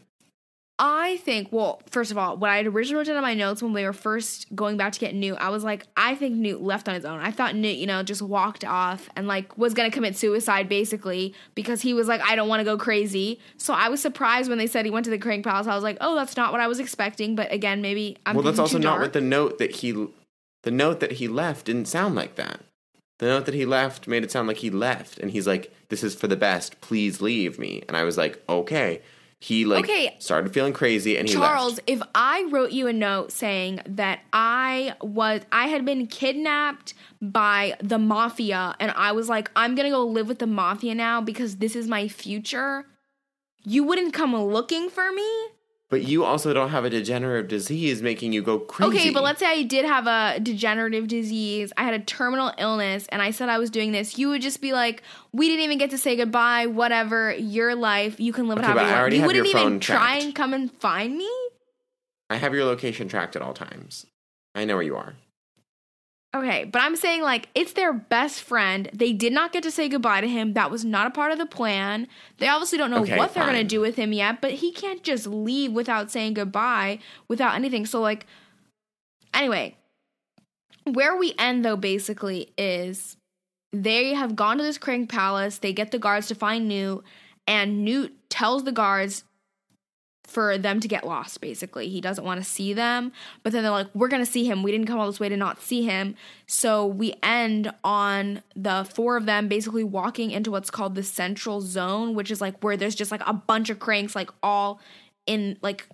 I 0.83 1.19
think, 1.19 1.49
well, 1.53 1.83
first 1.91 2.11
of 2.11 2.17
all, 2.17 2.39
what 2.39 2.49
I 2.49 2.57
had 2.57 2.67
originally 2.67 3.05
down 3.05 3.17
in 3.17 3.23
my 3.23 3.35
notes 3.35 3.63
when 3.63 3.75
we 3.75 3.85
were 3.85 3.93
first 3.93 4.47
going 4.55 4.79
back 4.79 4.95
to 4.95 4.99
get 4.99 5.15
Newt, 5.15 5.37
I 5.39 5.51
was 5.51 5.63
like, 5.63 5.87
I 5.95 6.15
think 6.15 6.37
Newt 6.37 6.63
left 6.63 6.89
on 6.89 6.95
his 6.95 7.05
own. 7.05 7.21
I 7.21 7.31
thought 7.31 7.55
Newt, 7.55 7.77
you 7.77 7.87
know, 7.87 8.03
just 8.03 8.23
walked 8.23 8.65
off 8.65 9.11
and 9.15 9.29
like 9.29 9.59
was 9.59 9.75
gonna 9.75 9.91
commit 9.91 10.17
suicide 10.17 10.71
basically 10.71 11.35
because 11.55 11.83
he 11.83 11.93
was 11.93 12.09
like, 12.09 12.23
I 12.23 12.35
don't 12.35 12.49
want 12.49 12.61
to 12.61 12.65
go 12.65 12.79
crazy. 12.79 13.41
So 13.59 13.75
I 13.75 13.91
was 13.91 14.01
surprised 14.01 14.49
when 14.49 14.57
they 14.57 14.67
said 14.67 14.87
he 14.87 14.91
went 14.91 15.05
to 15.05 15.11
the 15.11 15.19
Crank 15.19 15.45
Palace. 15.45 15.67
I 15.67 15.75
was 15.75 15.85
like, 15.85 15.99
oh, 16.01 16.15
that's 16.15 16.39
not 16.39 16.51
what 16.51 16.63
I 16.63 16.67
was 16.67 16.81
expecting. 16.81 17.37
But 17.37 17.53
again, 17.53 17.83
maybe 17.83 18.17
I'm 18.25 18.35
well, 18.35 18.43
that's 18.43 18.59
also 18.59 18.79
not 18.79 19.01
what 19.01 19.13
the 19.13 19.21
note 19.21 19.59
that 19.59 19.77
he, 19.77 20.09
the 20.63 20.71
note 20.71 21.01
that 21.01 21.13
he 21.13 21.29
left 21.29 21.67
didn't 21.67 21.89
sound 21.89 22.15
like 22.15 22.37
that. 22.37 22.61
The 23.19 23.27
note 23.27 23.45
that 23.45 23.55
he 23.55 23.67
left 23.67 24.09
made 24.09 24.25
it 24.25 24.31
sound 24.31 24.49
like 24.49 24.57
he 24.57 24.71
left, 24.71 25.19
and 25.19 25.31
he's 25.31 25.47
like, 25.47 25.71
"This 25.91 26.03
is 26.03 26.15
for 26.15 26.27
the 26.27 26.39
best. 26.39 26.81
Please 26.81 27.21
leave 27.21 27.59
me." 27.59 27.83
And 27.87 27.95
I 27.95 28.03
was 28.03 28.17
like, 28.17 28.43
"Okay." 28.49 29.03
He 29.43 29.65
like 29.65 29.85
Okay. 29.85 30.15
started 30.19 30.53
feeling 30.53 30.75
crazy, 30.75 31.17
and 31.17 31.27
he 31.27 31.35
Charles, 31.35 31.77
left. 31.79 31.83
if 31.91 32.03
I 32.15 32.47
wrote 32.51 32.73
you 32.73 32.87
a 32.89 32.93
note 32.93 33.33
saying 33.33 33.81
that 33.87 34.21
I 34.35 34.95
was 35.01 35.41
I 35.51 35.69
had 35.69 35.87
been 35.87 36.07
kidnapped 36.07 36.93
by 37.23 37.75
the 37.83 37.99
mafia 37.99 38.77
and 38.79 38.91
I 38.95 39.13
was 39.13 39.31
like 39.31 39.51
I'm 39.57 39.75
going 39.75 39.87
to 39.87 39.91
go 39.91 40.05
live 40.05 40.29
with 40.29 40.41
the 40.41 40.47
mafia 40.47 40.95
now 40.95 41.23
because 41.23 41.57
this 41.57 41.75
is 41.75 41.89
my 41.89 42.07
future, 42.07 42.85
you 43.65 43.83
wouldn't 43.83 44.13
come 44.13 44.37
looking 44.37 44.91
for 44.91 45.11
me? 45.11 45.29
But 45.91 46.05
you 46.05 46.25
also 46.25 46.55
don't 46.55 46.71
have 46.71 46.85
a 46.85 46.91
degenerative 46.91 47.49
disease 47.49 48.01
making 48.01 48.33
you 48.33 48.43
go 48.43 48.61
crazy. 48.61 48.97
Okay, 48.97 49.11
but 49.11 49.25
let's 49.25 49.41
say 49.41 49.47
I 49.47 49.65
did 49.65 49.85
have 49.85 50.07
a 50.07 50.39
degenerative 50.41 51.09
disease, 51.09 51.73
I 51.77 51.83
had 51.83 51.95
a 51.95 51.99
terminal 51.99 52.53
illness 52.59 53.07
and 53.09 53.21
I 53.21 53.33
said 53.33 53.49
I 53.49 53.59
was 53.59 53.71
doing 53.71 53.91
this, 53.91 54.17
you 54.17 54.29
would 54.29 54.41
just 54.41 54.61
be 54.61 54.73
like, 54.73 55.03
"We 55.33 55.49
didn't 55.49 55.65
even 55.65 55.79
get 55.79 55.91
to 55.91 55.99
say 55.99 56.15
goodbye, 56.15 56.67
whatever, 56.67 57.35
your 57.35 57.75
life, 57.75 58.21
you 58.21 58.33
can 58.33 58.47
live 58.47 58.59
it 58.59 58.65
Okay, 58.65 58.73
however 58.73 58.85
you 58.87 58.95
I 58.95 59.01
want." 59.01 59.15
You 59.15 59.27
wouldn't 59.27 59.47
even 59.47 59.63
phone 59.63 59.81
try 59.81 60.17
and 60.19 60.33
come 60.33 60.55
and 60.55 60.73
find 60.73 61.19
me? 61.19 61.29
I 62.31 62.37
have 62.37 62.55
your 62.55 62.65
location 62.65 63.09
tracked 63.09 63.35
at 63.35 63.43
all 63.43 63.53
times. 63.53 64.07
I 64.55 64.65
know 64.65 64.77
where 64.77 64.85
you 64.85 64.97
are. 64.97 65.17
Okay, 66.35 66.63
but 66.65 66.81
I'm 66.81 66.95
saying 66.95 67.23
like 67.23 67.49
it's 67.57 67.73
their 67.73 67.93
best 67.93 68.43
friend. 68.43 68.89
They 68.93 69.13
did 69.13 69.33
not 69.33 69.53
get 69.53 69.65
to 69.65 69.71
say 69.71 69.89
goodbye 69.89 70.21
to 70.21 70.29
him. 70.29 70.53
That 70.53 70.71
was 70.71 70.85
not 70.85 71.09
a 71.09 71.11
part 71.11 71.33
of 71.33 71.39
the 71.39 71.47
plan. 71.47 72.07
They 72.39 72.47
obviously 72.47 72.79
don't 72.79 72.93
know 72.93 73.03
Okay, 73.03 73.17
what 73.17 73.35
they're 73.35 73.45
going 73.45 73.57
to 73.57 73.65
do 73.65 73.81
with 73.81 73.97
him 73.97 74.13
yet, 74.13 74.41
but 74.41 74.53
he 74.53 74.71
can't 74.71 75.03
just 75.03 75.27
leave 75.27 75.73
without 75.73 76.11
saying 76.11 76.35
goodbye, 76.35 77.01
without 77.27 77.57
anything. 77.57 77.85
So 77.85 78.01
like 78.01 78.27
anyway, 79.35 79.77
where 80.85 81.17
we 81.17 81.35
end 81.37 81.65
though 81.65 81.77
basically 81.77 82.53
is 82.57 83.17
they 83.73 84.15
have 84.15 84.37
gone 84.37 84.59
to 84.59 84.63
this 84.63 84.79
Crank 84.79 85.11
Palace. 85.11 85.59
They 85.59 85.73
get 85.73 85.91
the 85.91 85.99
guards 85.99 86.29
to 86.29 86.37
find 86.37 86.69
Newt, 86.69 87.05
and 87.49 87.85
Newt 87.85 88.15
tells 88.31 88.63
the 88.63 88.73
guards 88.73 89.25
for 90.31 90.57
them 90.57 90.79
to 90.79 90.87
get 90.87 91.05
lost, 91.05 91.41
basically. 91.41 91.89
He 91.89 92.01
doesn't 92.01 92.25
want 92.25 92.41
to 92.41 92.49
see 92.49 92.73
them. 92.73 93.11
But 93.43 93.53
then 93.53 93.65
they're 93.65 93.73
like, 93.73 93.89
we're 93.95 94.09
going 94.09 94.25
to 94.25 94.31
see 94.31 94.45
him. 94.45 94.63
We 94.63 94.71
didn't 94.71 94.87
come 94.87 95.01
all 95.01 95.07
this 95.07 95.19
way 95.19 95.29
to 95.29 95.37
not 95.37 95.61
see 95.61 95.83
him. 95.83 96.15
So 96.47 96.87
we 96.87 97.15
end 97.21 97.73
on 97.83 98.43
the 98.55 98.89
four 98.95 99.17
of 99.17 99.27
them 99.27 99.49
basically 99.49 99.83
walking 99.83 100.31
into 100.31 100.53
what's 100.53 100.71
called 100.71 100.95
the 100.95 101.03
central 101.03 101.61
zone, 101.61 102.15
which 102.15 102.31
is 102.31 102.41
like 102.41 102.63
where 102.63 102.77
there's 102.77 102.95
just 102.95 103.11
like 103.11 103.23
a 103.27 103.33
bunch 103.33 103.71
of 103.71 103.81
cranks, 103.81 104.15
like 104.15 104.31
all 104.41 104.81
in 105.27 105.59
like 105.63 105.89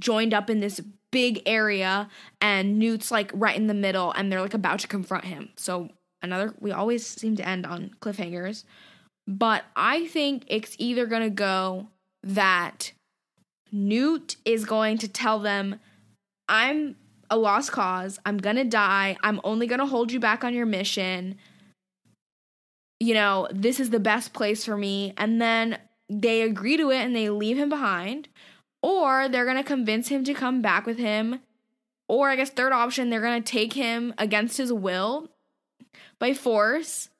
joined 0.00 0.34
up 0.34 0.50
in 0.50 0.58
this 0.58 0.80
big 1.12 1.40
area. 1.46 2.08
And 2.40 2.80
Newt's 2.80 3.12
like 3.12 3.30
right 3.32 3.56
in 3.56 3.68
the 3.68 3.74
middle 3.74 4.10
and 4.10 4.30
they're 4.30 4.42
like 4.42 4.54
about 4.54 4.80
to 4.80 4.88
confront 4.88 5.24
him. 5.24 5.50
So 5.54 5.90
another 6.20 6.52
we 6.58 6.72
always 6.72 7.06
seem 7.06 7.36
to 7.36 7.48
end 7.48 7.64
on 7.64 7.92
cliffhangers. 8.00 8.64
But 9.28 9.64
I 9.76 10.08
think 10.08 10.46
it's 10.48 10.74
either 10.78 11.06
going 11.06 11.22
to 11.22 11.30
go 11.30 11.88
that 12.24 12.92
Newt 13.72 14.36
is 14.44 14.64
going 14.64 14.98
to 14.98 15.08
tell 15.08 15.38
them, 15.38 15.80
I'm 16.48 16.96
a 17.30 17.36
lost 17.36 17.72
cause. 17.72 18.18
I'm 18.24 18.38
going 18.38 18.56
to 18.56 18.64
die. 18.64 19.16
I'm 19.22 19.40
only 19.44 19.66
going 19.66 19.80
to 19.80 19.86
hold 19.86 20.12
you 20.12 20.20
back 20.20 20.44
on 20.44 20.54
your 20.54 20.66
mission. 20.66 21.36
You 23.00 23.14
know, 23.14 23.48
this 23.52 23.80
is 23.80 23.90
the 23.90 24.00
best 24.00 24.32
place 24.32 24.64
for 24.64 24.76
me. 24.76 25.14
And 25.16 25.40
then 25.40 25.78
they 26.08 26.42
agree 26.42 26.76
to 26.76 26.90
it 26.90 26.98
and 26.98 27.14
they 27.14 27.30
leave 27.30 27.58
him 27.58 27.68
behind. 27.68 28.28
Or 28.82 29.28
they're 29.28 29.44
going 29.44 29.56
to 29.56 29.64
convince 29.64 30.08
him 30.08 30.24
to 30.24 30.34
come 30.34 30.62
back 30.62 30.86
with 30.86 30.98
him. 30.98 31.40
Or 32.08 32.30
I 32.30 32.36
guess 32.36 32.50
third 32.50 32.72
option, 32.72 33.10
they're 33.10 33.20
going 33.20 33.42
to 33.42 33.52
take 33.52 33.74
him 33.74 34.14
against 34.16 34.56
his 34.56 34.72
will 34.72 35.28
by 36.18 36.32
force 36.32 37.10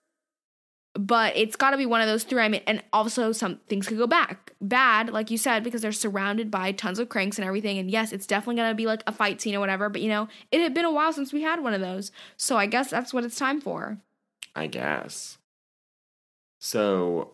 but 0.94 1.36
it's 1.36 1.56
got 1.56 1.70
to 1.70 1.76
be 1.76 1.86
one 1.86 2.00
of 2.00 2.06
those 2.06 2.24
three. 2.24 2.42
I 2.42 2.48
mean, 2.48 2.62
and 2.66 2.82
also 2.92 3.32
some 3.32 3.60
things 3.68 3.86
could 3.86 3.98
go 3.98 4.06
back 4.06 4.52
bad, 4.60 5.10
like 5.10 5.30
you 5.30 5.38
said, 5.38 5.62
because 5.62 5.82
they're 5.82 5.92
surrounded 5.92 6.50
by 6.50 6.72
tons 6.72 6.98
of 6.98 7.08
cranks 7.08 7.38
and 7.38 7.46
everything. 7.46 7.78
And 7.78 7.90
yes, 7.90 8.12
it's 8.12 8.26
definitely 8.26 8.56
gonna 8.56 8.74
be 8.74 8.86
like 8.86 9.02
a 9.06 9.12
fight 9.12 9.40
scene 9.40 9.54
or 9.54 9.60
whatever. 9.60 9.88
But 9.88 10.02
you 10.02 10.08
know, 10.08 10.28
it 10.50 10.60
had 10.60 10.74
been 10.74 10.84
a 10.84 10.92
while 10.92 11.12
since 11.12 11.32
we 11.32 11.42
had 11.42 11.62
one 11.62 11.74
of 11.74 11.80
those, 11.80 12.10
so 12.36 12.56
I 12.56 12.66
guess 12.66 12.90
that's 12.90 13.14
what 13.14 13.24
it's 13.24 13.38
time 13.38 13.60
for. 13.60 13.98
I 14.54 14.66
guess. 14.66 15.38
So, 16.60 17.32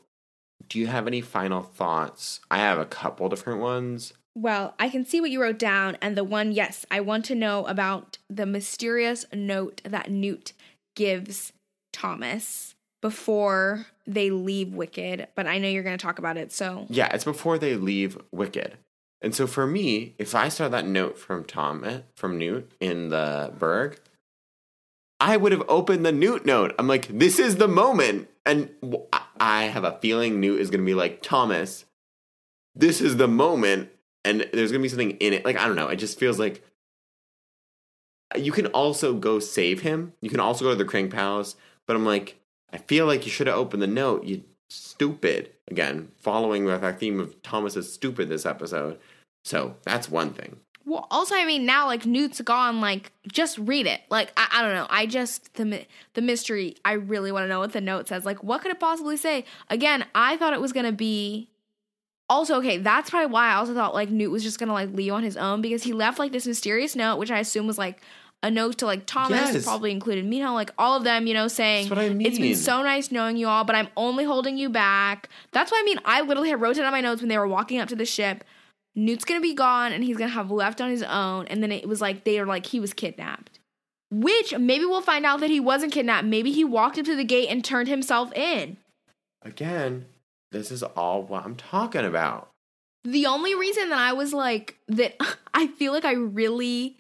do 0.68 0.78
you 0.78 0.86
have 0.88 1.06
any 1.06 1.22
final 1.22 1.62
thoughts? 1.62 2.40
I 2.50 2.58
have 2.58 2.78
a 2.78 2.84
couple 2.84 3.28
different 3.28 3.60
ones. 3.60 4.12
Well, 4.34 4.74
I 4.78 4.88
can 4.88 5.06
see 5.06 5.20
what 5.20 5.30
you 5.30 5.40
wrote 5.40 5.58
down, 5.58 5.96
and 6.02 6.16
the 6.16 6.24
one, 6.24 6.52
yes, 6.52 6.84
I 6.90 7.00
want 7.00 7.24
to 7.26 7.34
know 7.34 7.64
about 7.66 8.18
the 8.28 8.46
mysterious 8.46 9.24
note 9.32 9.80
that 9.84 10.10
Newt 10.10 10.52
gives 10.96 11.52
Thomas 11.92 12.73
before 13.04 13.84
they 14.06 14.30
leave 14.30 14.72
Wicked, 14.72 15.28
but 15.34 15.46
I 15.46 15.58
know 15.58 15.68
you're 15.68 15.82
going 15.82 15.98
to 15.98 16.02
talk 16.02 16.18
about 16.18 16.38
it, 16.38 16.50
so. 16.52 16.86
Yeah, 16.88 17.08
it's 17.12 17.24
before 17.24 17.58
they 17.58 17.76
leave 17.76 18.16
Wicked. 18.32 18.78
And 19.20 19.34
so 19.34 19.46
for 19.46 19.66
me, 19.66 20.14
if 20.16 20.34
I 20.34 20.48
saw 20.48 20.70
that 20.70 20.86
note 20.86 21.18
from 21.18 21.44
Tom, 21.44 21.84
eh, 21.84 21.98
from 22.14 22.38
Newt 22.38 22.72
in 22.80 23.10
the 23.10 23.52
Berg, 23.58 24.00
I 25.20 25.36
would 25.36 25.52
have 25.52 25.64
opened 25.68 26.06
the 26.06 26.12
Newt 26.12 26.46
note. 26.46 26.74
I'm 26.78 26.88
like, 26.88 27.08
this 27.08 27.38
is 27.38 27.56
the 27.56 27.68
moment. 27.68 28.30
And 28.46 28.70
I 29.38 29.64
have 29.64 29.84
a 29.84 29.98
feeling 30.00 30.40
Newt 30.40 30.62
is 30.62 30.70
going 30.70 30.80
to 30.80 30.86
be 30.86 30.94
like, 30.94 31.20
Thomas, 31.20 31.84
this 32.74 33.02
is 33.02 33.18
the 33.18 33.28
moment. 33.28 33.90
And 34.24 34.48
there's 34.54 34.72
going 34.72 34.80
to 34.80 34.82
be 34.82 34.88
something 34.88 35.10
in 35.10 35.34
it. 35.34 35.44
Like, 35.44 35.58
I 35.58 35.66
don't 35.66 35.76
know. 35.76 35.88
It 35.88 35.96
just 35.96 36.18
feels 36.18 36.38
like 36.38 36.64
you 38.34 38.50
can 38.50 38.68
also 38.68 39.12
go 39.12 39.40
save 39.40 39.82
him. 39.82 40.14
You 40.22 40.30
can 40.30 40.40
also 40.40 40.64
go 40.64 40.70
to 40.70 40.76
the 40.76 40.86
Crank 40.86 41.12
Palace. 41.12 41.54
But 41.86 41.96
I'm 41.96 42.06
like, 42.06 42.40
I 42.72 42.78
feel 42.78 43.06
like 43.06 43.24
you 43.24 43.32
should 43.32 43.46
have 43.46 43.56
opened 43.56 43.82
the 43.82 43.86
note. 43.86 44.24
You 44.24 44.42
stupid. 44.68 45.50
Again, 45.68 46.10
following 46.18 46.64
with 46.64 46.82
our 46.82 46.92
theme 46.92 47.20
of 47.20 47.40
Thomas 47.42 47.76
is 47.76 47.92
stupid 47.92 48.28
this 48.28 48.46
episode. 48.46 48.98
So 49.44 49.76
that's 49.84 50.10
one 50.10 50.32
thing. 50.32 50.56
Well, 50.86 51.06
also, 51.10 51.34
I 51.34 51.46
mean, 51.46 51.64
now 51.64 51.86
like 51.86 52.04
Newt's 52.04 52.40
gone. 52.42 52.80
Like, 52.80 53.12
just 53.26 53.56
read 53.58 53.86
it. 53.86 54.02
Like, 54.10 54.32
I, 54.36 54.48
I 54.52 54.62
don't 54.62 54.74
know. 54.74 54.86
I 54.90 55.06
just 55.06 55.54
the 55.54 55.86
the 56.12 56.20
mystery. 56.20 56.76
I 56.84 56.92
really 56.92 57.32
want 57.32 57.44
to 57.44 57.48
know 57.48 57.60
what 57.60 57.72
the 57.72 57.80
note 57.80 58.08
says. 58.08 58.26
Like, 58.26 58.42
what 58.42 58.60
could 58.60 58.70
it 58.70 58.80
possibly 58.80 59.16
say? 59.16 59.44
Again, 59.70 60.04
I 60.14 60.36
thought 60.36 60.52
it 60.52 60.60
was 60.60 60.72
gonna 60.72 60.92
be. 60.92 61.48
Also, 62.28 62.56
okay, 62.56 62.78
that's 62.78 63.10
probably 63.10 63.30
why 63.30 63.48
I 63.48 63.54
also 63.54 63.74
thought 63.74 63.94
like 63.94 64.10
Newt 64.10 64.30
was 64.30 64.42
just 64.42 64.58
gonna 64.58 64.72
like 64.72 64.90
leave 64.92 65.12
on 65.12 65.22
his 65.22 65.36
own 65.36 65.62
because 65.62 65.82
he 65.82 65.92
left 65.92 66.18
like 66.18 66.32
this 66.32 66.46
mysterious 66.46 66.96
note, 66.96 67.16
which 67.16 67.30
I 67.30 67.38
assume 67.38 67.66
was 67.66 67.78
like 67.78 68.02
a 68.44 68.50
note 68.50 68.78
to 68.78 68.86
like 68.86 69.06
Thomas, 69.06 69.54
Yes. 69.54 69.64
probably 69.64 69.90
included 69.90 70.26
Mina, 70.26 70.52
like 70.52 70.70
all 70.78 70.96
of 70.96 71.02
them, 71.02 71.26
you 71.26 71.32
know, 71.32 71.48
saying 71.48 71.90
I 71.90 72.04
it's 72.20 72.38
been 72.38 72.54
so 72.54 72.82
nice 72.82 73.10
knowing 73.10 73.38
you 73.38 73.48
all, 73.48 73.64
but 73.64 73.74
I'm 73.74 73.88
only 73.96 74.24
holding 74.24 74.58
you 74.58 74.68
back. 74.68 75.30
That's 75.52 75.72
what 75.72 75.80
I 75.80 75.84
mean. 75.84 75.98
I 76.04 76.20
literally 76.20 76.50
had 76.50 76.60
wrote 76.60 76.76
it 76.76 76.84
on 76.84 76.92
my 76.92 77.00
notes 77.00 77.22
when 77.22 77.30
they 77.30 77.38
were 77.38 77.48
walking 77.48 77.80
up 77.80 77.88
to 77.88 77.96
the 77.96 78.04
ship. 78.04 78.44
Newt's 78.94 79.24
gonna 79.24 79.40
be 79.40 79.54
gone 79.54 79.92
and 79.92 80.04
he's 80.04 80.18
gonna 80.18 80.30
have 80.30 80.50
left 80.50 80.82
on 80.82 80.90
his 80.90 81.02
own, 81.02 81.46
and 81.46 81.62
then 81.62 81.72
it 81.72 81.88
was 81.88 82.02
like 82.02 82.24
they 82.24 82.38
were 82.38 82.46
like 82.46 82.66
he 82.66 82.78
was 82.78 82.92
kidnapped. 82.92 83.58
Which 84.10 84.56
maybe 84.56 84.84
we'll 84.84 85.00
find 85.00 85.24
out 85.24 85.40
that 85.40 85.50
he 85.50 85.58
wasn't 85.58 85.92
kidnapped. 85.92 86.26
Maybe 86.26 86.52
he 86.52 86.64
walked 86.64 86.98
up 86.98 87.06
to 87.06 87.16
the 87.16 87.24
gate 87.24 87.48
and 87.48 87.64
turned 87.64 87.88
himself 87.88 88.30
in. 88.34 88.76
Again, 89.42 90.04
this 90.52 90.70
is 90.70 90.82
all 90.82 91.22
what 91.22 91.44
I'm 91.46 91.56
talking 91.56 92.04
about. 92.04 92.50
The 93.04 93.26
only 93.26 93.54
reason 93.54 93.88
that 93.88 93.98
I 93.98 94.12
was 94.12 94.32
like 94.34 94.76
that 94.88 95.16
I 95.54 95.66
feel 95.66 95.94
like 95.94 96.04
I 96.04 96.12
really 96.12 96.98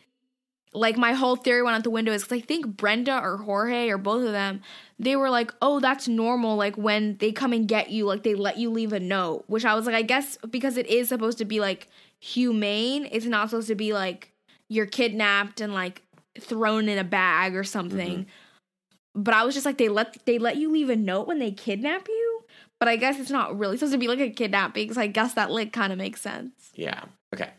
like 0.74 0.96
my 0.96 1.12
whole 1.12 1.36
theory 1.36 1.62
went 1.62 1.76
out 1.76 1.84
the 1.84 1.90
window 1.90 2.12
is 2.12 2.22
because 2.22 2.42
I 2.42 2.44
think 2.44 2.66
Brenda 2.76 3.18
or 3.18 3.36
Jorge 3.38 3.88
or 3.88 3.98
both 3.98 4.24
of 4.24 4.32
them, 4.32 4.60
they 4.98 5.16
were 5.16 5.30
like, 5.30 5.52
oh, 5.62 5.80
that's 5.80 6.08
normal. 6.08 6.56
Like 6.56 6.76
when 6.76 7.16
they 7.18 7.32
come 7.32 7.52
and 7.52 7.68
get 7.68 7.90
you, 7.90 8.06
like 8.06 8.24
they 8.24 8.34
let 8.34 8.58
you 8.58 8.70
leave 8.70 8.92
a 8.92 9.00
note, 9.00 9.44
which 9.46 9.64
I 9.64 9.74
was 9.74 9.86
like, 9.86 9.94
I 9.94 10.02
guess 10.02 10.36
because 10.50 10.76
it 10.76 10.86
is 10.86 11.08
supposed 11.08 11.38
to 11.38 11.44
be 11.44 11.60
like 11.60 11.88
humane, 12.20 13.08
it's 13.10 13.26
not 13.26 13.50
supposed 13.50 13.68
to 13.68 13.74
be 13.74 13.92
like 13.92 14.32
you're 14.68 14.86
kidnapped 14.86 15.60
and 15.60 15.72
like 15.72 16.02
thrown 16.40 16.88
in 16.88 16.98
a 16.98 17.04
bag 17.04 17.54
or 17.54 17.64
something. 17.64 18.20
Mm-hmm. 18.20 19.22
But 19.22 19.34
I 19.34 19.44
was 19.44 19.54
just 19.54 19.64
like, 19.64 19.78
they 19.78 19.88
let 19.88 20.26
they 20.26 20.38
let 20.38 20.56
you 20.56 20.72
leave 20.72 20.90
a 20.90 20.96
note 20.96 21.28
when 21.28 21.38
they 21.38 21.52
kidnap 21.52 22.08
you. 22.08 22.44
But 22.80 22.88
I 22.88 22.96
guess 22.96 23.20
it's 23.20 23.30
not 23.30 23.56
really 23.56 23.76
supposed 23.76 23.92
to 23.92 23.98
be 23.98 24.08
like 24.08 24.18
a 24.18 24.30
kidnapping, 24.30 24.84
because 24.84 24.98
I 24.98 25.06
guess 25.06 25.34
that 25.34 25.52
like 25.52 25.72
kind 25.72 25.92
of 25.92 25.98
makes 25.98 26.20
sense. 26.20 26.72
Yeah. 26.74 27.04
Okay. 27.32 27.50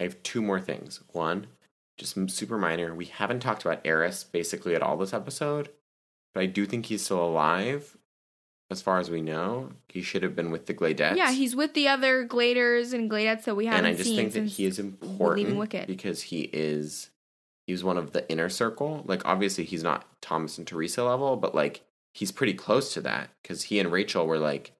I 0.00 0.02
have 0.02 0.22
two 0.22 0.40
more 0.40 0.60
things. 0.60 1.00
One, 1.12 1.46
just 1.96 2.30
super 2.30 2.58
minor. 2.58 2.94
We 2.94 3.06
haven't 3.06 3.40
talked 3.40 3.64
about 3.64 3.86
Aris 3.86 4.24
basically 4.24 4.74
at 4.74 4.82
all 4.82 4.96
this 4.96 5.14
episode, 5.14 5.70
but 6.34 6.40
I 6.42 6.46
do 6.46 6.66
think 6.66 6.86
he's 6.86 7.04
still 7.04 7.24
alive. 7.24 7.96
As 8.68 8.82
far 8.82 8.98
as 8.98 9.10
we 9.10 9.22
know, 9.22 9.70
he 9.88 10.02
should 10.02 10.24
have 10.24 10.34
been 10.34 10.50
with 10.50 10.66
the 10.66 10.74
Gladettes. 10.74 11.16
Yeah, 11.16 11.30
he's 11.30 11.54
with 11.54 11.74
the 11.74 11.86
other 11.86 12.26
Gladers 12.26 12.92
and 12.92 13.08
Gladettes 13.08 13.44
that 13.44 13.54
we 13.54 13.66
haven't 13.66 13.84
and 13.84 13.94
I 13.94 13.96
just 13.96 14.14
think 14.14 14.32
that 14.32 14.44
he 14.44 14.66
is 14.66 14.80
important 14.80 15.86
because 15.86 16.22
he 16.22 16.50
is 16.52 17.10
he's 17.66 17.84
one 17.84 17.96
of 17.96 18.12
the 18.12 18.28
inner 18.30 18.48
circle. 18.48 19.02
Like 19.06 19.24
obviously 19.24 19.64
he's 19.64 19.84
not 19.84 20.04
Thomas 20.20 20.58
and 20.58 20.66
Teresa 20.66 21.04
level, 21.04 21.36
but 21.36 21.54
like 21.54 21.82
he's 22.12 22.32
pretty 22.32 22.54
close 22.54 22.92
to 22.94 23.00
that 23.02 23.30
because 23.42 23.64
he 23.64 23.78
and 23.78 23.92
Rachel 23.92 24.26
were 24.26 24.38
like 24.38 24.72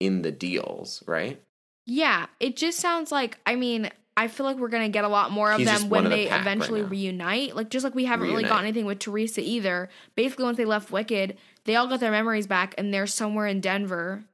in 0.00 0.22
the 0.22 0.32
deals, 0.32 1.04
right? 1.06 1.40
Yeah, 1.86 2.26
it 2.40 2.56
just 2.56 2.80
sounds 2.80 3.12
like 3.12 3.38
I 3.46 3.54
mean, 3.54 3.90
I 4.16 4.28
feel 4.28 4.44
like 4.44 4.56
we're 4.58 4.68
gonna 4.68 4.88
get 4.88 5.04
a 5.04 5.08
lot 5.08 5.30
more 5.30 5.50
of 5.50 5.58
He's 5.58 5.66
them 5.66 5.88
when 5.88 6.04
of 6.06 6.10
they 6.12 6.28
right 6.28 6.40
eventually 6.40 6.82
now. 6.82 6.88
reunite. 6.88 7.56
Like 7.56 7.70
just 7.70 7.84
like 7.84 7.94
we 7.94 8.04
haven't 8.04 8.26
really 8.26 8.42
Reunite. 8.42 8.50
got 8.50 8.62
anything 8.64 8.84
with 8.84 8.98
Teresa 8.98 9.40
either. 9.40 9.88
Basically, 10.14 10.44
once 10.44 10.56
they 10.58 10.64
left 10.64 10.90
Wicked, 10.90 11.36
they 11.64 11.76
all 11.76 11.86
got 11.86 12.00
their 12.00 12.10
memories 12.10 12.46
back, 12.46 12.74
and 12.76 12.92
they're 12.92 13.06
somewhere 13.06 13.46
in 13.46 13.60
Denver, 13.60 14.24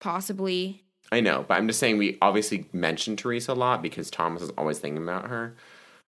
possibly. 0.00 0.82
I 1.10 1.20
know, 1.20 1.44
but 1.46 1.54
I'm 1.58 1.66
just 1.66 1.78
saying 1.78 1.98
we 1.98 2.16
obviously 2.22 2.66
mentioned 2.72 3.18
Teresa 3.18 3.52
a 3.52 3.54
lot 3.54 3.82
because 3.82 4.10
Thomas 4.10 4.42
is 4.42 4.50
always 4.56 4.78
thinking 4.78 5.02
about 5.02 5.28
her. 5.28 5.56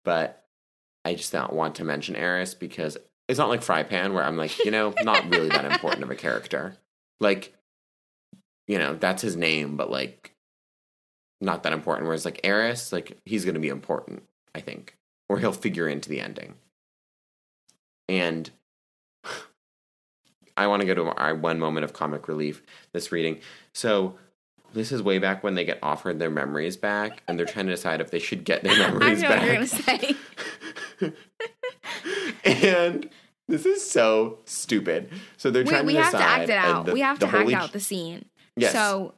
But 0.05 0.45
I 1.03 1.15
just 1.15 1.31
don't 1.31 1.53
want 1.53 1.75
to 1.75 1.83
mention 1.83 2.15
Aris 2.15 2.53
because 2.53 2.97
it's 3.27 3.39
not 3.39 3.49
like 3.49 3.61
Frypan 3.61 4.13
where 4.13 4.23
I'm 4.23 4.37
like, 4.37 4.63
you 4.63 4.71
know, 4.71 4.93
not 5.03 5.29
really 5.29 5.49
that 5.49 5.65
important 5.65 6.03
of 6.03 6.11
a 6.11 6.15
character. 6.15 6.77
Like, 7.19 7.53
you 8.67 8.77
know, 8.77 8.95
that's 8.95 9.21
his 9.21 9.35
name, 9.35 9.75
but 9.75 9.91
like 9.91 10.33
not 11.45 11.63
that 11.63 11.71
important. 11.73 12.07
Whereas 12.07 12.25
like 12.25 12.41
Aris, 12.43 12.91
like 12.91 13.17
he's 13.25 13.45
gonna 13.45 13.59
be 13.59 13.69
important, 13.69 14.23
I 14.53 14.59
think. 14.59 14.97
Or 15.29 15.39
he'll 15.39 15.53
figure 15.53 15.87
into 15.87 16.09
the 16.09 16.19
ending. 16.19 16.55
And 18.09 18.49
I 20.57 20.67
want 20.67 20.81
to 20.81 20.85
go 20.85 20.93
to 20.95 21.03
our 21.05 21.35
one 21.35 21.59
moment 21.59 21.83
of 21.83 21.93
comic 21.93 22.27
relief 22.27 22.61
this 22.93 23.11
reading. 23.11 23.39
So 23.73 24.15
this 24.73 24.91
is 24.91 25.01
way 25.01 25.19
back 25.19 25.43
when 25.43 25.55
they 25.55 25.63
get 25.65 25.79
offered 25.81 26.19
their 26.19 26.29
memories 26.29 26.77
back, 26.77 27.23
and 27.27 27.37
they're 27.39 27.45
trying 27.45 27.65
to 27.67 27.71
decide 27.73 28.01
if 28.01 28.11
they 28.11 28.19
should 28.19 28.43
get 28.43 28.63
their 28.63 28.73
I 28.75 28.77
memories 28.91 29.21
know 29.21 29.29
back. 29.29 29.39
what 29.39 29.45
you're 29.47 29.55
gonna 29.55 29.67
say. 29.67 30.15
and 32.45 33.09
this 33.47 33.65
is 33.65 33.89
so 33.89 34.39
stupid. 34.45 35.09
So 35.37 35.51
they're 35.51 35.63
Wait, 35.63 35.69
trying 35.69 35.85
we 35.85 35.95
have 35.95 36.11
to 36.11 36.17
act 36.17 36.49
it 36.49 36.57
out. 36.57 36.85
the- 36.87 36.93
we 36.93 37.01
have 37.01 37.19
to 37.19 37.27
act 37.27 37.51
out 37.51 37.71
the 37.73 37.79
scene. 37.79 38.25
Yes. 38.55 38.71
So 38.73 39.13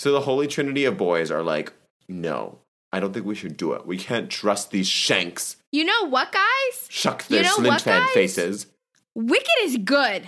So 0.00 0.12
the 0.12 0.22
holy 0.22 0.46
trinity 0.46 0.86
of 0.86 0.96
boys 0.96 1.30
are 1.30 1.42
like, 1.42 1.74
no, 2.08 2.60
I 2.90 3.00
don't 3.00 3.12
think 3.12 3.26
we 3.26 3.34
should 3.34 3.58
do 3.58 3.74
it. 3.74 3.84
We 3.84 3.98
can't 3.98 4.30
trust 4.30 4.70
these 4.70 4.88
shanks. 4.88 5.56
you 5.72 5.84
know 5.84 6.08
what, 6.08 6.32
guys? 6.32 6.86
Shuck 6.88 7.26
You 7.28 7.36
their 7.36 7.44
know 7.44 7.56
slim 7.56 7.66
what, 7.66 7.82
fed 7.82 8.04
guys? 8.04 8.14
faces. 8.14 8.66
Wicked 9.14 9.50
is 9.60 9.76
good. 9.76 10.26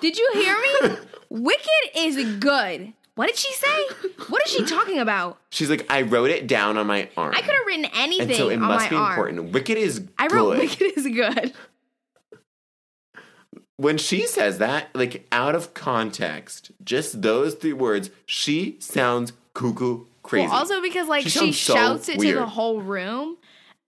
Did 0.00 0.16
you 0.16 0.30
hear 0.34 0.56
me? 0.56 0.98
Wicked 1.30 1.90
is 1.96 2.38
good. 2.38 2.92
What 3.16 3.26
did 3.26 3.36
she 3.36 3.52
say? 3.54 3.88
What 4.28 4.46
is 4.46 4.52
she 4.52 4.64
talking 4.64 5.00
about? 5.00 5.40
She's 5.50 5.68
like, 5.68 5.84
I 5.90 6.02
wrote 6.02 6.30
it 6.30 6.46
down 6.46 6.78
on 6.78 6.86
my 6.86 7.08
arm. 7.16 7.34
I 7.34 7.40
could 7.40 7.50
have 7.50 7.66
written 7.66 7.86
anything 7.86 8.28
and 8.28 8.36
so 8.36 8.50
it 8.50 8.60
must 8.60 8.88
be 8.88 8.94
arm. 8.94 9.10
important. 9.10 9.52
Wicked 9.52 9.76
is 9.76 10.04
I 10.16 10.28
wrote 10.28 10.52
good. 10.52 10.58
Wicked 10.60 10.92
is 10.96 11.04
good. 11.08 11.52
When 13.78 13.96
she 13.96 14.26
says 14.26 14.58
that, 14.58 14.88
like 14.94 15.26
out 15.32 15.54
of 15.54 15.72
context, 15.72 16.72
just 16.84 17.22
those 17.22 17.54
three 17.54 17.72
words, 17.72 18.10
she 18.26 18.76
sounds 18.80 19.32
cuckoo 19.54 20.04
crazy. 20.22 20.48
Well, 20.48 20.56
also 20.56 20.82
because 20.82 21.08
like 21.08 21.22
She 21.22 21.30
she, 21.30 21.38
sounds 21.38 21.58
so 21.58 21.74
shouts 21.74 22.08
it 22.08 22.20
to 22.20 22.34
the 22.34 22.46
whole 22.46 22.80
room, 22.82 23.36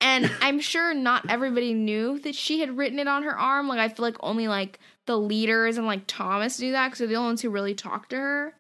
And 0.00 0.30
I'm 0.40 0.60
sure 0.60 0.94
not 0.94 1.28
everybody 1.28 1.74
knew 1.74 2.20
that 2.20 2.36
she 2.36 2.60
had 2.60 2.76
written 2.76 3.00
it 3.00 3.08
on 3.08 3.24
her 3.24 3.36
arm. 3.36 3.68
Like 3.68 3.80
I 3.80 3.88
feel 3.88 4.04
like 4.04 4.16
only 4.20 4.46
like 4.46 4.78
the 5.06 5.18
leaders 5.18 5.76
and 5.76 5.86
like 5.86 6.02
Thomas 6.06 6.56
do 6.56 6.70
that 6.70 6.86
because 6.88 7.00
they're 7.00 7.08
the 7.08 7.16
only 7.16 7.30
ones 7.30 7.42
who 7.42 7.50
really 7.50 7.74
talk 7.74 8.08
to 8.10 8.16
her. 8.16 8.54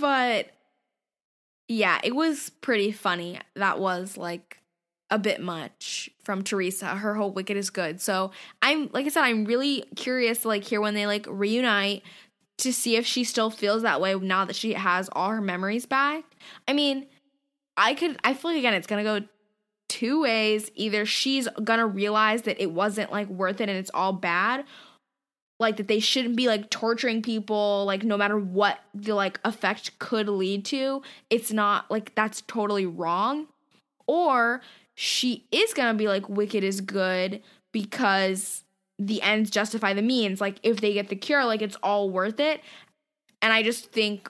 But 0.00 0.50
yeah, 1.66 1.98
it 2.04 2.14
was 2.14 2.50
pretty 2.60 2.92
funny. 2.92 3.40
That 3.56 3.80
was 3.80 4.16
like 4.16 4.57
a 5.10 5.18
bit 5.18 5.40
much 5.40 6.10
from 6.22 6.42
Teresa. 6.42 6.86
Her 6.86 7.14
whole 7.14 7.32
wicked 7.32 7.56
is 7.56 7.70
good. 7.70 8.00
So 8.00 8.30
I'm 8.60 8.90
like 8.92 9.06
I 9.06 9.08
said, 9.08 9.24
I'm 9.24 9.44
really 9.44 9.84
curious 9.96 10.42
to 10.42 10.48
like 10.48 10.64
hear 10.64 10.80
when 10.80 10.94
they 10.94 11.06
like 11.06 11.26
reunite 11.28 12.02
to 12.58 12.72
see 12.72 12.96
if 12.96 13.06
she 13.06 13.24
still 13.24 13.50
feels 13.50 13.82
that 13.82 14.00
way 14.00 14.14
now 14.14 14.44
that 14.44 14.56
she 14.56 14.74
has 14.74 15.08
all 15.12 15.30
her 15.30 15.40
memories 15.40 15.86
back. 15.86 16.24
I 16.66 16.72
mean, 16.72 17.06
I 17.76 17.94
could 17.94 18.18
I 18.22 18.34
feel 18.34 18.50
like 18.50 18.58
again 18.58 18.74
it's 18.74 18.86
gonna 18.86 19.04
go 19.04 19.22
two 19.88 20.22
ways. 20.22 20.70
Either 20.74 21.06
she's 21.06 21.48
gonna 21.64 21.86
realize 21.86 22.42
that 22.42 22.60
it 22.60 22.70
wasn't 22.70 23.10
like 23.10 23.28
worth 23.28 23.60
it 23.60 23.68
and 23.68 23.78
it's 23.78 23.90
all 23.94 24.12
bad, 24.12 24.64
like 25.58 25.76
that 25.76 25.88
they 25.88 26.00
shouldn't 26.00 26.36
be 26.36 26.46
like 26.46 26.70
torturing 26.70 27.22
people 27.22 27.84
like 27.86 28.04
no 28.04 28.16
matter 28.16 28.38
what 28.38 28.78
the 28.94 29.14
like 29.14 29.40
effect 29.44 29.98
could 29.98 30.28
lead 30.28 30.64
to 30.64 31.02
it's 31.30 31.52
not 31.52 31.90
like 31.90 32.14
that's 32.14 32.42
totally 32.42 32.86
wrong 32.86 33.46
or 34.06 34.60
she 35.00 35.46
is 35.52 35.72
gonna 35.74 35.94
be 35.94 36.08
like 36.08 36.28
wicked 36.28 36.64
is 36.64 36.80
good 36.80 37.40
because 37.72 38.64
the 38.98 39.22
ends 39.22 39.48
justify 39.48 39.92
the 39.92 40.02
means 40.02 40.40
like 40.40 40.58
if 40.64 40.80
they 40.80 40.92
get 40.92 41.08
the 41.08 41.14
cure 41.14 41.44
like 41.44 41.62
it's 41.62 41.76
all 41.84 42.10
worth 42.10 42.40
it 42.40 42.60
and 43.40 43.52
i 43.52 43.62
just 43.62 43.92
think 43.92 44.28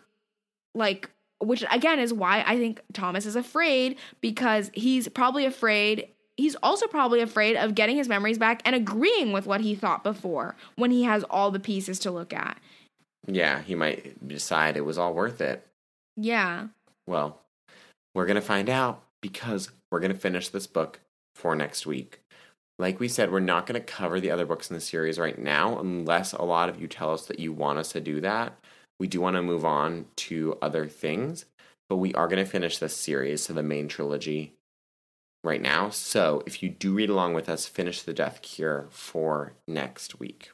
like 0.75 1.11
which 1.41 1.65
again 1.71 1.99
is 1.99 2.13
why 2.13 2.45
i 2.47 2.59
think 2.59 2.83
thomas 2.93 3.25
is 3.25 3.35
afraid 3.35 3.97
because 4.21 4.71
he's 4.75 5.09
probably 5.09 5.47
afraid 5.47 6.07
he's 6.39 6.55
also 6.63 6.87
probably 6.87 7.21
afraid 7.21 7.57
of 7.57 7.75
getting 7.75 7.97
his 7.97 8.09
memories 8.09 8.39
back 8.39 8.63
and 8.65 8.75
agreeing 8.75 9.33
with 9.33 9.47
what 9.47 9.61
he 9.61 9.75
thought 9.75 10.03
before 10.05 10.55
when 10.77 10.91
he 10.91 11.03
has 11.03 11.25
all 11.25 11.51
the 11.51 11.61
pieces 11.61 11.99
to 11.99 12.11
look 12.11 12.33
at. 12.33 12.59
Yeah, 13.27 13.61
he 13.63 13.75
might 13.75 14.27
decide 14.27 14.77
it 14.77 14.85
was 14.85 14.99
all 14.99 15.13
worth 15.13 15.41
it. 15.41 15.67
Yeah. 16.17 16.69
Well, 17.07 17.41
we're 18.15 18.27
going 18.27 18.37
to 18.37 18.41
find 18.41 18.71
out 18.71 19.03
because 19.21 19.71
we're 19.91 20.01
going 20.01 20.13
to 20.13 20.19
finish 20.19 20.49
this 20.49 20.67
book 20.67 21.01
for 21.35 21.55
next 21.55 21.87
week. 21.87 22.21
Like 22.79 23.01
we 23.01 23.09
said, 23.09 23.33
we're 23.33 23.41
not 23.41 23.67
going 23.67 23.81
to 23.81 23.87
cover 23.87 24.21
the 24.21 24.31
other 24.31 24.47
books 24.47 24.71
in 24.71 24.75
the 24.75 24.81
series 24.81 25.19
right 25.19 25.39
now 25.39 25.79
unless 25.79 26.33
a 26.33 26.43
lot 26.43 26.69
of 26.69 26.81
you 26.81 26.87
tell 26.87 27.13
us 27.13 27.27
that 27.27 27.41
you 27.41 27.53
want 27.53 27.79
us 27.79 27.93
to 27.93 28.01
do 28.01 28.21
that. 28.21 28.57
We 29.01 29.09
do 29.09 29.21
want 29.21 29.37
to 29.37 29.43
move 29.43 29.65
on 29.65 30.07
to 30.17 30.59
other 30.63 30.87
things, 30.87 31.45
but 31.89 31.97
we 31.97 32.15
are 32.15 32.29
going 32.29 32.45
to 32.45 32.51
finish 32.51 32.79
this 32.79 32.97
series, 32.97 33.43
so 33.43 33.53
the 33.53 33.63
main 33.63 33.89
trilogy, 33.89 34.55
right 35.45 35.63
now. 35.63 35.91
So 35.91 36.43
if 36.47 36.63
you 36.63 36.69
do 36.69 36.95
read 36.95 37.11
along 37.11 37.35
with 37.35 37.49
us, 37.49 37.67
finish 37.67 38.03
the 38.03 38.13
Death 38.13 38.43
Cure 38.43 38.87
for 38.91 39.55
next 39.67 40.19
week. 40.19 40.51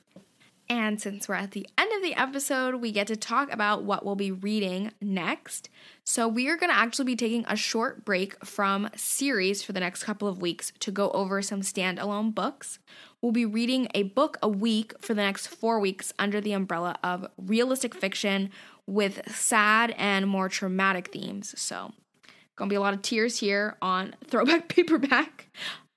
And 0.69 1.01
since 1.01 1.29
we're 1.29 1.35
at 1.35 1.51
the 1.51 1.67
end 1.77 1.93
of 1.93 2.03
the 2.03 2.15
episode, 2.15 2.77
we 2.77 2.91
get 2.91 3.07
to 3.09 3.17
talk 3.17 3.53
about 3.53 3.85
what 3.85 4.05
we'll 4.05 4.17
be 4.17 4.31
reading 4.33 4.93
next. 5.01 5.69
So, 6.05 6.27
we 6.27 6.49
are 6.49 6.57
going 6.57 6.71
to 6.71 6.77
actually 6.77 7.05
be 7.07 7.17
taking 7.17 7.45
a 7.47 7.57
short 7.57 8.05
break 8.05 8.43
from 8.45 8.89
series 8.97 9.63
for 9.63 9.73
the 9.73 9.81
next 9.81 10.05
couple 10.05 10.29
of 10.29 10.41
weeks 10.41 10.73
to 10.81 10.91
go 10.91 11.11
over 11.11 11.43
some 11.43 11.61
standalone 11.61 12.35
books. 12.35 12.79
We'll 13.21 13.33
be 13.33 13.47
reading 13.47 13.89
a 13.95 14.05
book 14.05 14.39
a 14.43 14.49
week 14.49 14.93
for 15.01 15.15
the 15.15 15.23
next 15.23 15.47
four 15.47 15.81
weeks 15.81 16.13
under 16.19 16.41
the 16.41 16.53
umbrella 16.53 16.97
of 17.03 17.27
realistic 17.39 17.95
fiction 17.95 18.51
with 18.87 19.23
sad 19.31 19.95
and 19.97 20.29
more 20.29 20.49
traumatic 20.49 21.13
themes. 21.13 21.59
So, 21.59 21.93
Gonna 22.57 22.69
be 22.69 22.77
a 22.77 22.81
lot 22.81 22.95
of 22.95 23.03
tears 23.03 23.39
here 23.39 23.77
on 23.83 24.15
throwback 24.27 24.69
paperback 24.69 25.49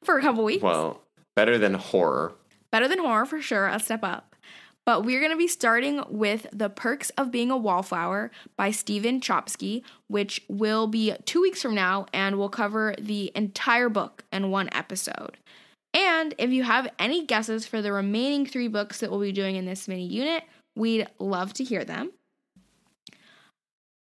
for 0.04 0.18
a 0.18 0.22
couple 0.22 0.44
weeks. 0.44 0.64
Well, 0.64 1.02
better 1.36 1.58
than 1.58 1.76
horror. 1.76 2.34
Better 2.72 2.88
than 2.88 3.00
horror 3.00 3.26
for 3.26 3.42
sure, 3.42 3.68
a 3.68 3.80
step 3.80 4.04
up. 4.04 4.36
But 4.88 5.04
we're 5.04 5.20
going 5.20 5.34
to 5.34 5.38
be 5.38 5.50
starting 5.50 6.02
with 6.08 6.48
The 6.54 6.70
Perks 6.70 7.10
of 7.18 7.30
Being 7.30 7.52
a 7.52 7.58
Wallflower 7.58 8.32
by 8.56 8.72
Stephen 8.72 9.20
Chbosky, 9.20 9.84
which 10.08 10.42
will 10.48 10.88
be 10.88 11.14
two 11.26 11.42
weeks 11.42 11.62
from 11.62 11.76
now, 11.76 12.06
and 12.14 12.38
we'll 12.38 12.48
cover 12.48 12.96
the 12.98 13.30
entire 13.36 13.90
book 13.90 14.24
in 14.32 14.50
one 14.50 14.70
episode. 14.72 15.36
And 15.94 16.34
if 16.38 16.52
you 16.52 16.64
have 16.64 16.88
any 17.00 17.26
guesses 17.26 17.68
for 17.68 17.82
the 17.82 17.92
remaining 17.92 18.46
three 18.46 18.70
books 18.70 19.02
that 19.02 19.12
we'll 19.12 19.20
be 19.20 19.34
doing 19.34 19.58
in 19.58 19.66
this 19.66 19.90
mini 19.90 20.06
unit, 20.06 20.44
we'd 20.74 21.08
love 21.20 21.52
to 21.56 21.66
hear 21.66 21.84
them. 21.84 22.12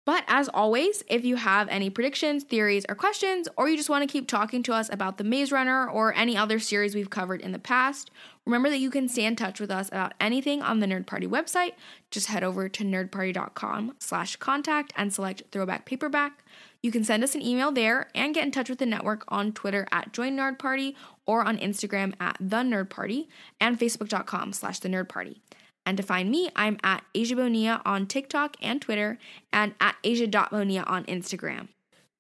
But 0.06 0.24
as 0.28 0.48
always, 0.50 1.04
if 1.08 1.26
you 1.26 1.36
have 1.36 1.68
any 1.68 1.90
predictions, 1.90 2.44
theories, 2.44 2.86
or 2.88 2.94
questions, 2.94 3.48
or 3.58 3.68
you 3.68 3.76
just 3.76 3.90
want 3.90 4.08
to 4.08 4.12
keep 4.12 4.28
talking 4.28 4.62
to 4.64 4.74
us 4.74 4.88
about 4.94 5.18
The 5.18 5.24
Maze 5.24 5.52
Runner 5.52 5.90
or 5.90 6.14
any 6.14 6.38
other 6.38 6.60
series 6.60 6.94
we've 6.94 7.10
covered 7.10 7.42
in 7.42 7.52
the 7.52 7.60
past, 7.60 8.12
remember 8.46 8.70
that 8.70 8.78
you 8.78 8.92
can 8.92 9.10
stay 9.10 9.26
in 9.26 9.36
touch 9.36 9.60
with 9.60 9.72
us 9.72 9.88
about 9.88 10.14
anything 10.22 10.62
on 10.62 10.80
the 10.80 10.86
Nerd 10.86 11.08
Party 11.08 11.26
website. 11.26 11.72
Just 12.12 12.28
head 12.28 12.44
over 12.44 12.70
to 12.70 12.84
nerdparty.com 12.84 13.96
slash 13.98 14.36
contact 14.36 14.94
and 14.96 15.12
select 15.12 15.42
Throwback 15.52 15.86
Paperback. 15.86 16.44
You 16.84 16.92
can 16.92 17.04
send 17.04 17.24
us 17.24 17.34
an 17.34 17.42
email 17.42 17.72
there 17.72 18.10
and 18.14 18.36
get 18.36 18.46
in 18.46 18.52
touch 18.52 18.70
with 18.70 18.78
the 18.78 18.86
network 18.86 19.26
on 19.28 19.54
Twitter 19.54 19.88
at 19.92 20.14
Join 20.14 20.38
Nerd 20.38 20.60
Party 20.60 20.96
or 21.26 21.44
on 21.44 21.58
Instagram 21.58 22.14
at 22.20 22.38
The 22.40 22.58
Nerd 22.58 22.92
Party 22.92 23.28
and 23.60 23.80
Facebook.com 23.80 24.54
slash 24.54 24.78
The 24.78 24.90
Nerd 24.90 25.10
Party. 25.10 25.42
And 25.86 25.98
to 25.98 26.04
find 26.04 26.32
me, 26.32 26.50
I'm 26.56 26.78
at 26.84 27.04
Asia 27.14 27.36
Bonilla 27.36 27.82
on 27.86 28.08
TikTok 28.08 28.58
and 28.62 28.82
Twitter 28.82 29.20
and 29.54 29.76
at 29.80 29.96
Asia.Bonilla 30.04 30.84
on 30.88 31.06
Instagram. 31.06 31.68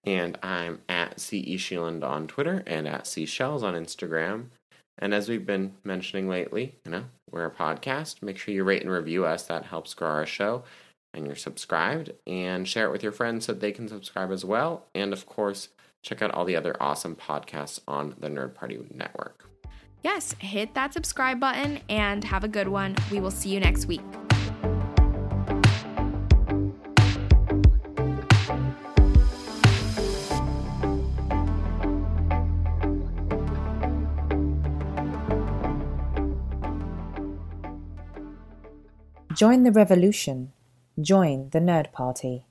And 0.03 0.37
I'm 0.43 0.81
at 0.87 1.19
CE 1.19 1.57
Sheeland 1.57 2.03
on 2.03 2.27
Twitter 2.27 2.63
and 2.67 2.87
at 2.87 3.07
Seashells 3.07 3.63
on 3.63 3.73
Instagram. 3.73 4.45
And 4.99 5.13
as 5.13 5.27
we've 5.27 5.45
been 5.45 5.73
mentioning 5.83 6.29
lately, 6.29 6.75
you 6.85 6.91
know, 6.91 7.05
we're 7.31 7.45
a 7.45 7.51
podcast. 7.51 8.21
Make 8.21 8.37
sure 8.37 8.53
you 8.53 8.63
rate 8.63 8.83
and 8.83 8.91
review 8.91 9.25
us. 9.25 9.43
That 9.43 9.65
helps 9.65 9.95
grow 9.95 10.09
our 10.09 10.25
show. 10.27 10.63
And 11.13 11.25
you're 11.25 11.35
subscribed 11.35 12.11
and 12.27 12.67
share 12.67 12.85
it 12.85 12.91
with 12.91 13.01
your 13.01 13.11
friends 13.11 13.45
so 13.45 13.53
they 13.53 13.71
can 13.71 13.87
subscribe 13.87 14.31
as 14.31 14.45
well. 14.45 14.85
And 14.93 15.11
of 15.11 15.25
course, 15.25 15.69
check 16.03 16.21
out 16.21 16.31
all 16.31 16.45
the 16.45 16.55
other 16.55 16.75
awesome 16.79 17.15
podcasts 17.15 17.79
on 17.87 18.15
the 18.19 18.29
Nerd 18.29 18.53
Party 18.53 18.77
Network 18.93 19.49
yes, 20.05 20.35
hit 20.37 20.75
that 20.75 20.93
subscribe 20.93 21.39
button 21.39 21.79
and 21.89 22.23
have 22.23 22.43
a 22.43 22.47
good 22.47 22.67
one. 22.67 22.95
We 23.11 23.19
will 23.19 23.31
see 23.31 23.49
you 23.49 23.59
next 23.59 23.87
week. 23.87 24.01
Join 39.35 39.63
the 39.63 39.71
revolution. 39.71 40.53
Join 41.01 41.49
the 41.49 41.59
Nerd 41.59 41.91
Party. 41.91 42.45